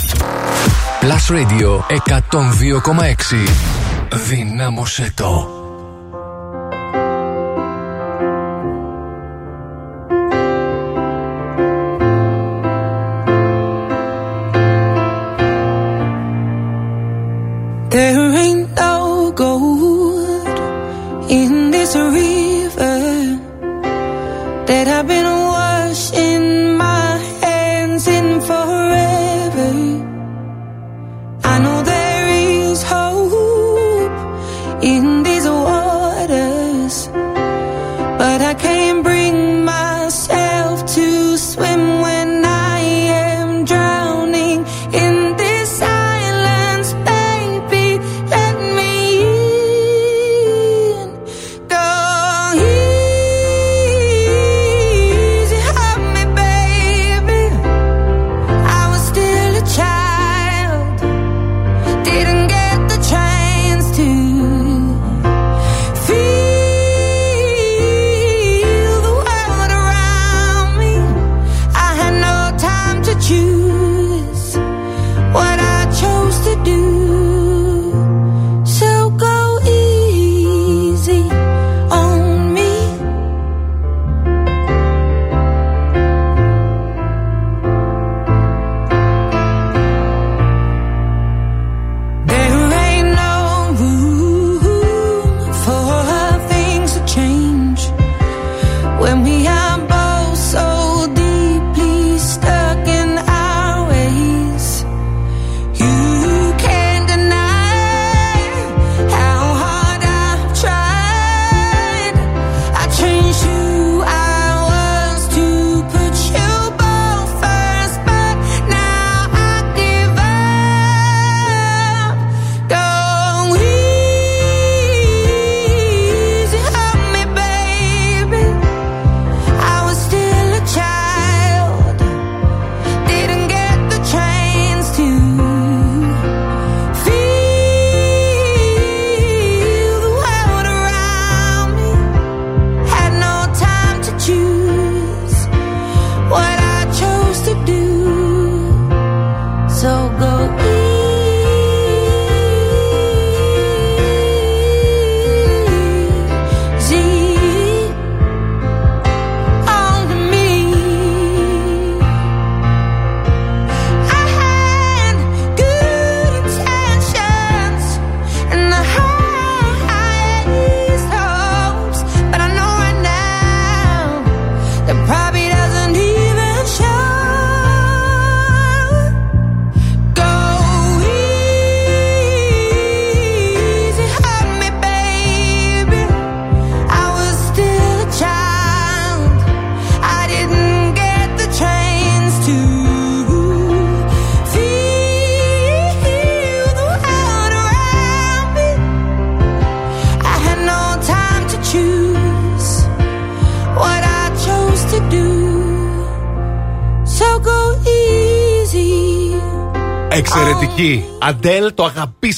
[1.00, 1.80] Plus Radio
[2.30, 3.48] 102,6.
[4.28, 5.55] Δυνάμωσέ το.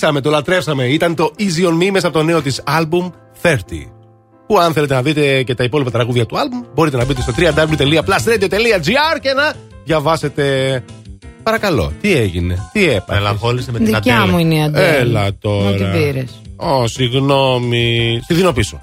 [0.09, 0.85] Αγαπήσαμε, το λατρεύσαμε.
[0.85, 3.11] Ήταν το Easy on Me μέσα από το νέο της album
[3.43, 3.55] 30.
[4.47, 7.33] Που αν θέλετε να δείτε και τα υπόλοιπα τραγούδια του album, μπορείτε να μπείτε στο
[7.39, 9.53] www.plusradio.gr και να
[9.85, 10.85] διαβάσετε.
[11.43, 14.31] Παρακαλώ, τι έγινε, τι έπαθες; Μελαγχόλησε με την Δικιά Αντέλ.
[14.31, 14.95] μου είναι η Αντέλ.
[14.95, 15.77] Έλα Μου τώρα.
[15.77, 16.41] την πήρες.
[16.57, 18.19] Ω, συγγνώμη.
[18.23, 18.81] Στη δίνω πίσω.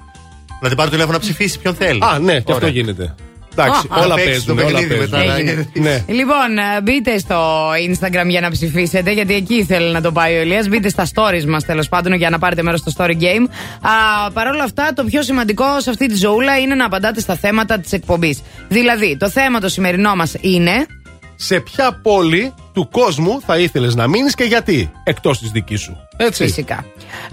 [0.61, 1.99] Να την πάρει τηλέφωνο να ψηφίσει ποιον θέλει.
[2.03, 2.69] Α, ναι, και αυτό Ωραία.
[2.69, 3.15] γίνεται.
[3.57, 4.56] Εντάξει, Α, όλα να παίξει παίζουν.
[4.57, 5.19] το Όλα παιχνίδι παίζουν.
[5.19, 5.69] μετά, Έγινε.
[5.73, 6.03] Ναι.
[6.07, 10.41] Λοιπόν, ε, μπείτε στο Instagram για να ψηφίσετε, γιατί εκεί ήθελε να το πάει ο
[10.41, 10.68] Ηλίας.
[10.68, 13.48] Μπείτε στα stories μας τέλος πάντων για να πάρετε μέρος στο story game.
[13.82, 17.36] Α, Παρ' όλα αυτά, το πιο σημαντικό σε αυτή τη ζωούλα είναι να απαντάτε στα
[17.36, 18.41] θέματα της εκπομπής.
[18.68, 20.86] Δηλαδή, το θέμα το σημερινό μας είναι.
[21.36, 25.98] Σε ποια πόλη του κόσμου θα ήθελες να μείνεις και γιατί, εκτός της δικής σου.
[26.18, 26.44] Έτσι.
[26.44, 26.86] Φυσικά.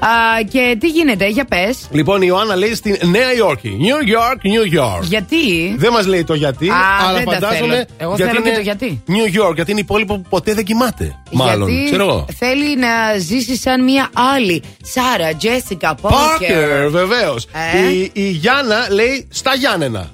[0.05, 1.79] Α, και τι γίνεται, για πες.
[1.91, 3.77] Λοιπόν, η Ιωάννα λέει στην Νέα Υόρκη.
[3.81, 5.03] New York, New York.
[5.03, 6.75] Γιατί; Δεν μας λέει το γιατί, Α,
[7.09, 7.75] αλλά δεν τα φαντάζομαι.
[7.75, 7.85] θέλω.
[7.97, 9.03] Εγώ θέλω και το γιατί.
[9.09, 11.17] New York, γιατί είναι η πόλη που ποτέ δεν κοιμάται.
[11.33, 11.69] Μάλλον.
[11.69, 12.27] γιατί Ξέρω εγώ.
[12.39, 14.63] θέλει να ζήσει σαν μια άλλη.
[14.83, 16.29] Σάρα, Τζέσικα, Πάρκερ,
[16.69, 16.89] Πόκερ.
[16.89, 17.47] βεβαίως.
[17.85, 20.11] Ε; Η, η Γιάννα λέει στα Γιάννενα.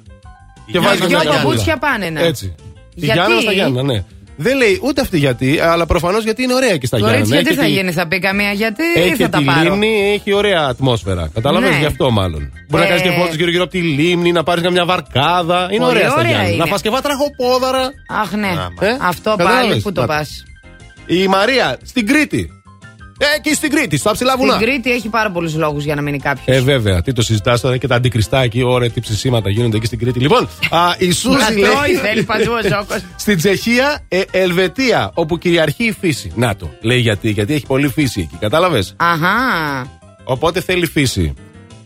[0.55, 1.43] Και Γιάννα βάζει δυο μια καρδούλα.
[1.43, 2.20] παπούτσια πάνενα.
[2.20, 2.55] Έτσι.
[2.94, 4.05] Η Γιατί; Γιάννα στα Γιάννα, ναι.
[4.40, 7.15] Δεν λέει ούτε αυτή γιατί, αλλά προφανώς γιατί είναι ωραία και στα Γιάννα.
[7.16, 9.39] Κορίτσια, τι Έχει θα τη- γίνεις, θα πει καμία γιατί Έχει ή και θα τα
[9.39, 9.62] τη πάρω.
[9.70, 11.31] λίμνη, έχει ωραία ατμόσφαιρα.
[11.35, 11.78] Κατάλαβε Ναι.
[11.78, 12.52] γι' αυτό μάλλον.
[12.69, 12.89] Μπορεί να Ε.
[12.89, 15.69] κάνεις και φώτες γύρω-γύρω από τη λίμνη, να πάρεις καμιά βαρκάδα.
[15.70, 16.48] Είναι Πολύ ωραία στα ωραία Γιάννα.
[16.48, 16.56] είναι.
[16.56, 17.90] Να φας και βατραχοπόδαρα.
[18.23, 18.48] Αχ, ναι.
[18.81, 19.69] Ε, Αυτό κατάλαβες.
[19.69, 20.43] πάλι που το Να- πας.
[21.06, 22.51] Η Μαρία στην Κρήτη.
[23.19, 24.53] Ε, εκεί στην Κρήτη, στα ψηλά βουνά.
[24.55, 26.57] Στην Κρήτη έχει πάρα πολλούς λόγους για να μείνει κάποιος.
[26.57, 27.03] Ε, βέβαια.
[27.03, 30.19] Τι το συζητάς τώρα και τα αντικριστά εκεί, ωραία, τι ψησίματα γίνονται εκεί στην Κρήτη.
[30.19, 31.62] Λοιπόν, α, η Σούζη Να λέει.
[31.62, 33.01] τρώει, θέλει παντού ο Ζώκος.
[33.16, 36.32] Στην Τσεχία, ε, Ελβετία, όπου κυριαρχεί η φύση.
[36.35, 36.70] Να το.
[36.81, 38.36] Λέει γιατί, γιατί έχει πολύ φύση εκεί.
[38.40, 39.86] Κατάλαβες; Αχά.
[40.24, 41.35] Οπότε θέλει φύση.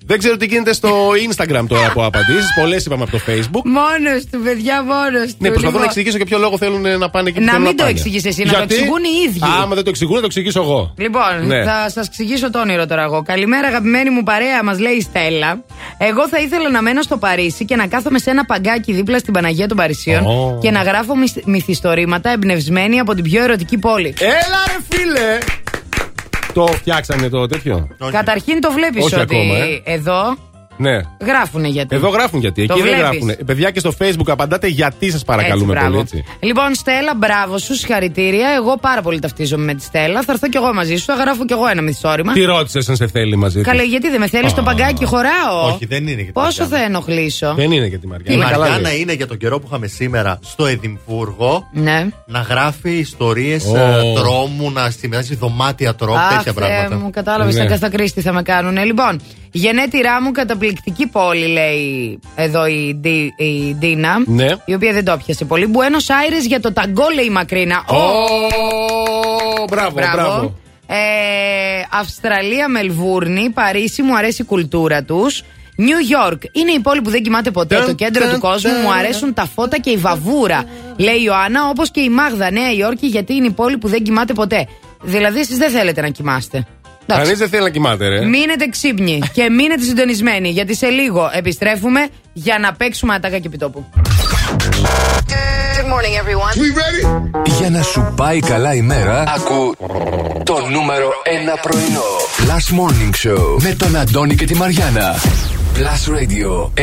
[0.07, 2.47] Δεν ξέρω τι γίνεται στο Instagram τώρα από απαντήσει.
[2.61, 3.63] Πολλές είπαμε από το Facebook.
[3.65, 5.37] Μόνος του, παιδιά, μόνος του.
[5.39, 7.77] Ναι, προσπαθώ να εξηγήσω και ποιο λόγο θέλουν να πάνε εκεί που Να θέλουν μην
[7.77, 7.95] το πάνε.
[7.97, 9.41] εξηγείς εσύ, να το Γιατί; εξηγούν οι ίδιοι.
[9.63, 10.95] Άμα δεν το εξηγούν, να το εξηγήσω εγώ.
[10.99, 11.65] Λοιπόν, Ναι.
[11.65, 13.23] θα σας εξηγήσω το όνειρο τώρα εγώ.
[13.23, 15.65] Καλημέρα, αγαπημένη μου παρέα, μας λέει η Στέλλα.
[15.99, 19.33] Εγώ θα ήθελα να μένω στο Παρίσι και να κάθομαι σε ένα παγκάκι δίπλα στην
[19.33, 20.59] Παναγία των Παρισίων Ω.
[20.63, 24.15] και να γράφω μυθ- μυθιστορήματα εμπνευσμένη από την πιο ερωτική πόλη.
[24.19, 25.39] Έλα, ρε φίλε!
[26.53, 27.89] Το φτιάξανε το τέτοιο.
[28.11, 29.83] Καταρχήν το βλέπεις Όχι ότι ακόμα, ε.
[29.85, 30.37] εδώ
[30.77, 31.01] Ναι.
[31.21, 31.97] γράφουνε γιατί.
[31.97, 32.67] Εδώ γράφουν γιατί.
[32.67, 33.09] Το Εκεί δεν βλέπεις.
[33.19, 33.29] γράφουν.
[33.29, 35.89] Ε, Παιδιά και στο Facebook απαντάτε γιατί σας παρακαλούμε Έτσι, πολύ.
[35.89, 36.01] μπράβο.
[36.01, 36.25] Έτσι.
[36.41, 38.49] Λοιπόν, Στέλλα, μπράβο σου, συγχαρητήρια.
[38.57, 40.23] Εγώ πάρα πολύ ταυτίζομαι με τη Στέλλα.
[40.23, 42.33] Θα έρθω κι εγώ μαζί σου, θα γράφω κι εγώ ένα μυθιστόρημα.
[42.33, 45.67] Τι ρώτησες αν σε θέλει μαζί του; Καλέ, γιατί δεν με θέλεις, το παγκάκι χωράω.
[45.75, 48.33] Όχι, δεν είναι για την Πόσο θα ενοχλήσω; Δεν είναι για τη Μαριά.
[48.33, 49.01] Η Είναι καλά, Μαριάννα λέει.
[49.01, 52.07] είναι για τον καιρό που είχαμε σήμερα στο Εδιμβούργο Ναι.
[52.27, 54.13] να γράφει ιστορίες Ω.
[54.15, 56.97] τρόμου, να συμμετάσχει δωμάτια τρόμου, Αχ, τέτοια Θεέ πράγματα.
[57.05, 57.61] μου, κατάλαβες Ναι.
[57.63, 58.85] τα Καστακρίστη θα με κάνουν.
[58.85, 59.21] Λοιπόν,
[59.53, 64.23] γενέτειρά μου καταπληκτική πόλη, λέει εδώ η, Ντι- η Ντίνα.
[64.27, 64.49] Ναι.
[64.65, 65.67] Η οποία δεν το πιασε πολύ.
[65.67, 67.85] Μπουένο Άιρε για το ταγκό, λέει η Μακρίνα.
[67.89, 67.95] Ω,
[69.71, 70.55] μπράβο, μπράβο.
[70.87, 70.97] Ε,
[71.91, 75.43] Αυστραλία, Μελβούρνη, Παρίσι, μου αρέσει η κουλτούρα τους.
[75.77, 77.77] Νιου Γιόρκ είναι η πόλη που δεν κοιμάται ποτέ.
[77.77, 78.81] Ταν, το κέντρο ταν, του κόσμου ταν.
[78.83, 80.65] μου αρέσουν τα φώτα και η βαβούρα.
[80.97, 84.03] Λέει η Ιωάννα, όπως και η Μάγδα, Νέα Υόρκη, γιατί είναι η πόλη που δεν
[84.03, 84.69] κοιμάται ποτέ.
[85.03, 86.67] Δηλαδή, εσείς δεν θέλετε να κοιμάστε.
[87.07, 87.25] Εντάξει.
[87.25, 88.25] Κανεί δεν θέλει να κοιμάται, ρε.
[88.25, 93.85] Μείνετε ξύπνοι και μείνετε συντονισμένοι, γιατί σε λίγο επιστρέφουμε για να παίξουμε ατάκα και επιτόπου.
[95.77, 96.55] Good morning, everyone.
[97.59, 99.75] Για να σου πάει καλά η μέρα, ακού
[100.45, 101.09] το νούμερο
[101.55, 102.03] 1 πρωινό.
[102.39, 105.15] Last Morning Show με τον Αντώνη και τη Μαριάνα.
[105.77, 106.83] Plus Radio 102,6.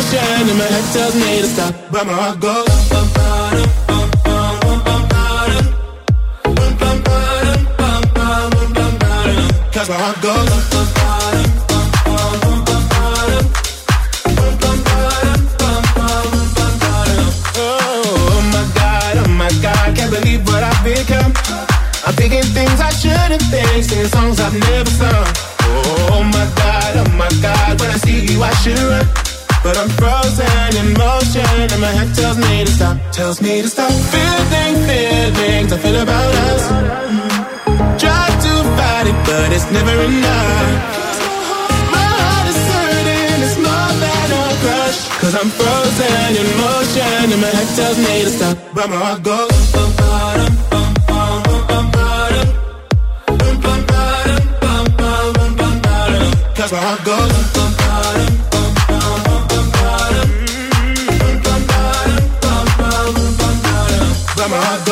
[0.49, 2.67] and my head tells me to stop, but my heart goes.
[9.91, 10.49] Heart goes.
[17.57, 17.71] Oh,
[18.29, 21.33] oh my god, oh my god, can't believe what I've become.
[22.07, 25.27] I'm thinking things I shouldn't think, singing songs I've never sung.
[25.61, 29.30] Oh, oh my god, oh my god, when I see you I should run.
[29.63, 33.69] But I'm frozen in motion and my head tells me to stop Tells me to
[33.69, 33.91] stop.
[33.91, 36.63] Feeling feelings I feel about us.
[38.01, 40.69] Try to fight it but it's never enough.
[41.93, 44.99] My heart is hurting, it's more than a crush.
[45.21, 48.57] Cause I'm frozen in motion and my head tells me to stop.
[48.73, 49.71] But my heart goes.
[49.73, 52.47] Bum, bottom, bum, bum, bum, bum, bottom
[53.37, 57.53] Bum, bum, bottom, bum, bum, bum, bottom Cause my heart goes.
[57.53, 58.40] bum, bottom
[64.49, 64.90] time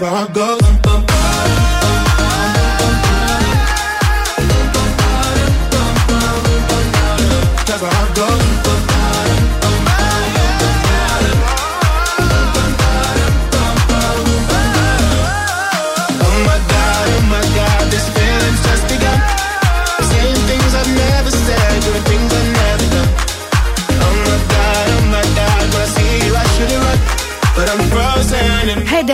[0.00, 0.57] I go.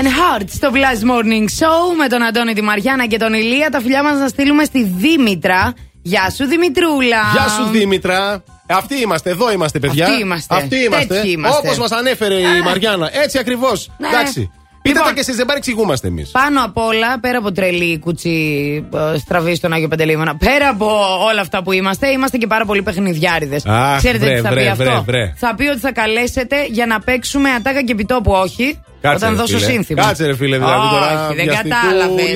[0.04, 3.70] And Heart στο Blast Morning Show με τον Αντώνη, τη Μαριάννα και τον Ηλία.
[3.70, 5.74] Τα φιλιά μας να στείλουμε στη Δήμητρα.
[6.02, 7.20] Γεια σου Δημητρούλα.
[7.32, 8.42] Γεια σου Δήμητρα.
[8.68, 10.06] Αυτοί είμαστε, εδώ είμαστε, παιδιά.
[10.06, 10.54] Αυτοί είμαστε.
[10.54, 11.14] Αυτοί είμαστε.
[11.14, 11.58] Τέτοιοι είμαστε.
[11.66, 13.10] Όπως μας ανέφερε η Μαριάννα.
[13.12, 13.90] Έτσι ακριβώς.
[13.98, 14.08] Ναι.
[14.08, 14.50] Εντάξει.
[14.82, 15.08] Πείτε Λοιπόν.
[15.08, 16.30] τα και εσείς, δεν παρεξηγούμαστε εμείς.
[16.30, 20.86] Πάνω απ' όλα, πέρα από τρελή κουτσί ε, στραβή στον Άγιο Παντελήμωνα, πέρα από
[21.28, 23.66] όλα αυτά που είμαστε, είμαστε και πάρα πολύ παιχνιδιάριδες.
[23.66, 25.02] Αχ, Ξέρετε βρε, τι θα βρε, πει βρε, αυτό.
[25.02, 25.32] βρε.
[25.36, 28.78] Θα πει ότι θα καλέσετε για να παίξουμε ατάκα και επιτόπου, όχι.
[29.04, 29.70] Κάτσε, όταν ρε, δώσω φίλε.
[29.70, 30.02] σύνθημα.
[30.02, 31.74] Κάτσε, ρε, φίλε, δηλαδή, τώρα, Όχι, δεν βιαστικούλη.
[31.74, 32.34] κατάλαβες.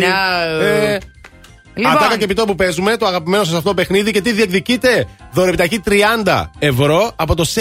[0.00, 0.62] No.
[0.62, 0.98] Ε,
[1.74, 1.92] Λοιπόν.
[1.92, 5.06] Ατάκα και επιτό που παίζουμε, το αγαπημένο σας αυτό παιχνίδι και τι διεκδικείτε.
[5.32, 5.80] Δωρεπιταχή
[6.24, 7.60] 30 ευρώ από το Surf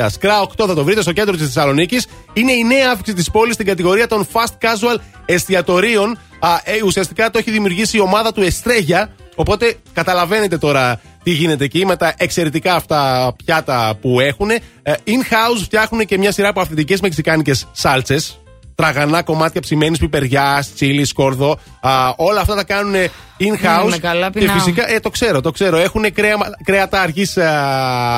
[0.00, 0.06] Maya.
[0.10, 2.06] Σκρά 8 θα το βρείτε στο κέντρο της Θεσσαλονίκης.
[2.32, 6.18] Είναι η νέα αύξηση της πόλης στην κατηγορία των fast casual εστιατορίων.
[6.40, 9.10] Α, ε, ουσιαστικά το έχει δημιουργήσει η ομάδα του Εστρέγια.
[9.34, 14.50] Οπότε καταλαβαίνετε τώρα τι γίνεται εκεί με τα εξαιρετικά αυτά πιάτα που έχουν.
[14.50, 14.60] Ε,
[15.06, 18.38] In-house φτιάχνουν και μια σειρά από αυθεντικές μεξικάνικες σάλτσες.
[18.74, 21.58] Τραγανά κομμάτια ψημένης πιπεριάς, τσίλι, σκόρδο.
[21.80, 22.94] Α, όλα αυτά τα κάνουν
[23.38, 23.84] in-house.
[23.84, 24.54] Ναι, με καλά και πεινάω.
[24.58, 25.76] φυσικά, ε, το ξέρω, το ξέρω.
[25.78, 27.38] Έχουν κρέα, κρέατα αργής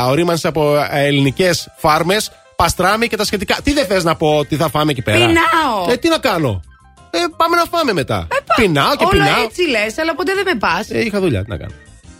[0.09, 3.57] ορίμανσης από ελληνικές φάρμες, παστράμι και τα σχετικά.
[3.62, 5.91] Τι δεν θες να πω ότι θα φάμε εκεί πέρα; Πεινάω.
[5.91, 6.62] Ε, τι να κάνω;
[7.11, 8.27] Ε, πάμε να φάμε μετά.
[8.57, 9.43] πεινάω και Όλα πεινάω.
[9.45, 10.91] έτσι λες, αλλά ποτέ δεν με πας.
[10.91, 11.73] Ε, είχα δουλειά, τι να κάνω.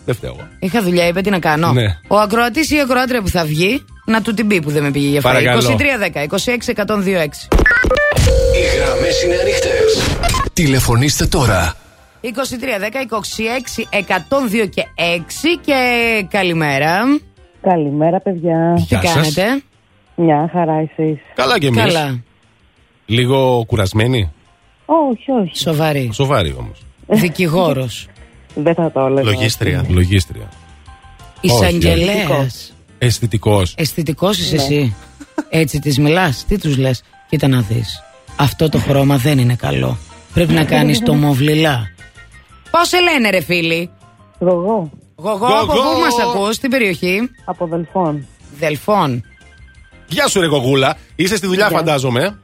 [0.07, 0.49] Δεν φταίω εγώ.
[0.59, 1.73] Είχα δουλειά, είπε τι να κάνω.
[1.73, 1.99] Ναι.
[2.09, 4.91] Ο ακροατής ή η ακροάτρια που θα βγει, να του την πει που δεν με
[4.91, 5.31] πήγε για αυτά.
[5.31, 5.61] Παρακαλώ.
[5.61, 6.87] 2310 26 126.
[8.55, 10.19] Οι γραμμές είναι ανοιχτές.
[10.53, 11.75] Τηλεφωνήστε τώρα.
[12.23, 14.01] 2310 26
[14.65, 15.75] 102 και 6 και
[16.31, 16.99] καλημέρα.
[17.61, 18.85] Καλημέρα, παιδιά.
[18.89, 19.63] Τι κάνετε;
[20.15, 21.19] Μια χαρά εσείς.
[21.35, 21.83] Καλά και εμείς.
[21.83, 22.21] Καλά.
[23.07, 24.33] Λίγο κουρασμένοι;
[24.85, 25.59] Όχι, όχι.
[25.59, 26.11] Σοβαρή.
[26.13, 26.83] Σοβαροί όμως.
[27.07, 28.09] Δικηγόρος.
[28.59, 29.31] Δεν θα το έλεγα.
[29.31, 29.85] Λογίστρια.
[29.89, 30.49] Λογίστρια.
[31.41, 32.47] Εισαγγελέα.
[32.99, 33.75] Αισθητικός.
[33.77, 34.63] Αισθητικός είσαι Ναι.
[34.63, 34.95] εσύ.
[35.49, 36.45] Έτσι τη μιλάς.
[36.49, 37.03] Τι τους λες.
[37.29, 38.03] Κοίτα να δεις.
[38.37, 39.99] Αυτό το χρώμα δεν είναι καλό.
[40.35, 41.91] Πρέπει να κάνεις το μοβλιλά.
[42.71, 43.91] Πώς σε λένε, ρε φίλοι;
[44.39, 44.91] Γογό.
[45.17, 45.93] Γογό, από Γογό.
[45.93, 48.27] πού μας ακούς, στην περιοχή; Από Δελφών.
[48.59, 49.23] Δελφών.
[50.09, 50.97] Γεια σου, ρε Γογούλα.
[51.17, 51.77] Είσαι στη δουλειά, Γεια.
[51.77, 52.39] φαντάζομαι.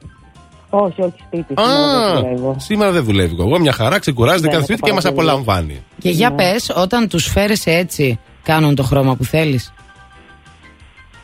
[0.75, 1.53] Όχι, όχι σπίτι.
[1.53, 2.55] Α, σήμερα δεν δουλεύω.
[2.59, 3.35] σήμερα δεν δουλεύει.
[3.39, 5.31] Εγώ μια χαρά ξεκουράζεται Ναι, κάθε με σπίτι το και μας παραδείγμα.
[5.33, 5.83] απολαμβάνει.
[5.99, 9.73] Και για πες, όταν τους φέρεσαι έτσι, κάνουν το χρώμα που θέλεις.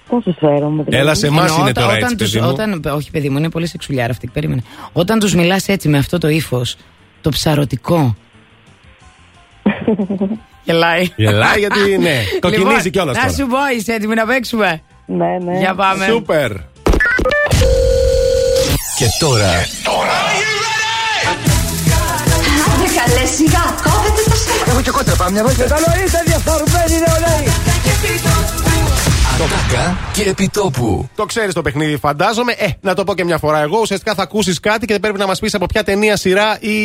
[0.08, 0.84] Πώς τους φέρομαι.
[0.84, 2.50] δηλαδή; Έλα σε εμάς Εννοώ, είναι όταν- τώρα όταν έτσι, τους- παιδί μου.
[2.52, 4.28] όταν, όχι, παιδί μου, είναι πολύ σεξουλιάρα αυτή.
[4.34, 4.62] Περίμενε.
[4.94, 6.76] Όταν τους μιλάς έτσι με αυτό το ύφος,
[7.22, 8.16] το ψαρωτικό.
[10.64, 11.08] Γελάει.
[11.16, 13.34] Γελάει γιατί, ναι, κοκκινίζει Λοιπόν, κιόλας Να τώρα.
[13.36, 15.58] σου πω, είσαι έτοιμη να παίξουμε; Ναι, ναι.
[15.60, 16.06] Για πάμε.
[16.06, 16.52] Σούπερ.
[19.00, 19.52] Και τώρα
[22.72, 24.72] Άντε καλέ σιγά, κόβεται το σέκα.
[24.72, 27.48] Έχω και κότρα πάμε, μια Κατανοείτε διαφορμένοι νεολαίοι.
[29.44, 31.10] Ατάκα και επιτόπου.
[31.16, 32.54] Το ξέρεις το παιχνίδι, φαντάζομαι.
[32.58, 33.80] Ε, να το πω και μια φορά εγώ.
[33.80, 36.78] Ουσιαστικά θα ακούσεις κάτι και πρέπει να μας πεις από ποια ταινία, σειρά ή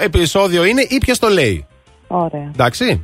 [0.00, 1.66] επεισόδιο είναι ή ποιος το λέει.
[2.06, 2.50] Ωραία.
[2.52, 3.02] Εντάξει.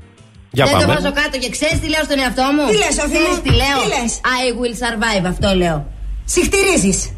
[0.51, 0.95] Για Δεν το πάμε.
[0.95, 3.51] βάζω κάτω και ξέρεις τι λέω στον εαυτό μου; Τι λες, Σοφή μου; Ξέρεις τι
[3.51, 5.87] λέω; Τι λες; I will survive, αυτό λέω.
[6.25, 7.14] Συχτηρίζεις.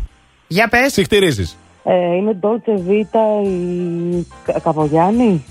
[0.47, 0.93] Για πες.
[0.93, 1.51] Συχτηρίζει.
[1.85, 5.45] Ε, είναι Dolce Vita η Κα- Καπογιάννη.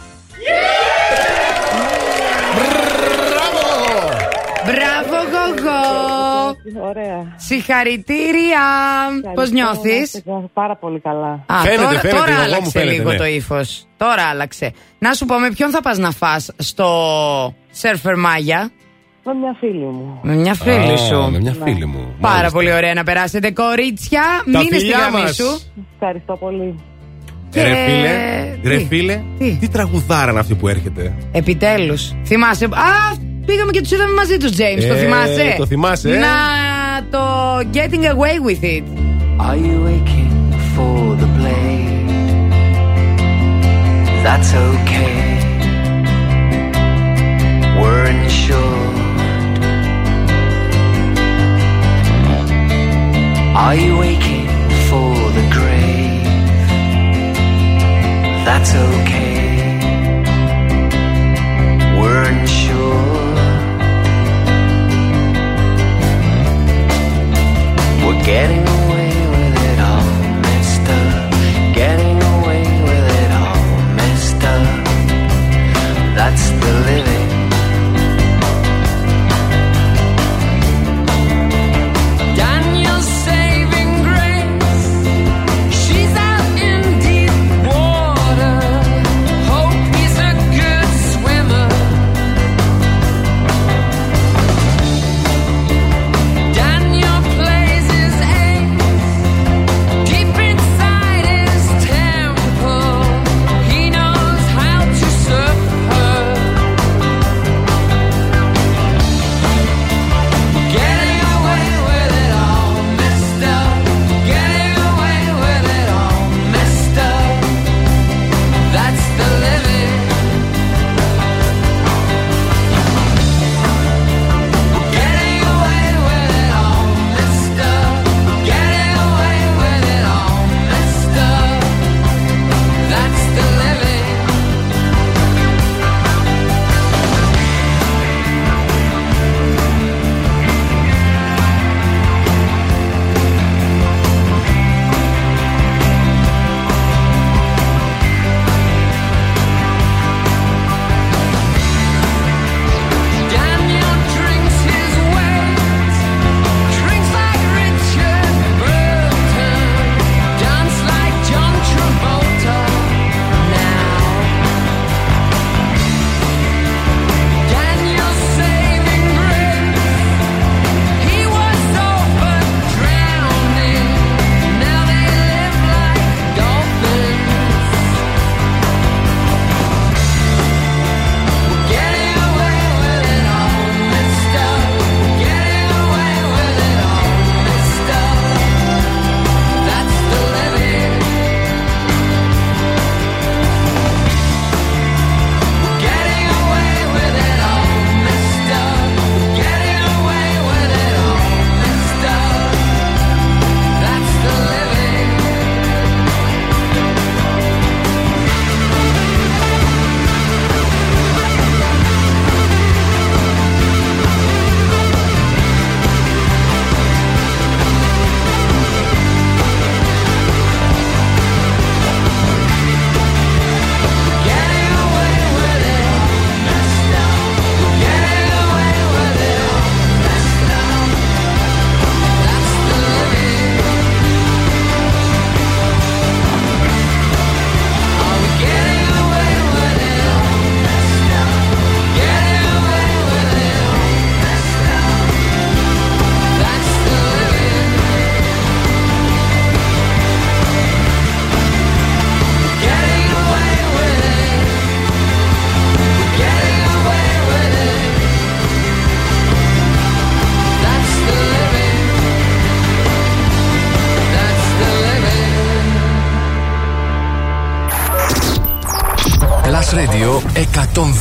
[4.66, 6.88] Μπράβο, γογό.
[6.88, 7.34] Ωραία.
[7.36, 8.62] Συγχαρητήρια.
[9.34, 11.44] Πώς νιώθεις; Ευχαριστώ, Πάρα πολύ καλά.
[11.46, 13.18] Α, Φαίνεται, τώρα, φαίνεται, τώρα εγώ μου άλλαξε φαίνεται, λίγο ναι.
[13.18, 13.88] το ύφος.
[13.98, 14.74] Τώρα άλλαξε.
[15.00, 16.88] Να σου πω, με ποιον θα πας να φας στο
[17.82, 18.70] Surfer Maya;
[19.28, 20.20] Με μια φίλη μου.
[20.22, 21.38] Με μια φίλη σου.
[21.42, 22.16] Μια φίλη μου.
[22.22, 24.22] Πάρα πολύ ωραία να περάσετε, κορίτσια.
[24.52, 25.60] Τα μείνε στη γραμμή σου.
[25.94, 26.76] Ευχαριστώ πολύ.
[27.50, 27.62] Και...
[28.64, 28.88] Ρε
[29.60, 32.16] τι, τραγουδάρα είναι αυτή που έρχεται; Επιτέλους.
[32.26, 32.66] Θυμάσαι.
[32.66, 34.86] Α, πήγαμε και τους είδαμε μαζί τους, James.
[34.88, 36.14] Το ε, θυμάσαι; Το θυμάσαι.
[36.14, 36.18] Ε?
[36.20, 36.28] Να
[37.10, 37.20] το
[37.74, 38.84] Getting Away with It.
[39.48, 40.34] Are you waking
[40.76, 41.74] for the play?
[44.24, 45.26] That's okay.
[47.82, 49.05] Weren't sure.
[53.58, 54.48] Are you waking
[54.90, 56.24] for the grave?
[58.44, 59.80] That's okay.
[61.98, 63.00] We're unsure.
[68.06, 68.75] We're getting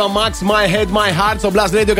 [0.00, 1.94] Εξαιρετικό Ava Max, My Head, My Heart στο Blast Radio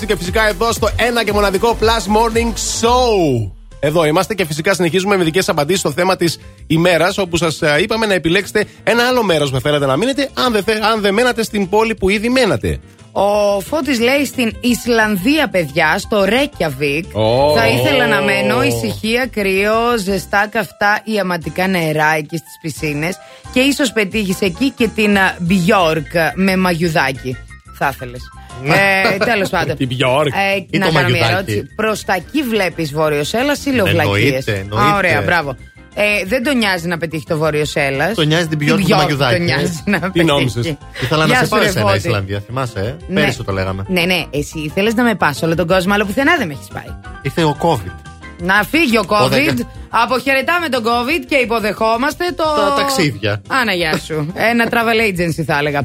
[0.00, 3.50] 102,6 και φυσικά εδώ στο ένα και μοναδικό Plus Morning Show.
[3.80, 8.06] Εδώ είμαστε και φυσικά συνεχίζουμε με δικές απαντήσεις στο θέμα της ημέρας, όπου σας είπαμε
[8.06, 11.42] να επιλέξετε ένα άλλο μέρος που θέλετε να μείνετε, αν δεν, θε- αν δεν μένατε
[11.42, 12.78] στην πόλη που ήδη μένατε.
[13.16, 17.04] Ο Φώτης λέει στην Ισλανδία, παιδιά, στο Reykjavik.
[17.12, 17.54] Ω.
[17.56, 23.16] Θα ήθελα να μένω ησυχία, κρύο, ζεστά καυτά ιαματικά νερά εκεί στις πισίνες
[23.54, 27.36] και ίσως πετύχεις εκεί και την α, Bjork με μαγιουδάκι.
[27.78, 28.20] Θα ήθελες.
[28.64, 29.76] Ε, Τέλος πάντων.
[29.82, 30.26] Την Bjork.
[30.26, 31.32] Ε, Ή να το κάνω μια μαγιουδάκι.
[31.32, 31.74] ερώτηση.
[31.76, 34.26] Προς τα εκεί βλέπεις Βόρειο Έλλα ή λεωβλακίε.
[34.26, 34.96] Εννοείται, εννοείται.
[34.96, 35.56] Ωραία, μπράβο.
[35.96, 38.12] Ε, δεν τον νοιάζει να πετύχει το Βόρειο Έλλα.
[38.14, 39.34] Τον νοιάζει την Bjork του μαγιουδάκι.
[39.36, 40.24] Τον νοιάζει να Τι πετύχει.
[40.24, 40.74] νόμιζες.
[41.02, 41.96] Ήθελα να Γεια σε σου, πάω ρε εσένα Φώτη.
[41.96, 43.20] Ισλανδία, θυμάσαι, ε; Ναι.
[43.20, 43.84] Πέρυσι το λέγαμε.
[43.88, 46.66] Ναι, ναι, εσύ ήθελες να με πας όλο τον κόσμο, αλλά πουθενά δεν με έχεις
[46.72, 46.96] πάει.
[47.22, 47.92] Ήρθε ο COVID.
[48.38, 49.24] Να φύγει ο COVID.
[49.24, 49.66] Οδεκα-
[50.02, 52.42] Αποχαιρετάμε τον COVID και υποδεχόμαστε το.
[52.56, 53.42] Τα ταξίδια.
[53.48, 54.32] Άνα, γεια σου.
[54.34, 55.78] Ένα travel agency θα έλεγα.
[55.78, 55.84] Α,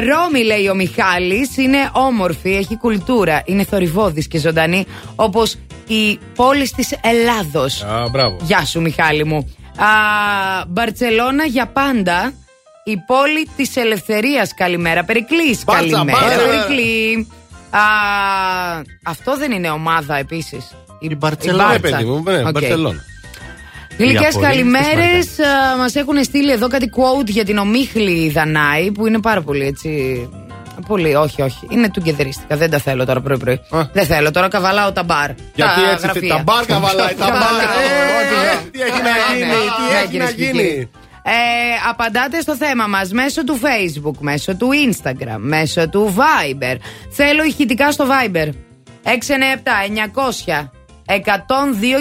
[0.00, 5.56] Ρώμη, λέει ο Μιχάλης, είναι όμορφη, έχει κουλτούρα, είναι θορυβόδης και ζωντανή, όπως
[5.86, 7.82] η πόλη της Ελλάδος.
[7.82, 8.36] Α, μπράβο.
[8.42, 9.54] Γεια σου, Μιχάλη μου.
[9.76, 9.86] Α,
[10.68, 12.32] Μπαρτσελώνα για πάντα.
[12.84, 14.54] Η πόλη της Ελευθερίας.
[14.54, 15.04] Καλημέρα.
[15.04, 15.64] Περικλής.
[15.64, 16.18] Μπάρτσα, Καλημέρα.
[16.20, 16.46] μπάρτσα.
[16.46, 17.28] Περικλή.
[17.70, 17.80] Α,
[19.04, 20.74] αυτό δεν είναι ομάδα επίσης.
[21.00, 23.04] Η Μπαρτσελώνα, Ναι, παιδί μου, ναι, Μπαρσελόνα.
[23.98, 25.18] Γλυκές Η απορρίθμιση καλημέρε.
[25.18, 25.36] της
[25.78, 29.90] Μας έχουν στείλει εδώ κάτι quote για την ομίχλη Δανάη που είναι πάρα πολύ έτσι.
[30.86, 31.66] Πολύ, όχι, όχι.
[31.70, 32.56] Είναι τουγκεδρίστικα.
[32.56, 33.60] Δεν τα θέλω τώρα πρωί-πρωί.
[33.92, 35.30] Δεν θέλω τώρα, καβαλάω τα μπαρ.
[35.54, 36.34] Γιατί τα έτσι γραφεία.
[36.36, 37.32] τα μπαρ καβαλάει, τα μπαρ.
[37.32, 38.60] Καβαλάω, Ε, ό,τι λέω.
[38.72, 39.54] Τι έχει να Ναι, γίνει, ναι.
[39.54, 40.52] τι Ναι, έχει κυρίες να και γίνει.
[40.62, 40.90] κύριοι.
[41.24, 41.30] Ε,
[41.90, 46.76] απαντάτε στο θέμα μας μέσω του Facebook, μέσω του Instagram, μέσω του Viber.
[47.10, 48.48] Θέλω ηχητικά στο Viber.
[49.04, 49.10] 697
[50.54, 50.70] 900
[51.06, 51.14] 102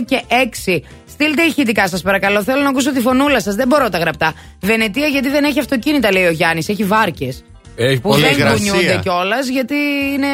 [0.06, 0.80] και 6.
[1.10, 2.44] Στείλτε ηχητικά σας παρακαλώ.
[2.44, 3.56] Θέλω να ακούσω τη φωνούλα σας.
[3.56, 4.34] Δεν μπορώ τα γραπτά.
[4.62, 6.70] Βενετία γιατί δεν έχει αυτοκίνητα, λέει ο Γιάννης.
[6.70, 7.44] Έχει βάρκες.
[7.76, 8.72] Έχει Που πολύ δεν υγρασία.
[8.72, 9.76] κουνιούνται κιόλας γιατί
[10.14, 10.28] είναι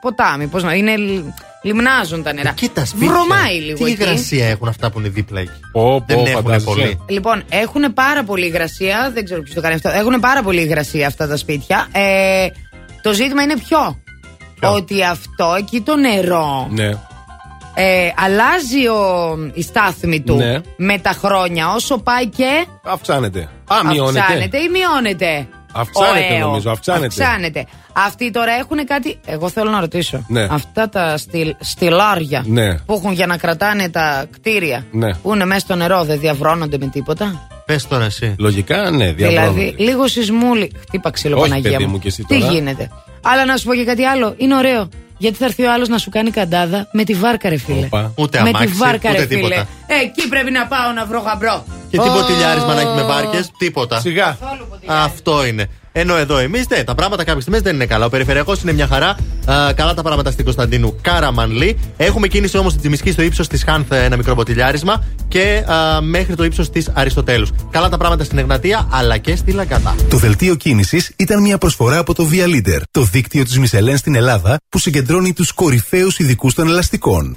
[0.00, 0.46] ποτάμι.
[0.46, 1.24] Πώς να, είναι, λ-
[1.62, 2.52] λιμνάζουν τα νερά.
[2.56, 3.08] Και τα σπίτια.
[3.08, 4.02] Βρωμάει λίγο Τι εκεί.
[4.02, 6.64] υγρασία έχουν αυτά που είναι δίπλα εκεί; Πω, Δεν πω, έχουν φαντάζεσαι.
[6.64, 7.00] πολύ.
[7.08, 9.10] Λοιπόν, έχουν πάρα πολύ υγρασία.
[9.14, 9.88] Δεν ξέρω ποιος το κάνει αυτό.
[9.88, 11.86] Έχουν πάρα πολύ υγρασία αυτά τα σπίτια.
[11.92, 12.46] Ε,
[13.02, 14.00] το ζήτημα είναι ποιο;
[14.60, 16.90] Ότι αυτό εκεί το νερό Ναι.
[17.78, 20.60] Ε, αλλάζει ο, η στάθμη του Ναι.
[20.76, 21.72] με τα χρόνια.
[21.74, 23.48] Όσο πάει και Αυξάνεται.
[23.66, 24.18] Α, μειώνεται.
[24.20, 25.48] αυξάνεται ή μειώνεται.
[25.72, 26.40] Αυξάνεται, ο αίος.
[26.46, 27.06] νομίζω, αυξάνεται.
[27.06, 27.66] Αυξάνεται.
[27.92, 29.18] Αυτοί τώρα έχουν κάτι.
[29.26, 30.24] Εγώ θέλω να ρωτήσω.
[30.28, 30.46] Ναι.
[30.50, 32.74] Αυτά τα στυλ, στυλάρια Ναι.
[32.78, 35.14] που έχουν για να κρατάνε τα κτίρια Ναι.
[35.14, 38.34] που είναι μέσα στο νερό δεν διαβρώνονται με τίποτα; Πες τώρα εσύ.
[38.38, 39.50] Λογικά, ναι, διαβρώνονται.
[39.60, 40.72] Δηλαδή, λίγο σεισμούλη.
[40.80, 41.90] Χτύπα ξύλο, Όχι, Παναγία παιδί μου.
[41.90, 42.52] μου, και εσύ Τι τώρα.
[42.52, 42.90] γίνεται;
[43.22, 44.34] Αλλά να σου πω και κάτι άλλο.
[44.36, 44.88] Είναι ωραίο.
[45.18, 47.86] Γιατί θα έρθει ο άλλος να σου κάνει καντάδα με τη βάρκα, ρε φίλε.
[47.86, 48.12] Οπα.
[48.16, 49.40] Ούτε με αμάξι, τη βάρκα, ούτε ρε φίλε.
[49.40, 49.66] τίποτα.
[50.02, 51.64] Εκεί πρέπει να πάω να βρω γαμπρό.
[51.90, 54.00] Και τι ποτηλιάρισμα να έχει με βάρκες, τίποτα.
[54.00, 54.38] Σιγά.
[54.86, 55.68] Αυτό είναι.
[55.98, 58.04] Ενώ εδώ εμείς ναι, τα πράγματα κάποιες στιγμές δεν είναι καλά.
[58.04, 59.08] Ο περιφερειακός είναι μια χαρά.
[59.50, 61.78] Α, καλά τα πράγματα στην Κωνσταντίνου Κάραμανλή.
[61.96, 66.34] Έχουμε κίνηση όμως στην Τσιμισκή στο ύψος της Χάνθ ένα μικρό ποτηλιάρισμα και α, μέχρι
[66.34, 67.50] το ύψος της Αριστοτέλους.
[67.70, 69.94] Καλά τα πράγματα στην Εγνατία αλλά και στη Λαγκατά.
[70.08, 74.14] Το δελτίο κίνησης ήταν μια προσφορά από το Via Leader, το δίκτυο της Μισελέν στην
[74.14, 77.36] Ελλάδα που συγκεντρώνει τους κορυφαίους ειδικούς των ελαστικών.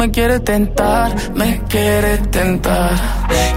[0.00, 2.90] Me quiere tentar, me quiere tentar.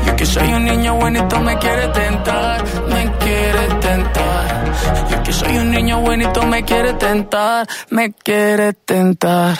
[0.06, 4.74] Yo que soy un niño bonito me quiere tentar, me quiere tentar.
[5.10, 9.58] Yo que soy un niño bonito me quiere tentar, me quiere tentar.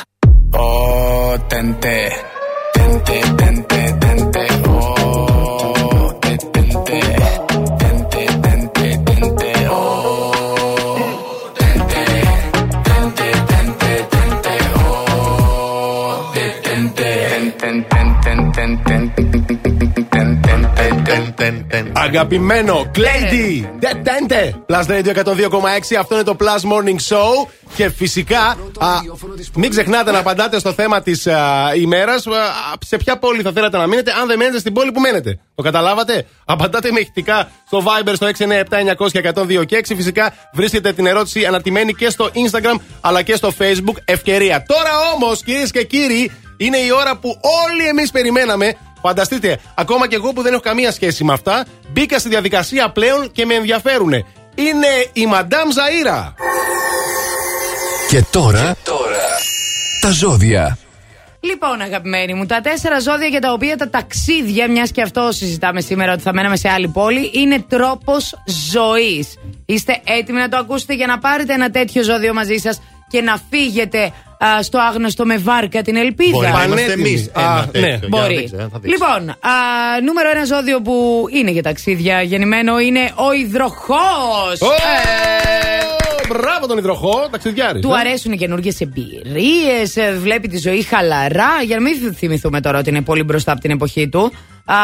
[0.52, 2.12] Oh, tente,
[22.18, 23.70] Αγαπημένο, Κλέιντι!
[23.82, 24.54] Detente!
[24.66, 25.96] Plus Radio 102,6.
[26.00, 27.48] Αυτό είναι το Plus Morning Show.
[27.76, 28.42] Και φυσικά,
[28.80, 28.88] α,
[29.54, 31.28] μην ξεχνάτε να απαντάτε στο θέμα της
[31.78, 32.26] ημέρας.
[32.86, 35.40] Σε ποια πόλη θα θέλατε να μείνετε, αν δεν μένετε στην πόλη που μένετε.
[35.56, 39.96] Το καταλάβατε; Απαντάτε με ηχητικά στο Viber στο 697-900-1026 και 6.
[39.96, 43.96] Φυσικά βρίσκεται την ερώτηση ανατιμένη και στο Instagram αλλά και στο Facebook.
[44.06, 44.64] Ευκαιρία.
[44.68, 48.76] Τώρα όμως, κυρίες και κύριοι, είναι η ώρα που όλοι εμείς περιμέναμε.
[49.06, 53.32] Φανταστείτε, ακόμα και εγώ που δεν έχω καμία σχέση με αυτά, μπήκα στη διαδικασία πλέον
[53.32, 54.12] και με ενδιαφέρουν.
[54.56, 56.34] Είναι η Μαντάμ Ζαΐρα.
[58.10, 58.76] Και τώρα,
[60.02, 60.78] τα ζώδια.
[61.40, 65.82] Λοιπόν, αγαπημένοι μου, τα τέσσερα ζώδια για τα οποία τα ταξίδια, μιας και αυτό συζητάμε
[65.82, 68.36] σήμερα ότι θα μέναμε σε άλλη πόλη, είναι τρόπος
[68.72, 69.38] ζωής.
[69.66, 73.40] Είστε έτοιμοι να το ακούσετε για να πάρετε ένα τέτοιο ζώδιο μαζί σας και να
[73.50, 74.12] φύγετε
[74.46, 76.32] α, στο άγνωστο με βάρκα την ελπίδα.
[76.32, 77.10] Μπορεί να είμαστε Πανέτοιμοι.
[77.10, 77.72] εμείς Α, ένα ναι.
[77.72, 77.88] τέτοιο.
[77.88, 78.36] Για να Μπορεί.
[78.38, 78.88] δείξω, ε, θα δείξω.
[79.06, 79.36] Λοιπόν, α,
[80.06, 84.62] νούμερο ένα ζώδιο που είναι για ταξίδια γεννημένο είναι ο υδροχός.
[84.62, 84.68] Ω,
[86.28, 87.82] Μπράβο τον υδροχό, ταξιδιάρης.
[87.82, 91.50] Του αρέσουν οι καινούργιες εμπειρίες, βλέπει τη ζωή χαλαρά.
[91.66, 94.34] Για να μην θυμηθούμε τώρα ότι είναι πολύ μπροστά από την εποχή του.
[94.66, 94.76] Α,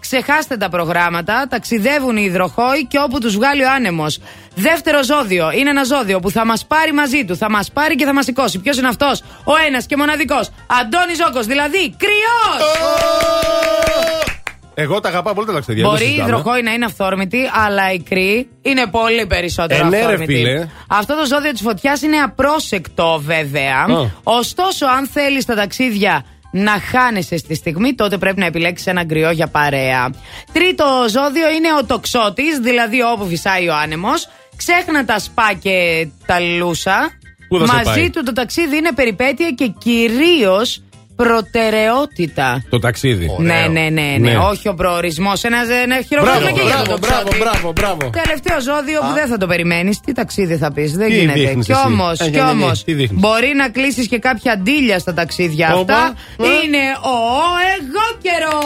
[0.00, 4.18] ξεχάστε τα προγράμματα, ταξιδεύουν οι υδροχόοι και όπου τους βγάλει ο άνεμος.
[4.54, 8.04] Δεύτερο ζώδιο είναι ένα ζώδιο που θα μας πάρει μαζί του, θα μας πάρει και
[8.04, 8.58] θα μας σηκώσει.
[8.58, 10.50] Ποιος είναι αυτός, ο ένας και μοναδικός.
[10.80, 12.68] Αντώνης Ζόκο, δηλαδή κρυός!
[14.74, 15.82] Εγώ τα αγαπάω πολύ τα ταξίδια.
[15.82, 16.28] δεν Μπορεί η συζητάμε.
[16.30, 20.34] υδροχόη να είναι αυθόρμητη, αλλά η κρύ είναι πολύ περισσότερο Ε, ναι, ρε, αυθόρμητη.
[20.34, 20.68] φίλε.
[20.88, 23.76] Αυτό το ζώδιο της φωτιάς είναι απρόσεκτο, βέβαια.
[23.76, 24.06] Α.
[24.22, 29.30] Ωστόσο, αν θέλεις στα ταξίδια να χάνεσαι στη στιγμή, τότε πρέπει να επιλέξεις ένα κρυό
[29.30, 30.10] για παρέα.
[30.52, 34.28] Τρίτο ζώδιο είναι ο τοξότης, δηλαδή όπου φυσάει ο άνεμος.
[34.56, 37.10] Ξέχνα τα σπα και τα λούσα.
[37.48, 40.82] Πού θα σε Μαζί πάει; του το ταξίδι είναι περιπέτεια και κυρίως
[41.16, 42.64] προτεραιότητα.
[42.70, 43.30] Το ταξίδι.
[43.38, 45.44] Ναι, ναι, ναι, ναι, όχι ο προορισμός.
[45.44, 47.38] Ένας, ένα χειροκρότημα Μπράβο, και για μπράβο, το μπράβο, ψότι.
[47.38, 48.10] μπράβο, μπράβο.
[48.22, 50.00] Τελευταίο ζώδιο που δεν θα το περιμένεις.
[50.00, 51.38] Τι ταξίδι θα πεις, δεν Τι γίνεται.
[51.38, 54.06] δείχνεις Κι εσύ; όμως, Ε, κι ναι, ναι, ναι, όμως, τι δείχνεις; μπορεί να κλείσεις
[54.08, 56.12] και κάποια ντύλια στα ταξίδια Όπα, αυτά.
[56.38, 56.46] ε.
[56.64, 56.82] Είναι
[57.14, 57.16] ο
[57.78, 58.58] εγώ καιρό.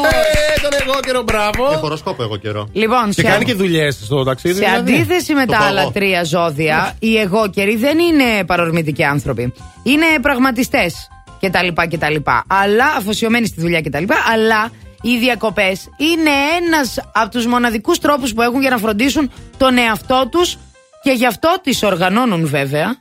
[0.56, 1.64] Ε, τον εγώ καιρό, μπράβο.
[1.70, 2.68] Έχω χοροσκόπο εγώ καιρό.
[2.72, 4.54] Λοιπόν, Και σε- κάνει και δουλειές στο ταξίδι.
[4.54, 4.92] Σε δηλαδή.
[4.92, 5.90] αντίθεση με Το τα πάω άλλα εγώ.
[5.90, 9.52] τρία ζώδια, οι εγώκεροι δεν είναι παρορμητικοί άνθρωποι.
[9.82, 11.08] Είναι πραγματιστές
[11.50, 11.96] κτλ.
[11.96, 12.16] κτλ.
[12.46, 14.04] Αλλά αφοσιωμένοι στη δουλειά κτλ.
[14.32, 14.70] Αλλά
[15.02, 16.30] οι διακοπές είναι
[16.66, 20.56] ένας από τους μοναδικούς τρόπους που έχουν για να φροντίσουν τον εαυτό τους
[21.02, 22.96] και γι' αυτό τις οργανώνουν βέβαια.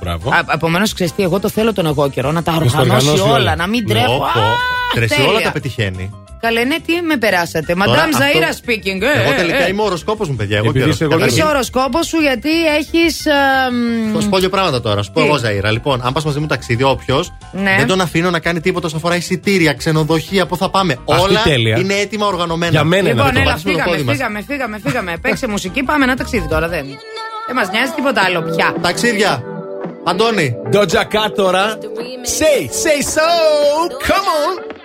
[0.00, 0.32] Μπράβο.
[0.54, 3.30] Επομένως, ξέρεις τι, εγώ το θέλω τον εγώ καιρό να τα Να στα οργανώσει οργανώσει
[3.32, 3.56] όλα, όλα.
[3.56, 4.14] να μην Ναι, τρέχω.
[4.14, 4.24] όπο.
[4.24, 4.30] Α,
[4.94, 5.26] Τρες τέλεια.
[5.28, 6.10] όλα τα πετυχαίνει.
[6.46, 7.74] Καλέ, ναι, τι με περάσατε.
[7.74, 9.00] Μαντάμ αυτό- Ζαΐρα speaking.
[9.02, 9.68] Ε, Εγώ ε, τελικά ε.
[9.68, 10.56] είμαι ο οροσκόπος μου, παιδιά.
[10.56, 10.94] Εγώ Επειδή καιρός.
[10.94, 13.22] είσαι εγώ Καταρχήν, Είσαι οροσκόπος σου γιατί έχεις.
[14.14, 15.02] Θα σου πω δύο πράγματα τώρα.
[15.02, 15.70] Σου πω Τι; εγώ, Ζαήρα.
[15.70, 17.74] Λοιπόν, αν πας μαζί μου ταξίδι, όποιος, Ναι.
[17.78, 20.96] δεν τον αφήνω να κάνει τίποτα όσον αφορά εισιτήρια, ξενοδοχεία, πού θα πάμε.
[21.10, 21.78] Αυτή Όλα τέλεια.
[21.78, 22.72] είναι έτοιμα οργανωμένα.
[22.72, 23.38] Για μένα είναι Λοιπόν, αυτό.
[23.40, 24.16] έλα, Πατήσουμε το φύγαμε, πόδι μας.
[24.16, 25.16] φύγαμε, φύγαμε, φύγαμε.
[25.22, 26.68] Παίξε μουσική, πάμε ένα ταξίδι τώρα.
[26.68, 26.84] Δεν,
[27.46, 28.74] δεν μας νοιάζει τίποτα άλλο πια.
[28.80, 29.42] Ταξίδια.
[30.04, 30.56] Αντώνη.
[30.72, 31.78] Doja Cat τώρα.
[32.38, 33.28] Say, say so.
[34.08, 34.81] Come on.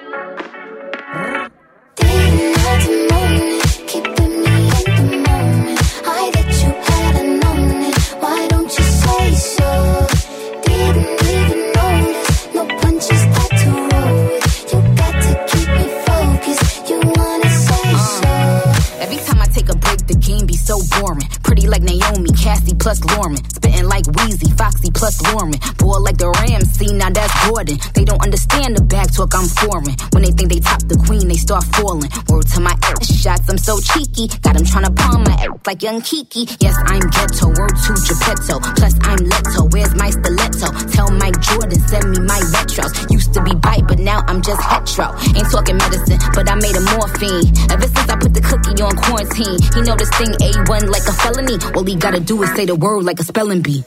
[20.28, 21.24] Game be so boring.
[21.42, 23.40] Pretty like Naomi, Cassie plus Lauren.
[23.56, 25.56] Spitting like Wheezy, Foxy plus Lauren.
[25.80, 27.80] Boy like the Rams, see now that's Gordon.
[27.96, 29.96] They don't understand the back talk, I'm foreign.
[30.12, 32.12] When they think they top the queen, they start falling.
[32.28, 34.28] Word to my ass shots, I'm so cheeky.
[34.44, 36.44] Got them tryna palm my ass like young Kiki.
[36.60, 38.60] Yes, I'm ghetto, word to Geppetto.
[38.76, 40.76] Plus I'm Leto, where's my stiletto?
[40.92, 42.92] Tell Mike Jordan, send me my retros.
[43.08, 45.16] Used to be bite, but now I'm just hetero.
[45.40, 47.48] Ain't talking medicine, but I made a morphine.
[47.72, 51.14] Ever since I put the cookie on quarantine, he know this thing A1 like a
[51.14, 51.58] felony.
[51.76, 53.84] All he gotta do is say the word like a spelling bee.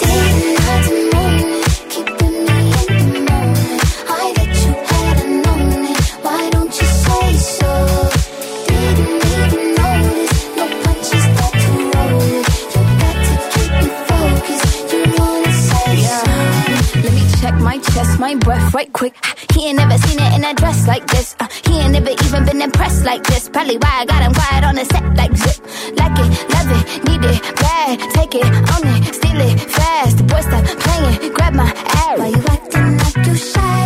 [17.50, 19.14] Check my chest, my breath right quick.
[19.52, 21.34] He ain't never seen it in a dress like this.
[21.40, 23.48] Uh, he ain't never even been impressed like this.
[23.48, 25.58] Probably why I got him quiet on the set like zip.
[26.00, 27.98] Like it, love it, need it, bad.
[28.14, 30.18] Take it, own it, steal it, fast.
[30.18, 31.70] The boy, stop playing, grab my
[32.04, 32.18] ass.
[32.18, 33.84] Why you acting like you shy?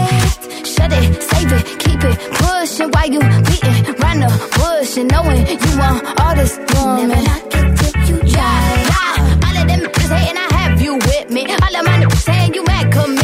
[0.73, 2.91] Shut it, save it, keep it pushing.
[2.94, 7.09] Why you beating round the bush and knowing you want all this woman?
[7.09, 8.55] Never knock it till you try.
[9.47, 11.43] All of them niggas hating, I have you with me.
[11.47, 13.24] All of my niggas saying you mad committed.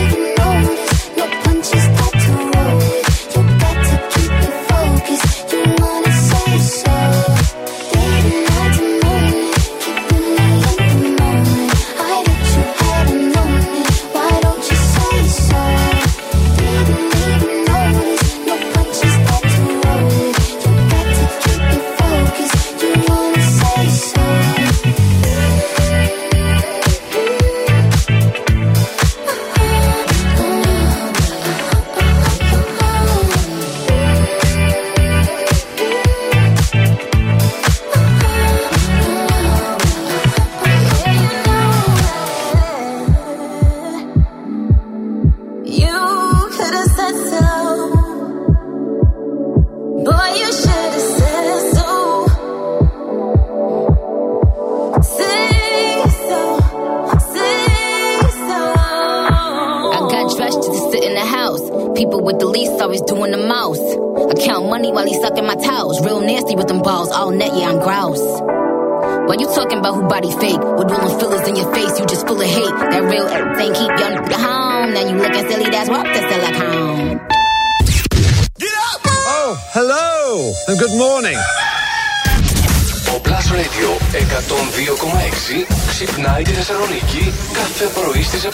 [86.05, 88.49] ξυπνάει τη Θεσσαλονίκη κάθε πρωί στις 7.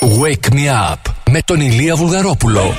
[0.00, 2.74] Wake me up με τον Ηλία Βουλγαρόπουλο.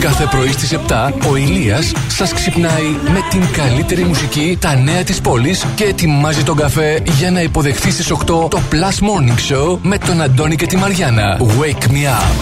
[0.00, 5.20] Κάθε πρωί στις 7 ο Ηλίας σας ξυπνάει με την καλύτερη μουσική, τα νέα της
[5.20, 9.98] πόλης και ετοιμάζει τον καφέ για να υποδεχθεί στις 8 το Plus Morning Show με
[9.98, 11.38] τον Αντώνη και τη Μαριάνα.
[11.40, 12.32] Wake me up.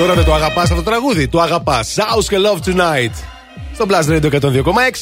[0.00, 1.28] Τώρα δεν το αγαπάς αυτό το τραγούδι.
[1.28, 1.96] Το αγαπάς.
[1.98, 3.10] House και Love Tonight.
[3.74, 4.30] Στο Plus Radio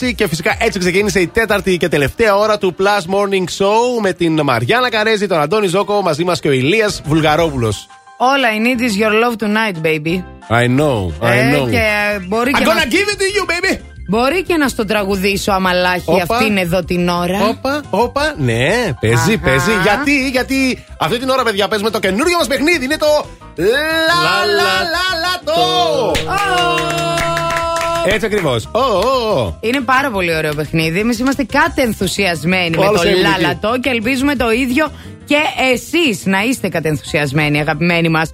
[0.03, 4.13] 102,6 και φυσικά έτσι ξεκίνησε η τέταρτη και τελευταία ώρα του Plus Morning Show με
[4.13, 7.87] την Μαριάννα Καρέζη, τον Αντώνη Ζόκο, μαζί μας και ο Ηλίας Βουλγαρόπουλος.
[8.21, 10.15] All I need is your love tonight, baby.
[10.51, 11.71] I know, I Ε, know.
[11.71, 11.77] και
[12.15, 12.83] ε, μπορεί I'm και gonna να...
[12.83, 13.79] give it to you, baby!
[14.11, 16.23] Μπορεί και να στο τραγουδήσω αμαλάχη Όπα.
[16.37, 17.47] αυτήν εδώ την ώρα.
[17.49, 19.39] Όπα, όπα, ναι, παίζει, Αχα.
[19.45, 19.71] παίζει.
[19.83, 22.85] Γιατί, γιατί αυτή την ώρα, παιδιά, παίζουμε το καινούριο μας παιχνίδι.
[22.85, 23.07] Είναι το.
[23.61, 26.13] Λα λα λα λα το!
[28.05, 28.69] Έτσι ακριβώς.
[29.61, 30.99] Είναι πάρα πολύ ωραίο παιχνίδι.
[30.99, 33.41] Εμείς είμαστε κάτι ενθουσιασμένοι με Όλος το έμεινε εκεί.
[33.41, 34.91] λάλατο και ελπίζουμε το ίδιο
[35.29, 35.37] και
[35.73, 38.31] εσείς να είστε κατενθουσιασμένοι, αγαπημένοι μας.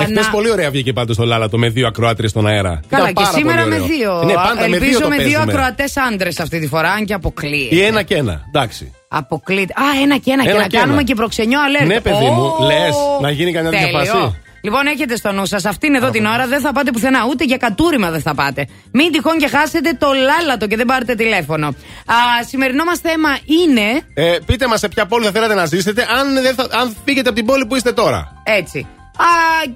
[0.00, 2.80] Εχθές πολύ ωραία βγήκε πάντως το λάλατο με δύο ακροάτριες στον αέρα.
[2.88, 3.96] Καλά, Ήταν και πάρα σήμερα πολύ με ωραίο.
[3.96, 4.22] δύο.
[4.24, 5.52] Ναι, πάντα με δύο Ελπίζω το με δύο παίζουμε.
[5.52, 7.74] ακροατές άντρες αυτή τη φορά, αν και αποκλείεται.
[7.74, 8.42] Ή ένα και ένα.
[8.48, 8.92] Εντάξει.
[9.08, 9.72] Αποκλείεται.
[9.76, 11.02] Α, ένα και ένα, Ένα και να και κάνουμε ένα.
[11.02, 11.86] και προξενιό αλέρτα.
[11.86, 14.12] Ναι, παιδί μου, λες, να γίνει κανένα τέτοια Τέλειο.
[14.14, 14.34] φάση.
[14.62, 17.56] Λοιπόν, έχετε στο νου σας αυτήν εδώ την ώρα δεν θα πάτε πουθενά, ούτε για
[17.56, 18.66] κατούριμα δεν θα πάτε.
[18.92, 21.66] Μην τυχόν και χάσετε το λάλατο και δεν πάρετε τηλέφωνο.
[21.66, 22.14] Α,
[22.48, 23.28] σημερινό μας θέμα
[23.62, 24.00] είναι.
[24.14, 27.28] Ε, πείτε μας σε ποια πόλη θα θέλατε να ζήσετε, αν, δεν θα, αν φύγετε
[27.28, 28.32] από την πόλη που είστε τώρα.
[28.44, 28.86] Έτσι.
[29.16, 29.24] Α,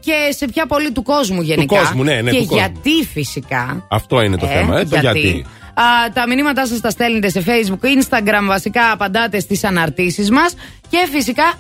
[0.00, 1.78] και σε ποια πόλη του κόσμου γενικά.
[1.78, 2.56] κόσμου, ναι, ναι, Και του κόσμου.
[2.56, 3.86] γιατί φυσικά.
[3.90, 5.44] Αυτό είναι το Ε, θέμα, ε, το γιατί.
[5.74, 10.54] Α, τα μηνύματά σας τα στέλνετε σε facebook, instagram βασικά απαντάτε στις αναρτήσεις μας
[10.88, 11.52] και φυσικά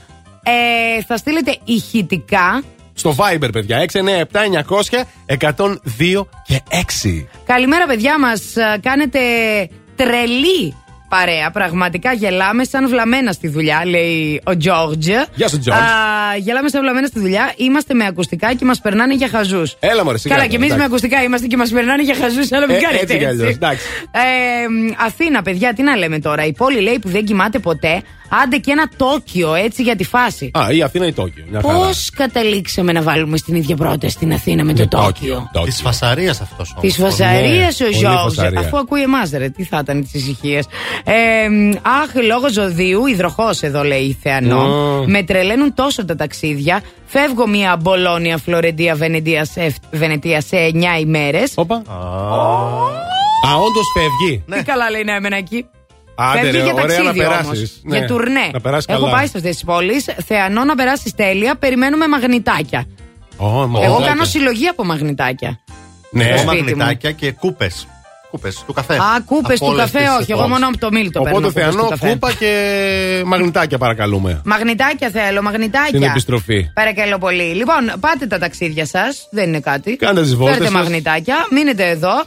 [0.42, 2.62] ε, θα στείλετε ηχητικά
[2.94, 3.84] Στο Viber, παιδιά.
[3.92, 7.26] 697-900-102 και 6.
[7.46, 9.18] Καλημέρα παιδιά μας Α, κάνετε
[9.96, 10.74] τρελή
[11.08, 15.72] παρέα πραγματικά γελάμε σαν βλαμμένα στη δουλειά λέει ο Τζόρτζ Γεια σου, George.
[15.72, 15.76] Α,
[16.38, 20.18] Γελάμε σαν βλαμμένα στη δουλειά είμαστε με ακουστικά και μας περνάνε για χαζούς Έλα, μωρέ,
[20.18, 20.92] σιγά Καλά, τώρα, και εμείς με εντάξει.
[20.92, 23.84] ακουστικά είμαστε και μας περνάνε για χαζούς, αλλά μην Ε, κάνετε έτσι κι αλλιώς, εντάξει.
[24.10, 26.44] Ε, μ, Αθήνα, παιδιά, τι να λέμε τώρα.
[26.46, 30.50] Η πόλη λέει που δεν κοιμάται ποτέ, Άντε και ένα Τόκιο, έτσι για τη φάση.
[30.58, 31.44] Α, η Αθήνα ή Τόκιο.
[31.50, 31.78] Μια χαρά.
[31.78, 35.50] Πώς καταλήξαμε να βάλουμε στην ίδια πρόταση την Αθήνα με το Τόκιο.
[35.64, 36.82] Της φασαρίας αυτός όμως.
[36.82, 38.10] Της φασαρίας ο πολύ Ζώο.
[38.22, 38.60] φασαρία.
[38.60, 40.66] Αφού ακούει εμάς, ρε, τι θα ήταν της ησυχίας.
[41.04, 41.12] Ε,
[41.82, 44.60] αχ, λόγω ζωδίου, υδροχός εδώ λέει η Θεανό.
[44.62, 45.04] Ω.
[45.06, 46.82] Με τρελαίνουν τόσο τα ταξίδια.
[47.06, 51.52] Φεύγω μία Μπολόνια, Φλωρεντία, Βενετία σε, Βενετία σε 9 ημέρες.
[51.54, 51.74] Όπα.
[53.46, 54.44] Α, όντως φεύγει.
[54.50, 55.66] Τι καλά λέει να έμενα εκεί.
[56.14, 57.42] Άντε, Φεύγει ρε, για ωραία ταξίδι να όμως.
[57.44, 57.80] περάσεις.
[57.84, 58.48] Ναι, Για τουρνέ.
[58.52, 59.12] να περάσεις Έχω καλά.
[59.16, 60.04] πάει σε αυτέ τι πόλει.
[60.26, 61.54] Θεανό να περάσεις τέλεια.
[61.56, 62.84] Περιμένουμε μαγνητάκια.
[63.36, 64.06] Ω, Εγώ μαγνητάκια.
[64.06, 65.60] κάνω συλλογή από μαγνητάκια.
[66.10, 66.76] Ναι, στο Εγώ σπίτι μου.
[66.76, 67.86] μαγνητάκια και κούπες.
[68.30, 68.94] Κούπες του καφέ.
[68.94, 70.30] Α, κούπες Από του όλες καφέ, τις όχι.
[70.32, 70.52] Εγώ πόλεις.
[70.54, 71.38] μόνο από το μίλτο παίρνω.
[71.38, 72.08] Οπότε κούπες του Θεανό, καφέ.
[72.12, 74.40] κούπα και μαγνητάκια παρακαλούμε.
[74.44, 75.88] Μαγνητάκια θέλω, μαγνητάκια.
[75.88, 76.70] Στην επιστροφή.
[76.74, 77.42] Παρακαλώ πολύ.
[77.42, 79.28] Λοιπόν, πάτε τα ταξίδια σας.
[79.30, 79.96] Δεν είναι κάτι.
[79.96, 80.82] Κάντε τις βόλτες Φέρτε σας.
[80.82, 81.36] μαγνητάκια.
[81.50, 82.22] Μείνετε εδώ.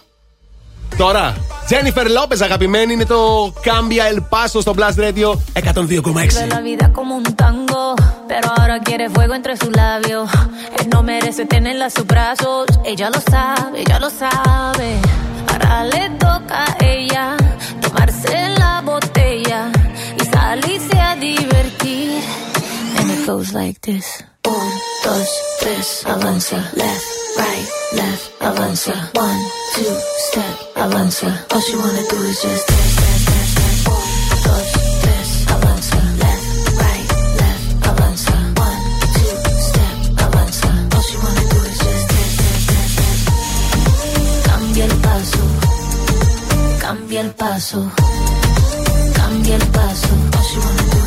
[0.96, 6.14] Τώρα, Τζένιφερ Λόπε, αγαπημένη, είναι το Κάμπια El Paso στο Blast Radio 102,6.
[6.14, 7.82] Vive la vida como un tango,
[8.30, 10.24] pero ahora quiere fuego entre sus labios.
[10.78, 12.66] Él no merece tenerla a sus brazos.
[12.92, 14.88] Ella lo sabe, ella lo sabe.
[15.50, 17.24] Ahora le toca a ella
[17.84, 19.60] tomarse la botella
[20.20, 22.20] y salirse a divertir.
[22.98, 24.06] And it goes like this.
[24.47, 24.71] Un,
[25.03, 25.27] dos,
[25.59, 26.57] tres, avanza.
[26.75, 27.05] Left,
[27.37, 28.93] right, left, avanza.
[29.13, 29.41] One,
[29.75, 29.95] two,
[30.29, 31.27] step, avanza.
[31.53, 33.25] All she wanna do is just dance, dance,
[33.57, 33.87] dance.
[33.87, 34.03] Un,
[34.45, 34.67] dos,
[35.53, 35.97] avanza.
[36.23, 36.47] Left,
[36.81, 37.07] right,
[37.41, 38.33] left, avanza.
[38.67, 38.81] One,
[39.15, 39.35] two,
[39.67, 39.95] step,
[40.25, 40.69] avanza.
[40.95, 42.35] All she wanna do is just dance.
[44.47, 45.41] Cambia el paso,
[46.79, 47.91] cambia el paso,
[49.13, 50.09] cambia el paso.
[50.37, 51.06] All she wanna do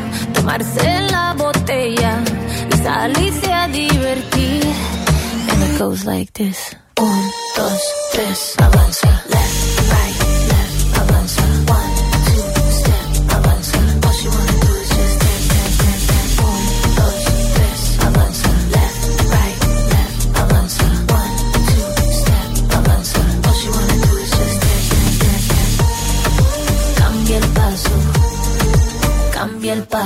[0.41, 2.23] tomarse la botella
[2.73, 4.63] y salirse a divertir.
[5.51, 6.75] And it goes like this.
[6.97, 7.81] Un, dos,
[8.13, 9.23] tres, avanza.
[9.29, 9.50] Left,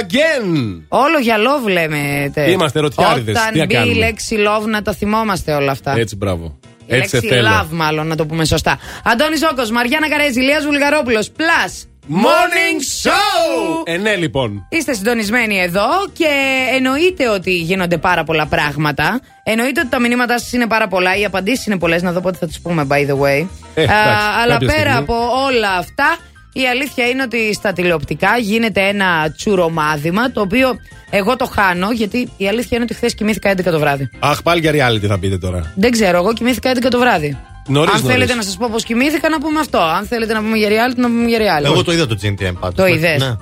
[0.00, 0.80] again.
[0.88, 2.32] Όλο για love λέμε.
[2.48, 3.30] Είμαστε ρωτιάριδε.
[3.30, 5.94] Όταν μπει η λέξη love να τα θυμόμαστε όλα αυτά.
[5.96, 6.58] Έτσι, μπράβο.
[6.86, 7.48] Η Έτσι λέξη θέλω.
[7.48, 8.78] love, μάλλον να το πούμε σωστά.
[9.04, 11.30] Αντώνης Όκος, Μαριάννα Καρέζη, Λία Βουλγαρόπουλος.
[11.36, 11.86] Plus.
[12.10, 13.82] Morning Show!
[13.84, 14.66] Ε, ναι, λοιπόν.
[14.68, 16.28] Είστε συντονισμένοι εδώ και
[16.74, 19.20] εννοείται ότι γίνονται πάρα πολλά πράγματα.
[19.42, 21.16] Εννοείται ότι τα μηνύματά σας είναι πάρα πολλά.
[21.16, 22.02] Οι απαντήσεις είναι πολλές.
[22.02, 23.46] Να δω πότε θα τις πούμε, by the way.
[23.74, 24.96] Ε, εντάξει, αλλά πέρα στιγμή.
[24.98, 25.14] από
[25.46, 26.16] όλα αυτά,
[26.62, 30.76] η αλήθεια είναι ότι στα τηλεοπτικά γίνεται ένα τσουρομάδημα το οποίο
[31.10, 34.10] εγώ το χάνω γιατί η αλήθεια είναι ότι χθες κοιμήθηκα 11 το βράδυ.
[34.18, 35.72] Αχ, πάλι για reality θα πείτε τώρα.
[35.76, 37.38] Δεν ξέρω, εγώ κοιμήθηκα 11 το βράδυ.
[37.68, 39.78] Νωρίς, Αν θέλετε να σας πω πώς κοιμήθηκα, να πούμε αυτό.
[39.78, 41.64] Αν θέλετε να πούμε για reality, να πούμε για reality.
[41.64, 42.74] Εγώ το είδα το GNTM πάντως.
[42.76, 43.18] Το είδες.
[43.18, 43.34] Ναι.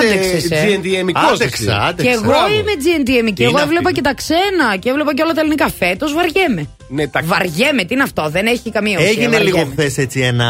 [0.00, 0.50] Άντεξες.
[0.50, 0.64] Ε.
[0.66, 1.10] GNTM.
[1.12, 1.94] Άντεξα.
[1.96, 3.32] Και εγώ είμαι GNTM.
[3.34, 4.76] Και εγώ έβλεπα και τα ξένα.
[4.78, 5.68] Και έβλεπα και όλα τα ελληνικά.
[5.68, 6.68] Φέτος βαριέμαι.
[6.94, 7.20] Ναι, τα...
[7.24, 9.08] Βαριέμαι, τι είναι αυτό, δεν έχει καμία ουσία.
[9.10, 9.72] Έγινε λίγο βαριέμαι.
[9.82, 10.46] χθες έτσι ένα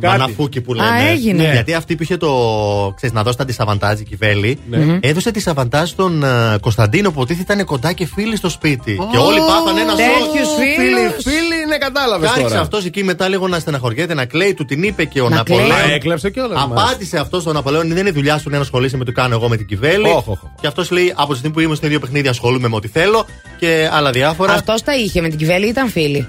[0.00, 0.18] Κάτι.
[0.18, 1.10] μαναφούκι που Α, λέμε.
[1.10, 1.42] έγινε.
[1.46, 1.52] Ναι.
[1.52, 2.28] Γιατί αυτή που είχε το.
[2.96, 4.98] ξέρεις, να δώσει τα αντισαβαντάζ η Κιβέλη, Μμμ.
[5.00, 8.98] έδωσε τη σαβαντάζ στον ε, Κωνσταντίνο που υποτίθεται ήταν κοντά και φίλοι στο σπίτι.
[9.10, 10.58] και όλοι πάθανε ένα τέτοιους σοκ.
[10.58, 11.22] φίλους.
[11.22, 12.60] Φίλοι, ναι, κατάλαβες Άρχισε τώρα.
[12.60, 15.68] αυτός εκεί μετά λίγο να στεναχωριέται, να κλαίει, του την είπε και ο Να Ναπολέον.
[15.68, 15.86] κλαίει.
[15.86, 16.60] Μα έκλαψε κιόλα.
[16.60, 19.56] Απάντησε αυτό στον Ναπολέον, δεν είναι δουλειά σου να ασχολείσαι με το κάνω εγώ με
[19.56, 20.06] την Κιβέλη.
[20.08, 20.38] Όχ, όχ, όχ.
[20.60, 23.26] Και αυτός λέει από τη στιγμή που είμαι στο ίδιο παιχνίδι ασχολούμαι με ό,τι θέλω
[23.58, 24.52] και άλλα διάφορα.
[24.52, 26.28] Αυτός τα είχε με την κυβέλη, ήταν φίλοι.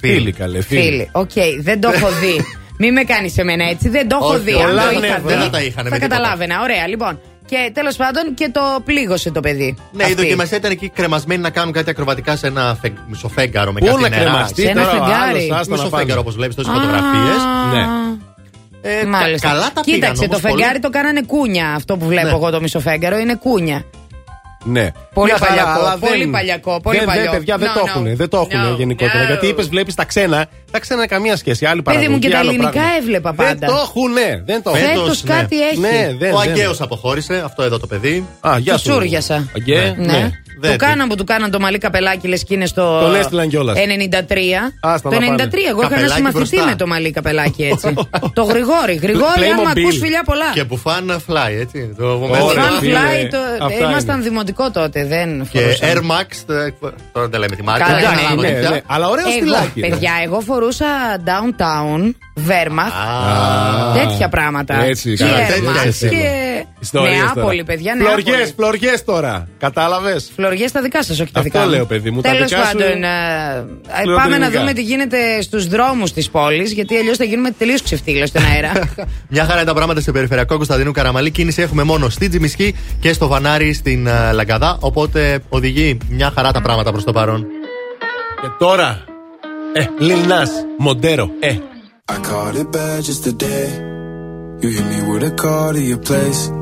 [0.00, 0.80] Φίλοι, καλέ, φίλοι.
[0.82, 1.08] Φίλοι.
[1.12, 1.30] Οκ,
[1.60, 2.44] δεν το έχω δει.
[2.78, 4.52] Μη με κάνεις εμένα έτσι, δεν το έχω Όχι, δει.
[4.52, 6.16] πολλά Αν το ναι, είχα δεν δει, θα τα είχανε με θα τίποτα.
[6.20, 6.60] καταλάβαινα.
[6.62, 7.20] Ωραία, λοιπόν.
[7.46, 9.76] Και τέλος πάντων και το πλήγωσε το παιδί.
[9.92, 10.14] Ναι, η Αυτή.
[10.16, 12.92] δοκιμασία ήταν εκεί κρεμασμένοι να κάνουν κάτι ακροβατικά σε ένα φεγ...
[13.08, 14.22] μισοφέγγαρο με Πού κάτι να νερά.
[14.22, 15.20] κρεμαστεί Σε ένα τώρα ο φεγγάρι.
[15.38, 16.20] άλλος, άστα να Μισοφέγγαρο πάμε.
[16.20, 17.34] όπως βλέπεις τόσες Α, φωτογραφίε.
[17.72, 17.84] Ναι.
[18.82, 19.48] Ε, Μάλιστα.
[19.48, 20.80] κα- καλά τα Κοίταξε, πήγαν, το όμως, φεγγάρι πολύ.
[20.80, 21.72] το κάνανε κούνια.
[21.74, 22.32] Αυτό που βλέπω Ναι.
[22.32, 23.84] εγώ το μισοφέγγαρο είναι κούνια.
[24.64, 24.88] Ναι.
[25.14, 27.22] Πολύ Μια χαρά, παλιακό, αλλά πολύ δεν- παλιακό, πολύ δεν, παλιό.
[27.22, 27.86] Δεν, παιδιά, δεν No, το no.
[27.88, 28.16] έχουν.
[28.16, 29.24] Δεν το έχουν No, γενικότερα.
[29.24, 29.26] no.
[29.26, 30.46] Γιατί είπες, βλέπεις τα ξένα.
[30.70, 31.66] Τα ξένα καμία σχέση.
[31.66, 32.90] Άλλη Παιδί μου και παραγωγή, τα άλλο ελληνικά πράγμα.
[32.98, 33.66] έβλεπα Δεν πάντα.
[33.66, 34.12] το έχουν,
[34.44, 34.80] δεν το έχουν.
[34.88, 35.34] Φέτος Φέτος, ναι.
[35.34, 35.78] κάτι έχει.
[35.78, 36.50] Ναι, δεν, Ο δεν.
[36.50, 38.26] Αγκαίος αποχώρησε, αυτό εδώ το παιδί.
[38.40, 38.90] Α, γεια Του σου.
[38.90, 39.48] τσούριασα.
[39.56, 40.30] Αγκέ, Ναι.
[40.68, 40.72] Ναι.
[40.72, 43.00] Του Δεν κάναν που του κάναν το μαλλί καπελάκι, λες και είναι στο.
[43.00, 43.78] Τον έστειλαν κιόλας.
[43.78, 44.72] 93.
[44.80, 45.26] Άστα το να 93.
[45.26, 45.50] πάνε.
[45.68, 46.64] Εγώ είχα ένα Καπελάκι συμμαθητή μπροστά.
[46.64, 47.94] με το μαλλί καπελάκι έτσι.
[48.38, 48.94] το Γρηγόρη.
[48.94, 49.78] Γρηγόρη, άμα Playmobil.
[49.80, 50.44] ακούς φιλιά πολλά.
[50.54, 51.94] Και που φαν fly, έτσι.
[51.98, 53.64] Το Ωραία, Fun φίλε, fly, το...
[53.64, 54.28] αυτά ήμασταν είναι.
[54.28, 55.92] δημοτικό τότε, δεν Και φορούσαμε.
[55.92, 56.36] Air Max,
[56.80, 57.84] το- τώρα δεν λέμε τη μάρκα.
[57.84, 58.70] Καλά, δεν ναι, καταλάβαμε ναι, πια.
[58.70, 58.80] ναι.
[58.86, 59.80] Αλλά ωραίο Εγώ, στυλάκι.
[59.80, 59.88] ρε.
[59.88, 60.86] παιδιά, εγώ φορούσα
[61.24, 62.00] downtown,
[62.48, 64.82] Wehrmacht, Α, τέτοια πράγματα.
[64.84, 66.08] Έτσι, και καλά, Air τέτοια Max εσύ.
[66.08, 67.64] και Ιστορίες Νεάπολη, τώρα.
[67.64, 68.52] παιδιά, Φλωριές, Νεάπολη.
[68.56, 69.48] φλωριές τώρα.
[69.58, 71.70] Κατάλαβες; Φλωριέ τα δικά σας, όχι τα Αυτό δικά μου.
[71.70, 74.60] λέω, παιδί μου, τα Τέλος δικά σου πάντων, ε, λέω πάμε να ελληνικά.
[74.60, 78.72] δούμε τι γίνεται στους δρόμους της πόλης, γιατί αλλιώς θα γίνουμε τελείως ξεφτύλες στον αέρα.
[79.34, 81.30] Μια χαρά είναι τα πράγματα σε περιφερειακό Κωνσταντίνου Καραμαλή.
[81.30, 84.76] Κίνηση έχουμε μόνο στην Τζιμισκή και στο Βανάρι στην ε, Λαγκαδά.
[84.80, 87.46] Οπότε οδηγεί μια χαρά τα πράγματα προς το παρόν.
[88.42, 89.04] Και τώρα.
[89.72, 90.48] Ε, Lil Nas,
[90.78, 91.30] Μοντέρο.
[91.40, 91.54] Ε,
[92.12, 93.68] I caught it bad just today.
[94.60, 96.61] You hit me with a call to your place.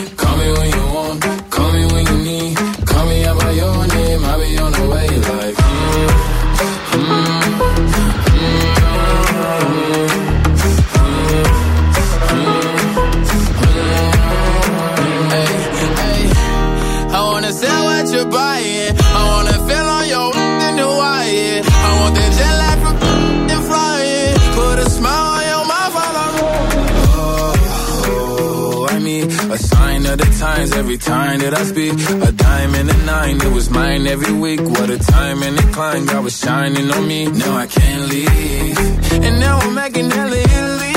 [30.41, 31.93] Times every time that I speak.
[32.27, 34.61] A dime and a nine, it was mine every week.
[34.75, 37.21] What a time and a climb, God was shining on me.
[37.43, 38.77] Now I can't leave.
[39.25, 40.93] And now I'm making hella Italy.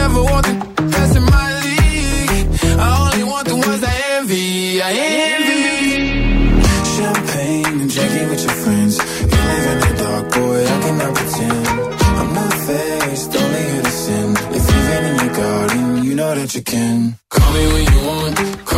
[0.00, 0.56] Never want the
[0.94, 2.48] best in my league.
[2.84, 4.80] I only want the ones I envy.
[4.80, 5.45] I envy.
[16.56, 17.18] Mexican.
[17.28, 18.75] Call me when you want.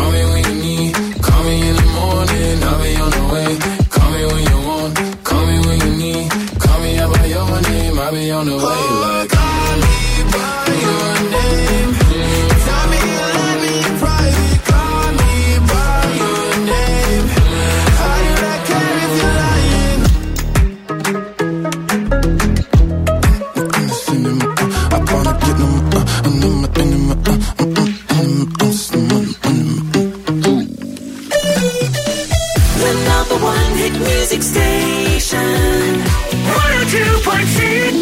[35.29, 36.03] Station.
[36.89, 37.98] 102.6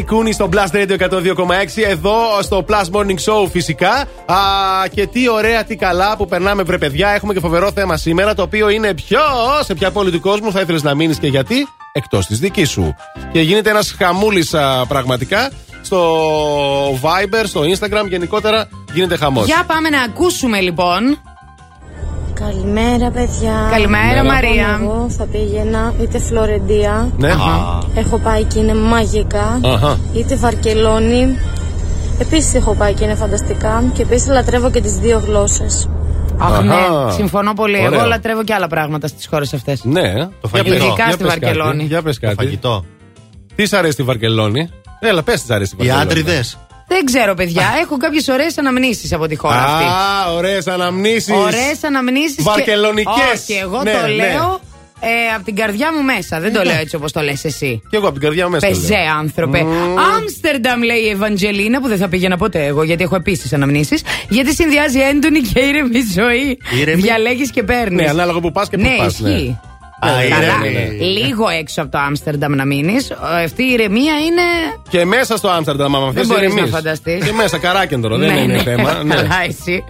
[0.00, 1.82] Ανna- Άννη Κούνη στο Blast Radio 102,6.
[1.88, 3.90] Εδώ στο Plus Morning Show φυσικά.
[4.26, 4.36] Α,
[4.94, 7.08] και τι ωραία, τι καλά που περνάμε, βρε παιδιά.
[7.08, 8.34] Έχουμε και φοβερό θέμα σήμερα.
[8.34, 11.54] Το οποίο είναι ποιος, σε ποια πόλη του κόσμου θα ήθελες να μείνεις και γιατί;
[11.92, 12.94] Εκτός της δικής σου.
[13.32, 14.54] Και γίνεται ένας χαμούλης
[14.88, 15.50] πραγματικά.
[15.82, 16.00] Στο
[16.90, 19.46] Viber, στο Instagram, γενικότερα γίνεται χαμός.
[19.46, 21.18] Για πάμε να ακούσουμε λοιπόν.
[22.34, 23.68] Καλημέρα, παιδιά.
[23.70, 24.78] Καλημέρα, Μαρία.
[24.82, 27.12] Εγώ θα πήγαινα είτε Φλωρεντία.
[27.16, 27.32] Ναι.
[27.94, 29.60] Έχω πάει και είναι μαγικά.
[29.64, 29.98] Αχα.
[30.14, 31.38] Είτε Βαρκελόνη.
[32.18, 33.82] Επίσης έχω πάει και είναι φανταστικά.
[33.94, 35.88] Και επίσης λατρεύω και τις δύο γλώσσες.
[36.38, 36.62] Αχ, Αχα.
[36.62, 37.76] ναι, συμφωνώ πολύ.
[37.86, 37.98] Ωραία.
[37.98, 39.84] Εγώ λατρεύω και άλλα πράγματα στις χώρες αυτές.
[39.84, 40.70] Ναι, Το Για φαγητό.
[40.70, 41.84] πες- Ειδικά για στη πες κάτι, Βαρκελόνη.
[41.84, 42.34] Για πες κάτι.
[42.34, 42.84] φαγητό.
[43.54, 44.70] Τις σ' αρέσει στη Βαρκελόνη;
[45.00, 46.20] Έλα, πες τις σ' αρέσει στη Οι Βαρκελόνη.
[46.20, 46.58] άντριδες.
[46.86, 47.62] Δεν ξέρω, παιδιά.
[47.82, 49.84] Έχω κάποιες ωραίες αναμνήσεις από τη χώρα αυτή.
[49.84, 51.34] Α, ωραίες αναμνήσεις.
[51.34, 53.14] Ωραίες αναμνήσεις Βαρκελονικές.
[53.46, 53.52] Και...
[53.52, 54.12] Όχι, εγώ Ναι, το ναι.
[54.14, 54.60] λέω
[55.00, 56.40] ε, από την καρδιά μου μέσα.
[56.40, 57.82] Δεν το λέω έτσι όπως το λες εσύ.
[57.90, 58.66] Και εγώ από την καρδιά μου μέσα.
[58.66, 59.14] το Πεζέ, λέω.
[59.18, 59.64] άνθρωπε.
[60.16, 64.02] Άμστερνταμ, λέει η Ευαγγελίνα, που δεν θα πήγαινα ποτέ εγώ, γιατί έχω επίσης αναμνήσεις.
[64.28, 66.58] Γιατί συνδυάζει έντονη και ήρεμη ζωή.
[66.80, 67.00] Ήρεμη.
[67.02, 68.02] Διαλέγεις και παίρνεις.
[68.04, 69.04] Ναι, ανάλογα που πας και που Ναι, πα.
[69.04, 69.24] ισχύει.
[69.24, 69.58] Α, Ναι,
[70.00, 71.04] Καλά, ναι, ναι, ναι.
[71.04, 73.10] λίγο έξω από το Άμστερνταμ να μείνεις.
[73.44, 74.42] Αυτή η ηρεμία είναι.
[74.88, 76.62] Και μέσα στο Άμστερνταμ, άμα Δεν θες, μπορείς ηρεμείς.
[76.70, 77.24] να φανταστείς.
[77.24, 78.62] Και μέσα, καράκεντρο, δεν Ναι, είναι ναι.
[78.62, 79.02] θέμα.
[79.04, 79.14] ναι.
[79.14, 79.84] Καλά, εσύ.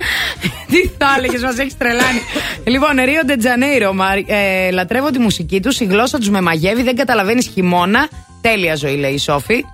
[0.71, 2.21] Τι θα έλεγες, μας έχεις τρελάνει.
[2.65, 3.95] λοιπόν, Ρίο Ντετζανέιρο.
[4.27, 8.09] Ε, λατρεύω τη μουσική του, η γλώσσα τους με μαγεύει, δεν καταλαβαίνεις χειμώνα.
[8.41, 9.65] Τέλεια ζωή, λέει η Σόφη.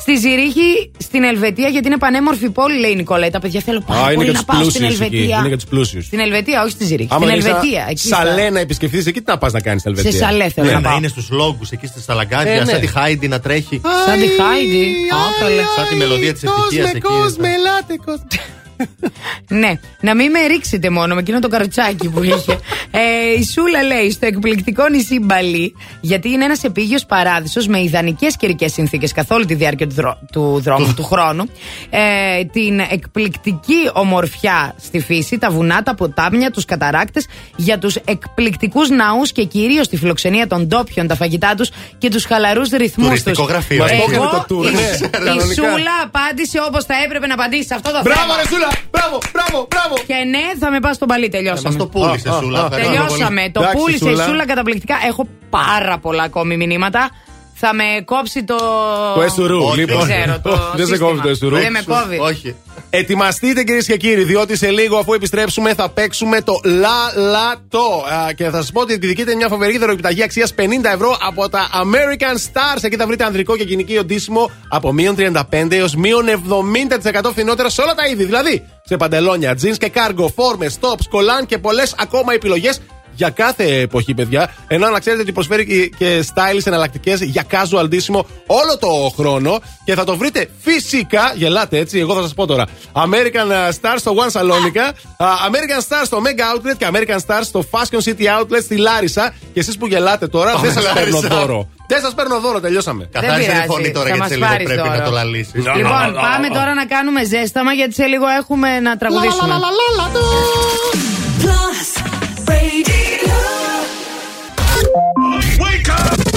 [0.00, 3.38] Στη Ζηρίχη, στην Ελβετία, γιατί είναι πανέμορφη πόλη, λέει η Νικολέτα.
[3.40, 5.14] Παιδιά, θέλω πάρα Α, είναι πολύ για να τους πάω στην πλούσιους εκεί.
[5.16, 5.38] Ελβετία.
[5.38, 6.04] Είναι για τους πλούσιους.
[6.06, 7.08] Στην Ελβετία, όχι στη Ζηρίχη.
[7.12, 7.86] Άμα στην δεν είσαι Ελβετία.
[7.90, 10.18] Εκεί στα- Σαλέ να επισκεφθείς εκεί, τι να πας να κάνεις στην Ελβετία.
[10.26, 10.72] σαλέ θέλω Ναι.
[10.72, 10.96] να Να πάω.
[10.98, 12.70] είναι στους λόγους εκεί στις σταλαγκάδια, Ε, ναι.
[12.70, 13.80] σαν τη Χάιντι να τρέχει.
[14.06, 14.82] Σαν τη Χάιντι.
[15.14, 15.62] Α, καλέ.
[15.76, 17.06] Σαν τη μελωδία της ευτυχίας εκεί.
[17.58, 18.26] ελάτε, κόσμε.
[19.48, 22.58] Ναι, να μην με ρίξετε μόνο με εκείνο το καροτσάκι που είχε.
[22.90, 28.36] Ε, η Σούλα λέει στο εκπληκτικό νησί Μπαλί, γιατί είναι ένας επίγειος παράδεισος με ιδανικές
[28.36, 31.44] καιρικές συνθήκες καθ' όλη τη διάρκεια του, δρό- του δρόμου, του χρόνου.
[31.90, 37.26] Ε, την εκπληκτική ομορφιά στη φύση, τα βουνά, τα ποτάμια, τους καταράκτες,
[37.56, 42.24] για τους εκπληκτικούς ναούς και κυρίως τη φιλοξενία των ντόπιων, τα φαγητά τους και τους
[42.24, 43.22] χαλαρούς ρυθμούς τους.
[43.22, 43.78] Τουριστικό γραφείο.
[43.78, 44.04] Μας έτσι.
[44.06, 45.44] το έκανε το tour, η, ναι, η κανονικά.
[45.54, 48.36] Σούλα απάντησε όπως θα έπρεπε να απαντήσει σε αυτό το Μπράβο, θέμα.
[48.36, 48.69] ρε Σούλα!
[48.90, 49.94] Μπράβο, μπράβο, μπράβο!
[50.06, 51.76] Και ναι, θα με πας στον παλί, Μας τελειώσαμε.
[51.78, 52.60] το πούλησε, Α, α, Σούλα.
[52.60, 53.40] α, Ευχαριστώ Τελειώσαμε.
[53.40, 53.50] πολύ.
[53.50, 54.24] Το Εντάξει, πούλησε η Σούλα.
[54.24, 54.94] Σούλα καταπληκτικά.
[55.06, 57.10] Έχω πάρα πολλά ακόμη μηνύματα.
[57.62, 58.56] Θα με κόψει το.
[59.14, 60.06] Το εσουρού, Όχι, λοιπόν.
[60.06, 60.40] Δεν ξέρω.
[60.40, 61.08] Το Δεν σε σύστημα.
[61.08, 61.56] κόβει το εσουρού.
[61.56, 62.18] Δεν με κόβει.
[62.18, 62.54] Όχι.
[62.92, 68.04] Ετοιμαστείτε κυρίες και κύριοι, διότι σε λίγο αφού επιστρέψουμε θα παίξουμε το Λα Λατό.
[68.36, 70.62] Και θα σας πω ότι διεκδικείται μια φοβερή δωρεοπιταγή αξίας 50
[70.94, 72.82] ευρώ από τα American Stars.
[72.82, 76.26] Εκεί θα βρείτε ανδρικό και γυναικείο ντύσιμο από μείον 35 έως μείον
[77.22, 78.24] 70% φθηνότερα σε όλα τα είδη.
[78.24, 82.80] Δηλαδή σε παντελόνια, jeans και cargo, φόρμες, tops, κολάν και πολλές ακόμα επιλογές
[83.14, 84.54] για κάθε εποχή, παιδιά.
[84.66, 89.58] Ενώ να ξέρετε ότι προσφέρει και- και stylish εναλλακτικέ για casual ντύσιμο όλο το χρόνο.
[89.84, 92.66] Και θα το βρείτε φυσικά, γελάτε έτσι, εγώ θα σα πω τώρα.
[92.92, 97.42] American uh, Stars στο One Salonica, uh, American Stars στο Mega Outlet και American Stars
[97.42, 99.34] στο Fashion City Outlet στη Λάρισα.
[99.52, 101.28] Και εσεί που γελάτε τώρα, δεν σα παίρνω Λάρισα.
[101.40, 101.68] δώρο.
[101.88, 103.08] Δεν σα παίρνω δώρο, τελειώσαμε.
[103.12, 104.98] Καθάρισε τη πειράζει, φωνή τώρα θα γιατί μας σε λίγο πάρεις πρέπει δώρο.
[104.98, 105.56] να το λαλήσει.
[105.56, 109.54] Λοιπόν, πάμε τώρα να κάνουμε ζέσταμα γιατί σε λίγο έχουμε να τραγουδήσουμε.
[112.50, 112.90] Plus Radio.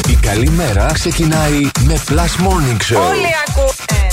[0.09, 3.09] Η καλή μέρα ξεκινάει με Plus Morning Show.
[3.09, 4.07] Όλοι ακούνε.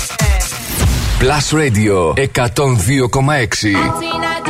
[1.20, 1.96] Plus Radio
[2.44, 4.49] 102,6.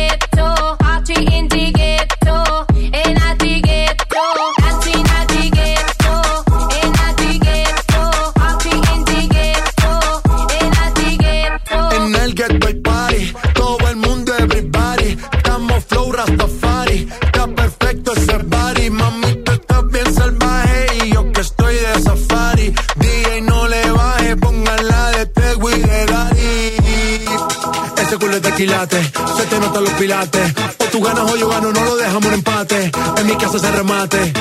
[28.61, 31.49] Ese culo es de quilate, se te notan los pilates, o tú ganas o yo
[31.49, 34.33] gano, no lo dejamos en empate, en mi casa se remate.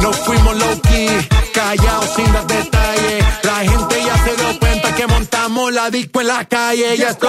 [0.00, 3.24] No fuimos low key, callados sin dar detalles.
[3.42, 6.96] La gente ya se dio cuenta que montamos la disco en la calle.
[6.96, 7.28] Ya esto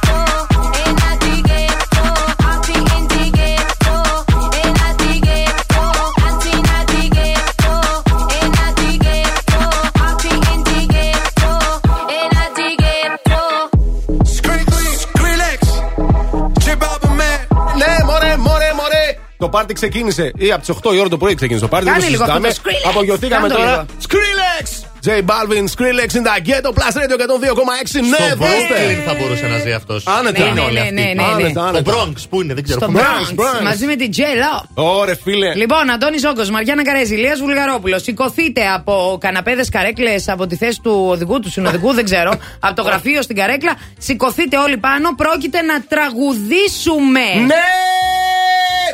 [19.51, 21.85] πάρτι ξεκίνησε ή από τις 8 η ώρα το πρωί ξεκίνησε το πάρτι.
[21.85, 22.71] Κάνε δεν το λίγο αυτό συζητάμε.
[22.73, 22.89] το Skrillex.
[22.89, 23.71] Απογειωθήκαμε Κάνε το τώρα.
[23.71, 23.85] λίγο.
[24.07, 24.85] Skrillex!
[25.05, 27.19] J Balvin, Skrillex in the ghetto, plus radio 102,6.
[27.19, 28.39] Ναι, Στο δώστε.
[28.39, 30.07] Brooklyn θα μπορούσε να ζει αυτός.
[30.07, 30.43] Άνετα.
[30.43, 31.23] Ναι, ναι, ναι, ναι, ναι, ναι.
[31.23, 31.91] Άνετα, Το άνετα.
[31.93, 32.79] Bronx που είναι, δεν ξέρω.
[32.79, 33.41] Στο πού είναι.
[33.41, 34.63] Bronx, μαζί με την J Lo.
[34.73, 35.53] Ωρε φίλε.
[35.55, 38.01] Λοιπόν, Αντώνη Ζόκο, Μαριάννα Καρέζη, Ηλίας Βουλγαρόπουλος.
[38.01, 42.31] Σηκωθείτε από καναπέδες καρέκλες από τη θέση του οδηγού, του συνοδικού, δεν ξέρω,
[42.67, 43.73] από το γραφείο στην καρέκλα.
[43.97, 45.15] Σηκωθείτε όλοι πάνω.
[45.15, 47.45] Πρόκειται να τραγουδήσουμε.
[47.45, 47.55] Ναι!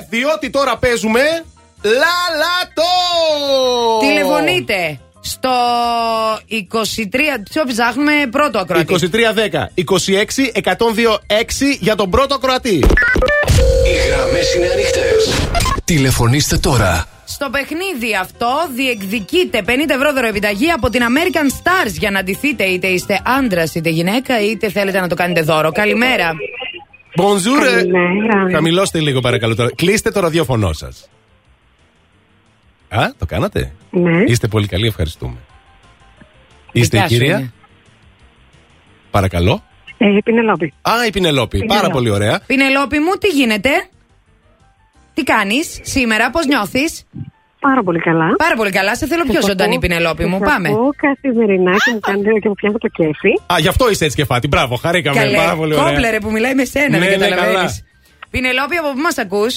[0.09, 1.21] Διότι τώρα παίζουμε.
[1.81, 2.93] Λαλατό!
[3.99, 5.49] Τηλεφωνείτε στο
[6.49, 7.15] 23.
[7.51, 8.95] Ποιο ψάχνουμε, πρώτο ακροατή.
[8.99, 12.75] 2310 26 102 6 για τον πρώτο ακροατή.
[13.85, 15.33] Οι γραμμές είναι ανοιχτές.
[15.85, 17.07] Τηλεφωνήστε τώρα.
[17.25, 22.87] Στο παιχνίδι αυτό διεκδικείτε 50 ευρώ δωροεπιταγή από την American Stars για να ντυθείτε είτε
[22.87, 25.71] είστε άντρας είτε γυναίκα είτε θέλετε να το κάνετε δώρο.
[25.71, 26.33] Καλημέρα.
[27.17, 27.63] Bonjour.
[27.63, 28.49] Καλημέρα.
[28.51, 29.69] Χαμηλώστε λίγο παρακαλώ τώρα.
[29.75, 31.09] Κλείστε το ραδιόφωνο σας.
[32.89, 34.23] Α, το κάνατε; Ναι.
[34.27, 35.37] Είστε πολύ καλοί, ευχαριστούμε.
[36.71, 37.53] Είστε η Δικιά σου κυρία; είναι.
[39.11, 39.63] Παρακαλώ.
[39.97, 40.73] Ε, Πινελόπη.
[40.81, 41.65] Α, η Πινελόπη.
[41.65, 42.41] Πάρα πολύ ωραία.
[42.45, 43.69] Πινελόπη μου, τι γίνεται;
[45.13, 47.05] Τι κάνεις σήμερα, πώς νιώθεις;
[47.67, 48.27] Πάρα πολύ καλά.
[48.45, 48.95] Πάρα πολύ καλά.
[48.95, 50.37] Σε θέλω πιο Σας ζωντανή, ακούω- Πινελόπη μου.
[50.39, 50.67] σας Πάμε.
[50.69, 53.31] ακούω καθημερινά και μου κάνετε και μου πιάνετε το κέφι.
[53.53, 54.47] Α, γι' αυτό είσαι έτσι κεφάτη.
[54.47, 55.19] Μπράβο, χαρήκαμε.
[55.19, 55.85] Καλέ, Πάρα πολύ ωραία.
[55.85, 57.55] κόμπλερε που μιλάει με σένα, Ναι, δεν ναι, καταλαβαίνεις.
[57.55, 57.69] καλά.
[58.29, 59.53] Πινελόπη, από πού μας ακούς;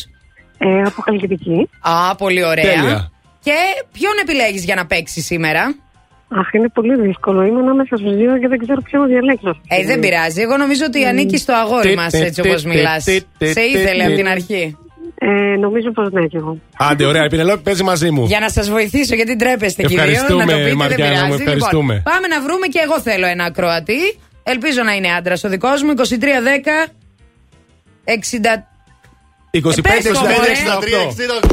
[0.58, 1.68] Ε, από Χαλκιδική.
[1.80, 2.64] Α, πολύ ωραία.
[2.74, 3.10] Τέλεια.
[3.46, 3.56] Και
[3.92, 5.62] ποιον επιλέγεις για να παίξεις σήμερα;
[6.40, 7.42] Αχ, είναι πολύ δύσκολο.
[7.42, 9.60] Είμαι ανάμεσα στους δύο και δεν ξέρω ποιο να διαλέξω.
[9.68, 10.40] Ε, δεν πειράζει.
[10.40, 13.02] Εγώ νομίζω ότι ανήκει στο αγόρι μας έτσι όπως μιλάς.
[13.56, 14.76] Σε ήθελε από την αρχή.
[15.22, 16.58] Ε, νομίζω πως ναι κι εγώ.
[16.78, 17.24] Άντε, ωραία.
[17.24, 18.24] Η Πινελόπη παίζει μαζί μου.
[18.26, 20.02] Για να σας βοηθήσω, γιατί ντρέπεστε κυρίω.
[20.02, 21.42] Ευχαριστούμε, Να το πείτε, Μαριάννα δεν μου, πειράζει.
[21.42, 21.94] ευχαριστούμε.
[21.94, 24.18] Λοιπόν, πάμε να βρούμε και εγώ θέλω ένα ακροατή.
[24.42, 25.92] Ελπίζω να είναι άντρας ο δικός μου.
[25.96, 26.92] 2310
[28.04, 28.62] 60.
[29.52, 30.52] 25 πες το, 65 μωρέ.
[31.42, 31.50] 68.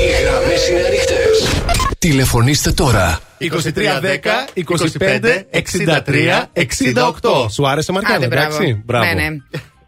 [0.00, 1.62] Οι γραμμές είναι ανοιχτές.
[1.98, 3.20] Τηλεφωνήστε τώρα.
[3.40, 3.46] 2310
[4.54, 7.50] 25 63 68.
[7.50, 8.54] Σου άρεσε Μαριάννα, Άντε, μπράβο.
[8.56, 8.82] εντάξει.
[8.84, 9.04] Μπράβο.
[9.04, 9.28] Ναι, ναι.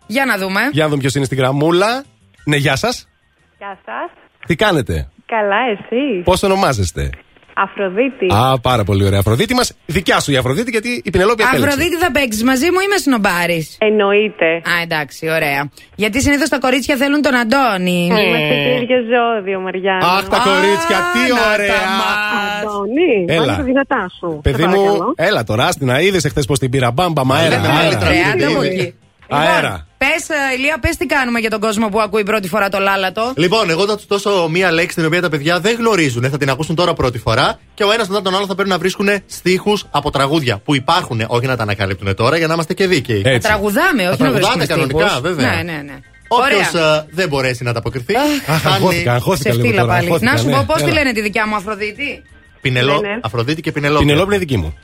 [0.07, 0.61] Για να δούμε.
[0.73, 2.05] Για να δούμε ποιος είναι στην γραμμούλα.
[2.47, 2.89] Ναι, γεια σα.
[2.89, 4.47] Γεια σα.
[4.47, 6.23] Τι κάνετε, Καλά, εσύ.
[6.25, 7.11] Πώ ονομάζεστε.
[7.59, 8.27] Αφροδίτη.
[8.35, 9.19] Α, πάρα πολύ ωραία.
[9.19, 11.69] Αφροδίτη μα, δικιά σου η Αφροδίτη, γιατί η Πινελόπη επέλεξε.
[11.69, 13.69] Αφροδίτη θα παίξει μαζί μου ή με σνομπάρει.
[13.79, 14.47] Εννοείται.
[14.47, 15.71] Α, εντάξει, ωραία.
[15.95, 18.05] Γιατί συνήθω τα κορίτσια θέλουν τον Αντώνη.
[18.07, 20.07] Είμαστε το ίδιο ζώδιο, Μαριάννα.
[20.07, 21.83] Αχ, τα κορίτσια, τι να τα ωραία.
[22.01, 22.63] μας.
[22.63, 23.41] Αντώνη, Έλα.
[23.45, 24.41] βάλε τα δυνατά σου.
[24.43, 25.15] Παιδί Σε μου, παρακαλώ.
[25.17, 26.01] έλα τώρα, άστινα.
[26.01, 26.91] Είδε εχθέ πώ την πήρα.
[26.91, 27.57] Μπάμπα, αέρα.
[27.61, 28.95] Λέμε άλλη τρεάντα από εκεί.
[29.29, 29.86] Αέρα.
[29.99, 30.27] Πες,
[30.57, 33.33] Ηλία, πες τι κάνουμε για τον κόσμο που ακούει πρώτη φορά το λάλατο.
[33.37, 36.31] Λοιπόν, εγώ θα του δώσω μία λέξη την οποία τα παιδιά δεν γνωρίζουν.
[36.31, 38.79] Θα την ακούσουν τώρα πρώτη φορά και ο ένας μετά τον άλλο θα πρέπει να
[38.79, 41.25] βρίσκουν στίχους από τραγούδια που υπάρχουν.
[41.27, 43.23] Όχι να τα ανακαλύπτουν τώρα για να είμαστε και δίκαιοι.
[43.23, 45.21] Θα τραγουδάμε, όχι Θα να βρίσκουμε τραγουδάτε κανονικά, στίχους.
[45.21, 45.55] βέβαια.
[45.55, 45.99] Ναι, ναι, ναι.
[46.29, 47.07] Όποιος Ωραία.
[47.11, 48.15] δεν μπορέσει να ανταποκριθεί.
[48.17, 49.93] Αχ, χάνει αγχώθηκα, αγχώθηκα Σε λίγο στείλα τώρα.
[49.95, 50.07] πάλι.
[50.07, 50.53] αγχώθηκα, Να σου ναι.
[50.55, 50.93] πω πώς τη Έλα.
[50.93, 52.23] λένε τη δικιά μου Αφροδίτη;
[52.61, 53.19] Πινελό, Ναι, ναι.
[53.23, 54.05] Αφροδίτη και Πινελόπη.
[54.05, 54.75] Πινελόπη είναι δική μου.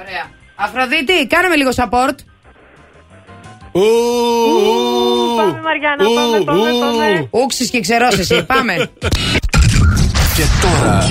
[0.00, 0.24] Ωραία.
[0.56, 2.14] Αφροδίτη, κάνε με λίγο support.
[3.72, 3.80] Ου,
[5.36, 7.26] Πάμε, Μαριάννα, πάμε, πάμε, πάμε.
[7.30, 8.44] Ούξεις και ξερός εσύ.
[8.54, 8.90] Πάμε.
[10.36, 11.08] Και τώρα.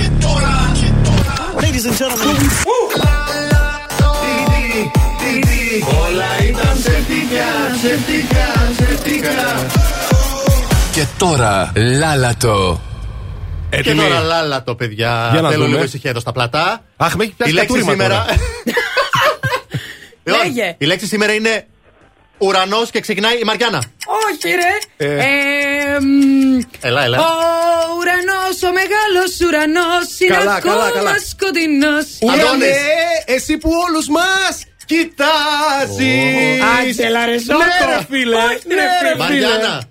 [1.60, 3.50] Ladies and gentlemen.
[10.92, 11.72] Και τώρα.
[11.76, 12.80] Λάλατο.
[13.70, 14.00] Και Έτοιμοι.
[14.02, 15.28] τώρα λάλα το παιδιά.
[15.32, 15.72] Για να Θέλω δούμε.
[15.74, 16.82] λίγο ησυχία εδώ στα πλατά.
[16.96, 18.24] Αχ, με έχει Η πιάσει λέξη κατούριμα σήμερα.
[18.24, 18.38] τώρα.
[20.24, 20.74] Λοιπόν, Λέγε.
[20.78, 21.66] Η λέξη σήμερα είναι
[22.40, 23.82] ουρανός και ξεκινάει η Μαριάννα.
[24.06, 25.04] Όχι, ρε.
[25.06, 25.14] Ε.
[25.14, 27.18] Ε, μ, Έλα, έλα.
[27.18, 27.24] Ο
[27.98, 31.14] ουρανός, ο μεγάλος ουρανός είναι Καλά, ακόμα καλά, καλά.
[31.28, 32.06] σκοτεινός.
[32.22, 32.76] Ουρανές, Αντώνης.
[33.24, 36.62] εσύ που όλους μας κοιτάζεις.
[36.80, 37.58] Άντελα, ρε, Ζώκο.
[37.58, 38.36] Ναι, ρε φίλε.
[38.36, 39.10] Όχι, ρε, Ναι, ρε φίλε.
[39.10, 39.16] φίλε.
[39.16, 39.82] Μαριάννα.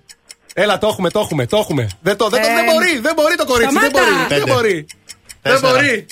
[0.53, 1.87] Έλα, το έχουμε, το έχουμε, το έχουμε.
[2.01, 3.77] Δεν, το, δεν, το, δεν Ε, μπορεί, δεν μπορεί το κορίτσι.
[3.79, 4.53] Δεν σταμάτα.
[4.53, 4.85] μπορεί.
[5.41, 5.67] Δεν Πέντε.
[5.73, 6.05] μπορεί.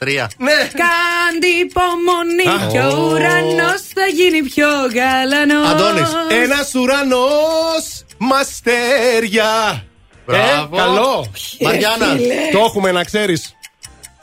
[0.00, 0.28] Δεν Τέσσερα.
[0.28, 0.28] μπορεί.
[0.28, 0.30] Τρία.
[0.38, 0.52] Ναι.
[0.52, 2.66] Κάντε υπομονή Α.
[2.72, 5.68] και ο ουρανός θα γίνει πιο γαλανός.
[5.70, 6.08] Αντώνης.
[6.42, 9.84] Ένας ουρανός μαστέρια.
[10.26, 10.76] Μπράβο.
[10.76, 11.30] Ε, καλό.
[11.60, 12.06] Μαριάννα.
[12.06, 12.34] φίλε.
[12.52, 13.54] Το έχουμε να ξέρεις.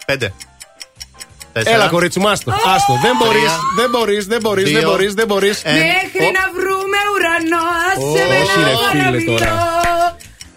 [0.06, 0.34] Πέντε.
[1.54, 1.76] Τέσσερα.
[1.76, 2.52] Έλα, κορίτσι μου, άστο.
[2.52, 3.00] άστο.
[3.02, 3.58] Δεν μπορείς, Τρία.
[3.78, 4.90] δεν μπορείς, δεν μπορείς, δεν Δύο.
[4.90, 5.62] μπορείς, δεν μπορείς.
[5.66, 9.38] Μέχρι να βρούμε ουρανό, άσε με Όχι, ρε, να φίλε, μιλώ.
[9.38, 9.52] τώρα.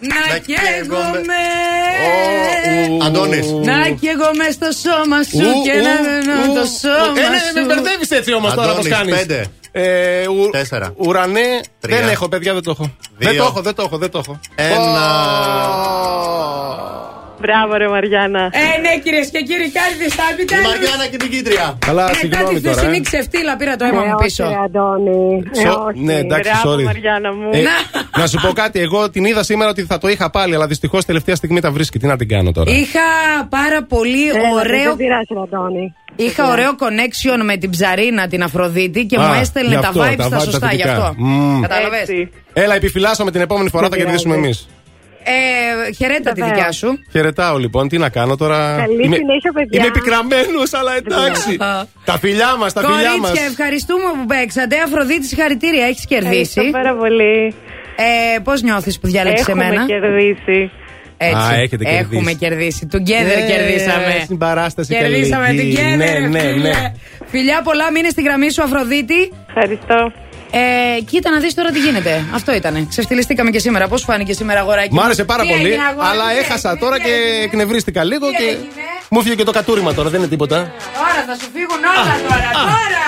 [0.01, 1.43] Να καίγομαι.
[3.05, 3.47] Αντώνης.
[3.51, 6.53] Να καίγομαι στο σώμα σου Ου, και ου, να μένω ου.
[6.55, 7.53] το σώμα Ε, ναι, σου.
[7.53, 9.15] με μπερδεύεις έτσι όμως τώρα πώ Αντώνης, κάνεις.
[9.15, 9.45] πέντε.
[9.71, 10.93] Ε, ου, Τέσσερα.
[10.97, 11.97] Ουρανέ, Τρία.
[11.99, 12.91] δεν έχω, παιδιά, δεν το έχω.
[13.17, 13.29] Δύο.
[13.29, 14.39] Δεν το έχω, δεν το έχω, δεν το έχω.
[14.55, 14.79] Ένα.
[17.43, 18.43] Μπράβο, ρε Μαριάννα.
[18.63, 21.65] Ε, ναι, κυρίες και κύριοι, κάτι τη τα Η Μαριάννα και την Κίτρια.
[21.87, 22.75] Καλά, Μετά συγγνώμη τη τώρα.
[22.75, 23.07] χθεσινή ε.
[23.09, 24.43] ξεφτύλα πήρα το αίμα μου πίσω.
[24.43, 25.43] Ε, Αντώνη.
[25.55, 25.99] Ε, Σο- όχι.
[26.07, 26.83] ναι, εντάξει, Μπράβο, sorry.
[26.89, 27.49] Μαριάννα μου.
[27.53, 27.59] Ε,
[28.19, 31.05] να σου πω κάτι, εγώ την είδα σήμερα ότι θα το είχα πάλι, αλλά δυστυχώς
[31.05, 31.97] τελευταία στιγμή τα βρίσκει.
[31.99, 32.99] Τι να την κάνω τώρα; Είχα
[33.49, 34.83] πάρα πολύ Έλα, ωραίο.
[34.83, 35.93] Δεν πειράζει, ρε Αντώνη.
[36.15, 40.01] Είχα ωραίο connection με την ψαρίνα την Αφροδίτη και Α, μου έστελνε γι' τα αυτό,
[40.01, 40.91] vibes τα τα vibes τα σωστά γι' θετικά.
[41.05, 41.13] αυτό.
[41.17, 41.61] Μμμ.
[41.61, 41.97] Κατάλαβε.
[41.99, 42.29] Έτσι.
[42.53, 44.47] Έλα, επιφυλάσσομαι την επόμενη φορά, θα Δεν κερδίσουμε πειράζει.
[44.47, 44.67] εμείς.
[45.23, 46.57] Ε, χαιρέτα τη Βεβαίως.
[46.57, 46.99] δικιά σου.
[47.11, 49.79] Χαιρετάω λοιπόν, τι να κάνω τώρα; Καλή είμαι, συνέχεια, παιδιά.
[49.79, 51.57] είμαι επικραμμένο, αλλά εντάξει.
[52.05, 53.19] τα φιλιά μας, τα φιλιά μας.
[53.19, 54.75] Κορίτσια, ευχαριστούμε που παίξατε.
[54.85, 56.39] Αφροδίτη, συγχαρητήρια, έχεις κερδίσει.
[56.59, 57.53] Ευχαριστώ πάρα πολύ.
[58.35, 60.71] Ε, Πώς νιώθεις που διάλεξε Έχουμε εμένα; κερδίσει.
[61.17, 61.35] Έτσι.
[61.35, 62.07] Α, έχετε κερδίσει.
[62.11, 62.87] Έχουμε κερδίσει.
[62.91, 64.19] Together Ναι, κερδίσαμε.
[64.23, 65.77] στην παράσταση Κερδίσαμε καλή.
[65.77, 65.97] together.
[65.97, 66.69] Ναι, ναι, φίλε.
[66.69, 66.93] ναι.
[67.25, 69.31] Φιλιά πολλά, μείνε στη γραμμή σου, Αφροδίτη.
[69.47, 70.11] Ευχαριστώ.
[70.51, 72.25] Ε, κοίτα να δεις τώρα τι γίνεται.
[72.33, 72.85] Αυτό ήτανε.
[72.89, 73.87] Ξεφτυλιστήκαμε και σήμερα.
[73.87, 74.93] Πώς φάνηκε σήμερα, αγοράκι.
[74.93, 77.11] Μ' άρεσε πάρα Τι πολύ, έγινε, αγόρι αλλά μου, τι έχασα έγινε, τώρα τι και
[77.11, 78.59] έγινε; εκνευρίστηκα λίγο Τι και έγινε;
[79.09, 80.55] μου έφυγε και το κατούριμα τώρα, δεν είναι τίποτα.
[80.99, 82.49] Τώρα θα σου φύγουν όλα τώρα.
[82.71, 83.05] Τώρα.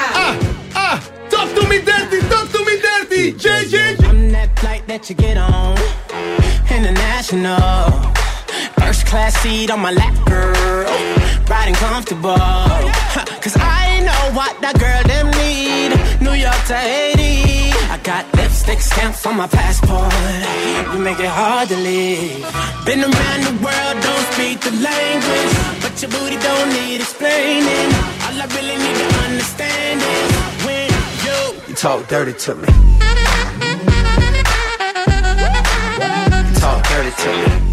[0.86, 0.98] Ah,
[1.34, 3.24] talk to me dirty, talk to me dirty.
[3.46, 4.10] Yeah, yeah.
[4.10, 5.76] I'm that flight that you get on.
[6.78, 7.92] International.
[8.80, 10.92] First class seat on my lap, girl.
[11.54, 12.38] Riding comfortable.
[13.16, 15.92] Huh, Cause I know what that girl them need.
[16.22, 17.72] New York to Haiti.
[17.90, 20.12] I got lipstick stamps on my passport.
[20.94, 22.44] You make it hard to leave.
[22.86, 25.54] Been around the world, don't speak the language.
[25.84, 27.90] But your booty don't need explaining.
[28.26, 30.32] All I really need to understand is
[30.66, 30.90] when
[31.26, 32.68] you, you talk dirty to me.
[36.60, 37.73] Talk dirty to me.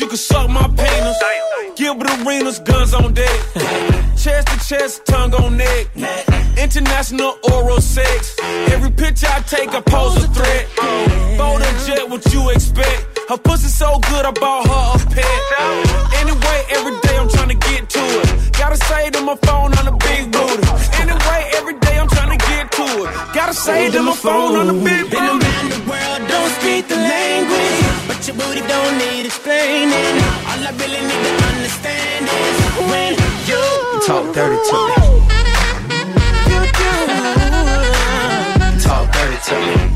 [0.00, 1.16] You can suck my penis.
[1.76, 3.40] Give Gilbert Arenas, guns on deck.
[4.16, 5.86] chest to chest, tongue on neck.
[6.58, 8.36] International oral sex.
[8.72, 10.66] Every picture I take, I pose a threat.
[11.38, 13.18] Bold and jet, what you expect?
[13.28, 15.40] Her pussy so good, I bought her a pet.
[16.20, 18.52] Anyway, every day I'm trying to get to it.
[18.52, 20.62] Gotta say to my phone on the big booty.
[21.00, 23.34] Anyway, every day I'm trying to get to it.
[23.34, 25.35] Gotta say to my phone on the big booty.
[28.36, 30.16] Booty don't need explaining.
[30.48, 32.58] All I really need to understand is
[32.90, 33.12] when
[33.48, 33.62] you
[34.06, 35.00] talk dirty to me.
[36.50, 36.92] You do.
[38.80, 39.95] Talk dirty to me.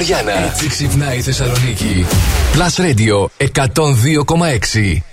[0.00, 0.46] Αντώνη και τη Μαριάνα.
[0.46, 2.06] Έτσι ξυπνάει η Θεσσαλονίκη.
[2.54, 3.26] Plus Radio
[3.64, 5.09] 102,6.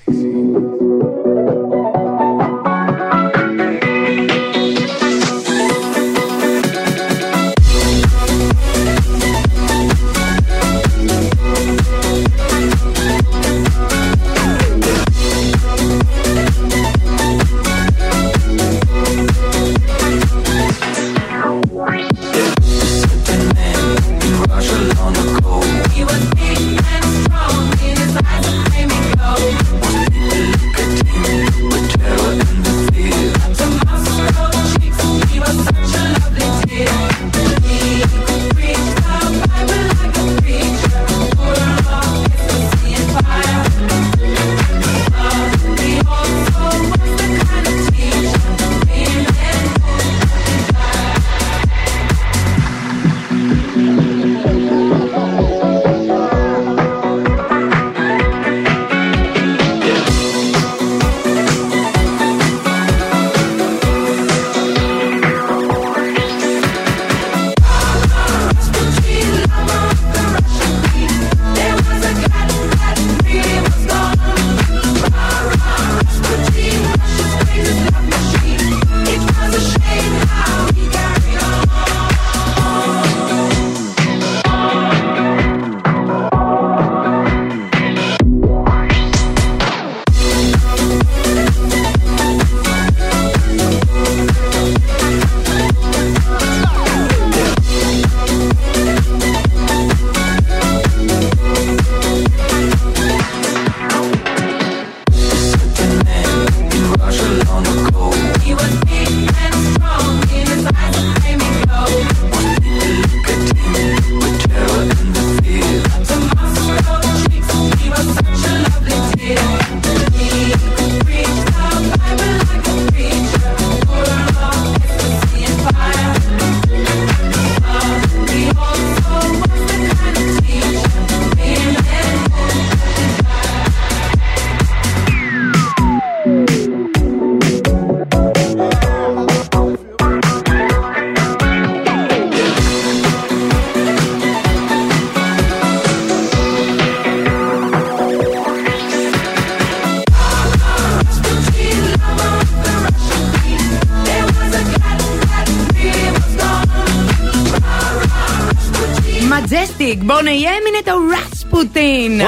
[159.88, 159.98] Mystic.
[160.12, 162.20] Bonnie έμεινε το Rasputin.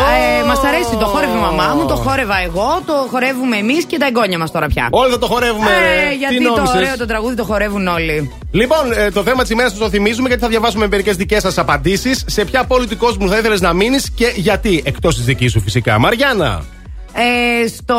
[0.42, 3.98] Ε, μας αρέσει το χόρευε η μαμά μου, το χόρευα εγώ, το χορεύουμε εμείς και
[3.98, 4.88] τα εγγόνια μας τώρα πια.
[4.92, 5.70] Όλοι θα το χορεύουμε.
[5.70, 6.16] Ε, ρε.
[6.16, 8.32] γιατί Τι το νόμισες; ωραίο το τραγούδι το χορεύουν όλοι.
[8.52, 12.24] Λοιπόν, ε, το θέμα της ημέρας το θυμίζουμε γιατί θα διαβάσουμε μερικές δικές σας απαντήσεις.
[12.28, 14.82] Σε ποια πόλη του κόσμου θα ήθελες να μείνεις και γιατί.
[14.86, 16.00] Εκτός της δικής σου φυσικά.
[16.00, 16.64] Μαριάννα.
[17.14, 17.96] Ε, στο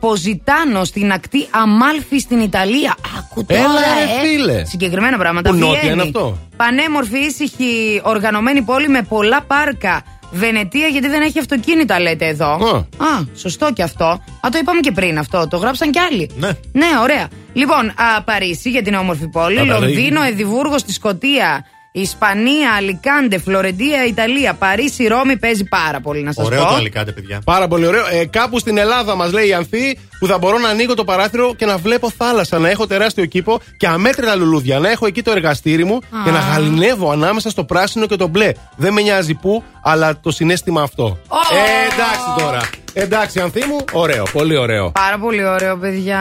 [0.00, 2.94] Ποζιτάνο, στην ακτή Αμάλφη στην Ιταλία.
[3.18, 4.28] Άκου τώρα, Έλα, ρε, ε.
[4.28, 4.64] φίλε.
[4.64, 5.50] Συγκεκριμένα πράγματα.
[5.50, 5.92] Που νότια Βιέννη.
[5.92, 10.02] είναι αυτό; Πανέμορφη, ήσυχη, οργανωμένη πόλη με πολλά πάρκα.
[10.32, 12.52] Βενετία, γιατί δεν έχει αυτοκίνητα, λέτε εδώ.
[12.96, 14.04] Α, σωστό και αυτό.
[14.04, 15.48] Α, το είπαμε και πριν αυτό.
[15.48, 16.30] Το γράψαν κι άλλοι.
[16.34, 16.48] Ναι.
[16.72, 17.28] Ναι, ωραία.
[17.52, 19.58] Λοιπόν, α, Παρίσι για την όμορφη πόλη.
[19.58, 19.80] Α, Παρίσι.
[19.80, 21.64] Λονδίνο, Εδιμβούργο στη Σκωτία.
[21.92, 24.54] Ισπανία, Αλικάντε, Φλωρεντία, Ιταλία.
[24.54, 26.68] Παρίσι, Ρώμη παίζει πάρα πολύ, να σας Ωραίο πω.
[26.68, 27.40] το αλικάτε, παιδιά.
[27.44, 28.04] Πάρα πολύ ωραίο.
[28.12, 31.54] Ε, κάπου στην Ελλάδα μας λέει η Ανθή που θα μπορώ να ανοίγω το παράθυρο
[31.54, 34.78] και να βλέπω θάλασσα, να έχω τεράστιο κήπο και αμέτρητα λουλούδια.
[34.78, 38.52] Να έχω εκεί το εργαστήρι μου και να γαληνεύω ανάμεσα στο πράσινο και το μπλε.
[38.76, 41.18] Δεν με νοιάζει πού, αλλά το συναίσθημα αυτό.
[41.52, 42.60] Ε, εντάξει τώρα.
[42.92, 44.90] Εντάξει, Ανθή μου, ωραίο, πολύ ωραίο.
[44.90, 46.20] Πάρα πολύ ωραίο, παιδιά.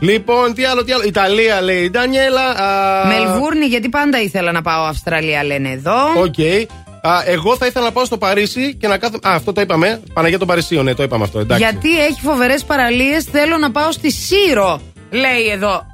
[0.00, 1.02] Λοιπόν, τι άλλο, τι άλλο.
[1.02, 2.42] Ιταλία λέει η Ντανιέλα.
[2.48, 5.96] α, Μελβούρνη, γιατί πάντα ήθελα να πάω Αυστραλία, λένε εδώ.
[6.22, 6.34] ΟΚ.
[7.06, 9.28] Α, εγώ θα ήθελα να πάω στο Παρίσι και να κάθομαι.
[9.28, 10.02] Α, αυτό το είπαμε.
[10.12, 11.38] Παναγία των Παρισίων, ναι, το είπαμε αυτό.
[11.38, 11.62] Εντάξει.
[11.62, 14.80] Γιατί έχει φοβερές παραλίες, θέλω να πάω στη Σύρο.
[15.24, 15.86] Λέει εδώ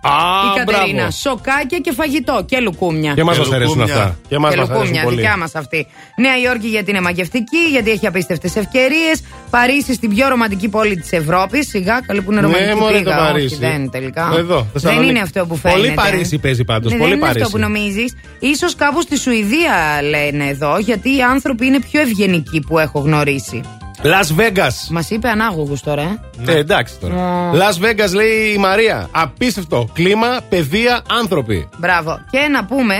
[0.54, 0.94] η Κατερίνα.
[0.94, 1.10] μπράβο.
[1.10, 3.12] Σοκάκια και φαγητό και λουκούμια.
[3.14, 3.94] Και μας Και αρέσουν λουκούμια.
[3.94, 4.16] αυτά.
[4.28, 5.16] Και εμά και μας αρέσουν λουκούμια, πολύ.
[5.16, 5.86] δικιά μας αυτή.
[6.16, 9.22] Νέα Υόρκη γιατί είναι μαγευτική, γιατί έχει απίστευτες ευκαιρίες.
[9.50, 11.68] Παρίσι στην πιο ρομαντική πόλη της Ευρώπης.
[11.68, 13.16] Σιγά, καλή που είναι Ναι, ρομαντική μωρέ, πήγα.
[13.16, 13.56] το Όχι, Παρίσι.
[13.56, 14.32] δεν τελικά.
[14.36, 15.10] Εδώ, δεν Θεσσαλονίκη.
[15.10, 15.80] είναι αυτό που φαίνεται.
[15.80, 16.92] Πολύ Παρίσι παίζει πάντως.
[16.92, 17.44] Ναι, πολύ δεν είναι Παρίσι.
[17.44, 18.14] αυτό που νομίζεις.
[18.58, 19.74] σω κάπου στη Σουηδία
[20.10, 23.60] λένε εδώ, γιατί οι άνθρωποι είναι πιο ευγενικοί που έχω γνωρίσει.
[24.02, 24.72] Las Vegas.
[24.90, 26.02] Μας είπε ανάγωγος τώρα,
[26.46, 26.52] ε.
[26.52, 27.50] Ε, εντάξει τώρα.
[27.54, 29.08] Las Vegas λέει η Μαρία.
[29.10, 29.88] Απίστευτο.
[29.92, 31.68] Κλίμα, παιδεία, άνθρωποι.
[31.78, 32.18] Μπράβο.
[32.30, 32.94] Και να πούμε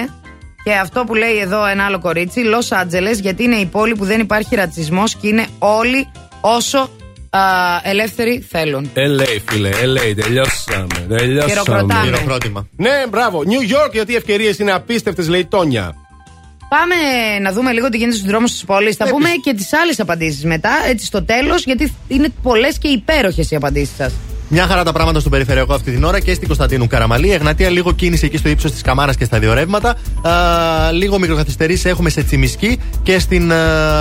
[0.65, 4.05] και αυτό που λέει εδώ ένα άλλο κορίτσι, Λο Άντζελε, γιατί είναι η πόλη που
[4.05, 6.09] δεν υπάρχει ρατσισμός και είναι όλοι
[6.41, 6.91] όσο
[7.31, 7.41] α,
[7.83, 8.91] ελεύθεροι θέλουν.
[8.95, 10.87] LA, φίλε, LA, τελειώσαμε.
[11.09, 11.51] τελειώσαμε.
[11.51, 12.05] Χειροκροτάμε.
[12.05, 12.67] Χειροκρότημα.
[12.77, 13.43] Ναι, μπράβο.
[13.47, 15.95] New York, γιατί οι ευκαιρίες είναι απίστευτες, λέει η Τόνια.
[16.79, 16.95] Πάμε
[17.41, 18.97] να δούμε λίγο τι γίνεται στους δρόμους της πόλης.
[18.97, 23.51] Θα πούμε και τις άλλες απαντήσεις μετά, έτσι στο τέλος, γιατί είναι πολλές και υπέροχες
[23.51, 24.13] οι απαντήσεις σας.
[24.55, 27.33] Μια χαρά τα πράγματα στον περιφερειακό αυτή την ώρα και στην Κωνσταντίνου Καραμαλή.
[27.33, 29.97] Εγνατία, λίγο κίνηση εκεί στο ύψος της Καμάρας και στα δύο ρεύματα.
[30.23, 33.57] Α, λίγο μικροκαθυστερήσει έχουμε σε Τσιμισκή και στην α,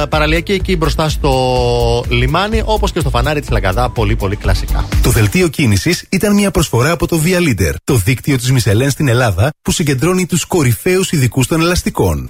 [0.10, 3.90] παραλιακή εκεί μπροστά στο λιμάνι, όπως και στο φανάρι της Λαγκαδά.
[3.90, 4.86] Πολύ, πολύ κλασικά.
[5.04, 9.08] Το δελτίο κίνησης ήταν μια προσφορά από το Via Leader, το δίκτυο της Μισελέν στην
[9.08, 12.30] Ελλάδα που συγκεντρώνει τους κορυφαίους ειδικούς των ελαστικών.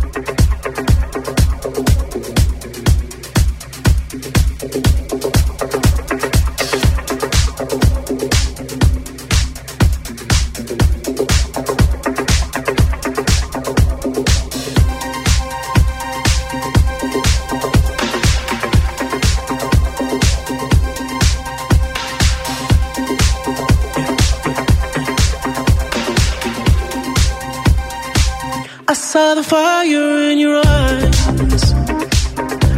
[29.31, 31.21] Saw the fire in your eyes.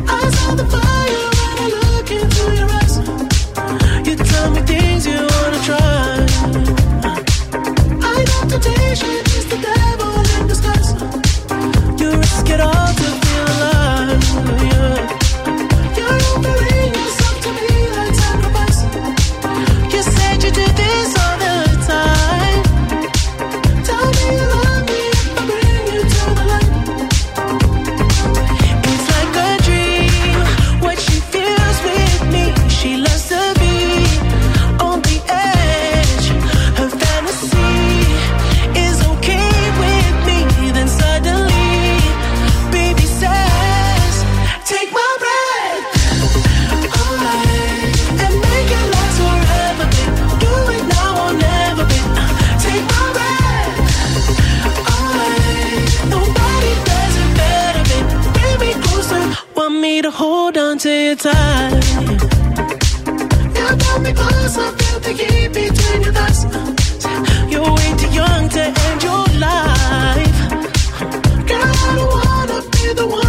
[0.07, 1.69] I saw the fire when I
[2.11, 2.95] into your eyes.
[4.07, 6.27] You tell me things you wanna try.
[8.03, 9.32] I temptation
[60.83, 61.83] hold on to you tight.
[63.55, 66.45] You got me close, I feel the heat between your thighs.
[67.51, 70.49] You're way too young to end your life.
[71.47, 73.22] Girl, I don't wanna be the one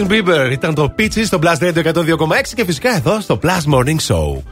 [0.00, 1.94] Justin Bieber ήταν το Peaches στο Blast Radio 102,6
[2.54, 4.42] και φυσικά εδώ στο Blast Morning Show.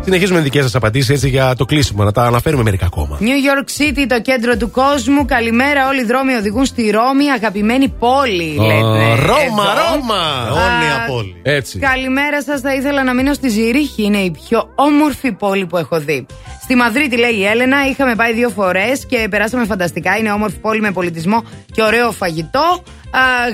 [0.00, 3.18] Συνεχίζουμε δικές σας απαντήσεις έτσι για το κλείσιμο, να τα αναφέρουμε μερικά ακόμα.
[3.20, 5.24] New York City, το κέντρο του κόσμου.
[5.24, 8.56] Καλημέρα, όλοι οι δρόμοι οδηγούν στη Ρώμη, αγαπημένη πόλη.
[8.58, 9.94] Uh, λέτε, Ρώμα, εδώ.
[9.94, 10.50] Ρώμα!
[10.50, 11.36] Όνια πόλη.
[11.42, 11.78] Έτσι.
[11.78, 16.00] Καλημέρα σας, θα ήθελα να μείνω στη Ζηρίχη, είναι η πιο όμορφη πόλη που έχω
[16.00, 16.26] δει.
[16.62, 20.16] Στη Μαδρίτη, λέει η Έλενα, είχαμε πάει δύο φορές και περάσαμε φανταστικά.
[20.16, 22.82] Είναι όμορφη πόλη με πολιτισμό και ωραίο φαγητό.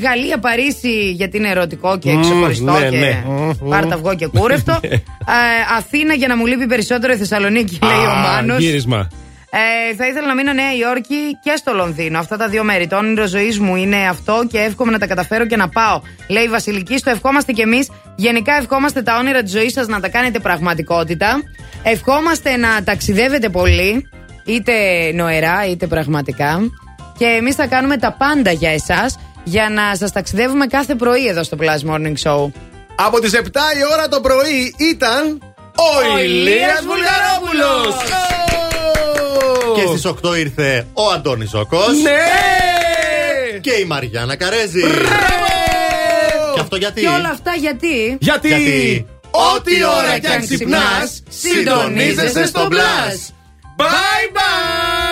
[0.02, 3.22] Γαλλία, Παρίσι γιατί είναι ερωτικό και ξεχωριστό mm, ναι, και ναι.
[3.68, 4.72] πάρτα αυγό και κούρευτο.
[4.72, 4.80] α,
[5.76, 8.58] Αθήνα για να μου λείπει περισσότερο η Θεσσαλονίκη, λέει ο Μάνος.
[8.58, 9.08] Γύρισμα.
[9.50, 12.18] Ε, θα ήθελα να μείνω Νέα Υόρκη και στο Λονδίνο.
[12.18, 12.86] Αυτά τα δύο μέρη.
[12.86, 16.00] Το όνειρο ζωής μου είναι αυτό και εύχομαι να τα καταφέρω και να πάω.
[16.28, 17.90] Λέει η Βασιλική, στο ευχόμαστε κι εμείς.
[18.16, 21.42] Γενικά ευχόμαστε τα όνειρα της ζωής σας να τα κάνετε πραγματικότητα.
[21.82, 24.08] Ευχόμαστε να ταξιδεύετε πολύ,
[24.44, 24.72] είτε
[25.14, 26.60] νοερά είτε πραγματικά.
[27.18, 31.42] Και εμείς θα κάνουμε τα πάντα για εσάς για να σας ταξιδεύουμε κάθε πρωί εδώ
[31.42, 32.50] στο Plus Morning Show.
[32.94, 33.38] Από τις 7
[33.78, 35.42] η ώρα το πρωί ήταν.
[35.76, 36.80] Ο, ο Ηλίας
[39.74, 43.58] Και στις 8 ήρθε ο Αντώνης Ζοκός Ναι!
[43.60, 44.80] Και η Μαριάννα Καρέζη
[46.54, 49.06] Και αυτό γιατί; Και όλα αυτά γιατί; Γιατί.
[49.30, 53.32] Ό,τι ώρα και αν ξυπνάς Συντονίζεσαι στο Blast
[53.76, 55.07] Bye bye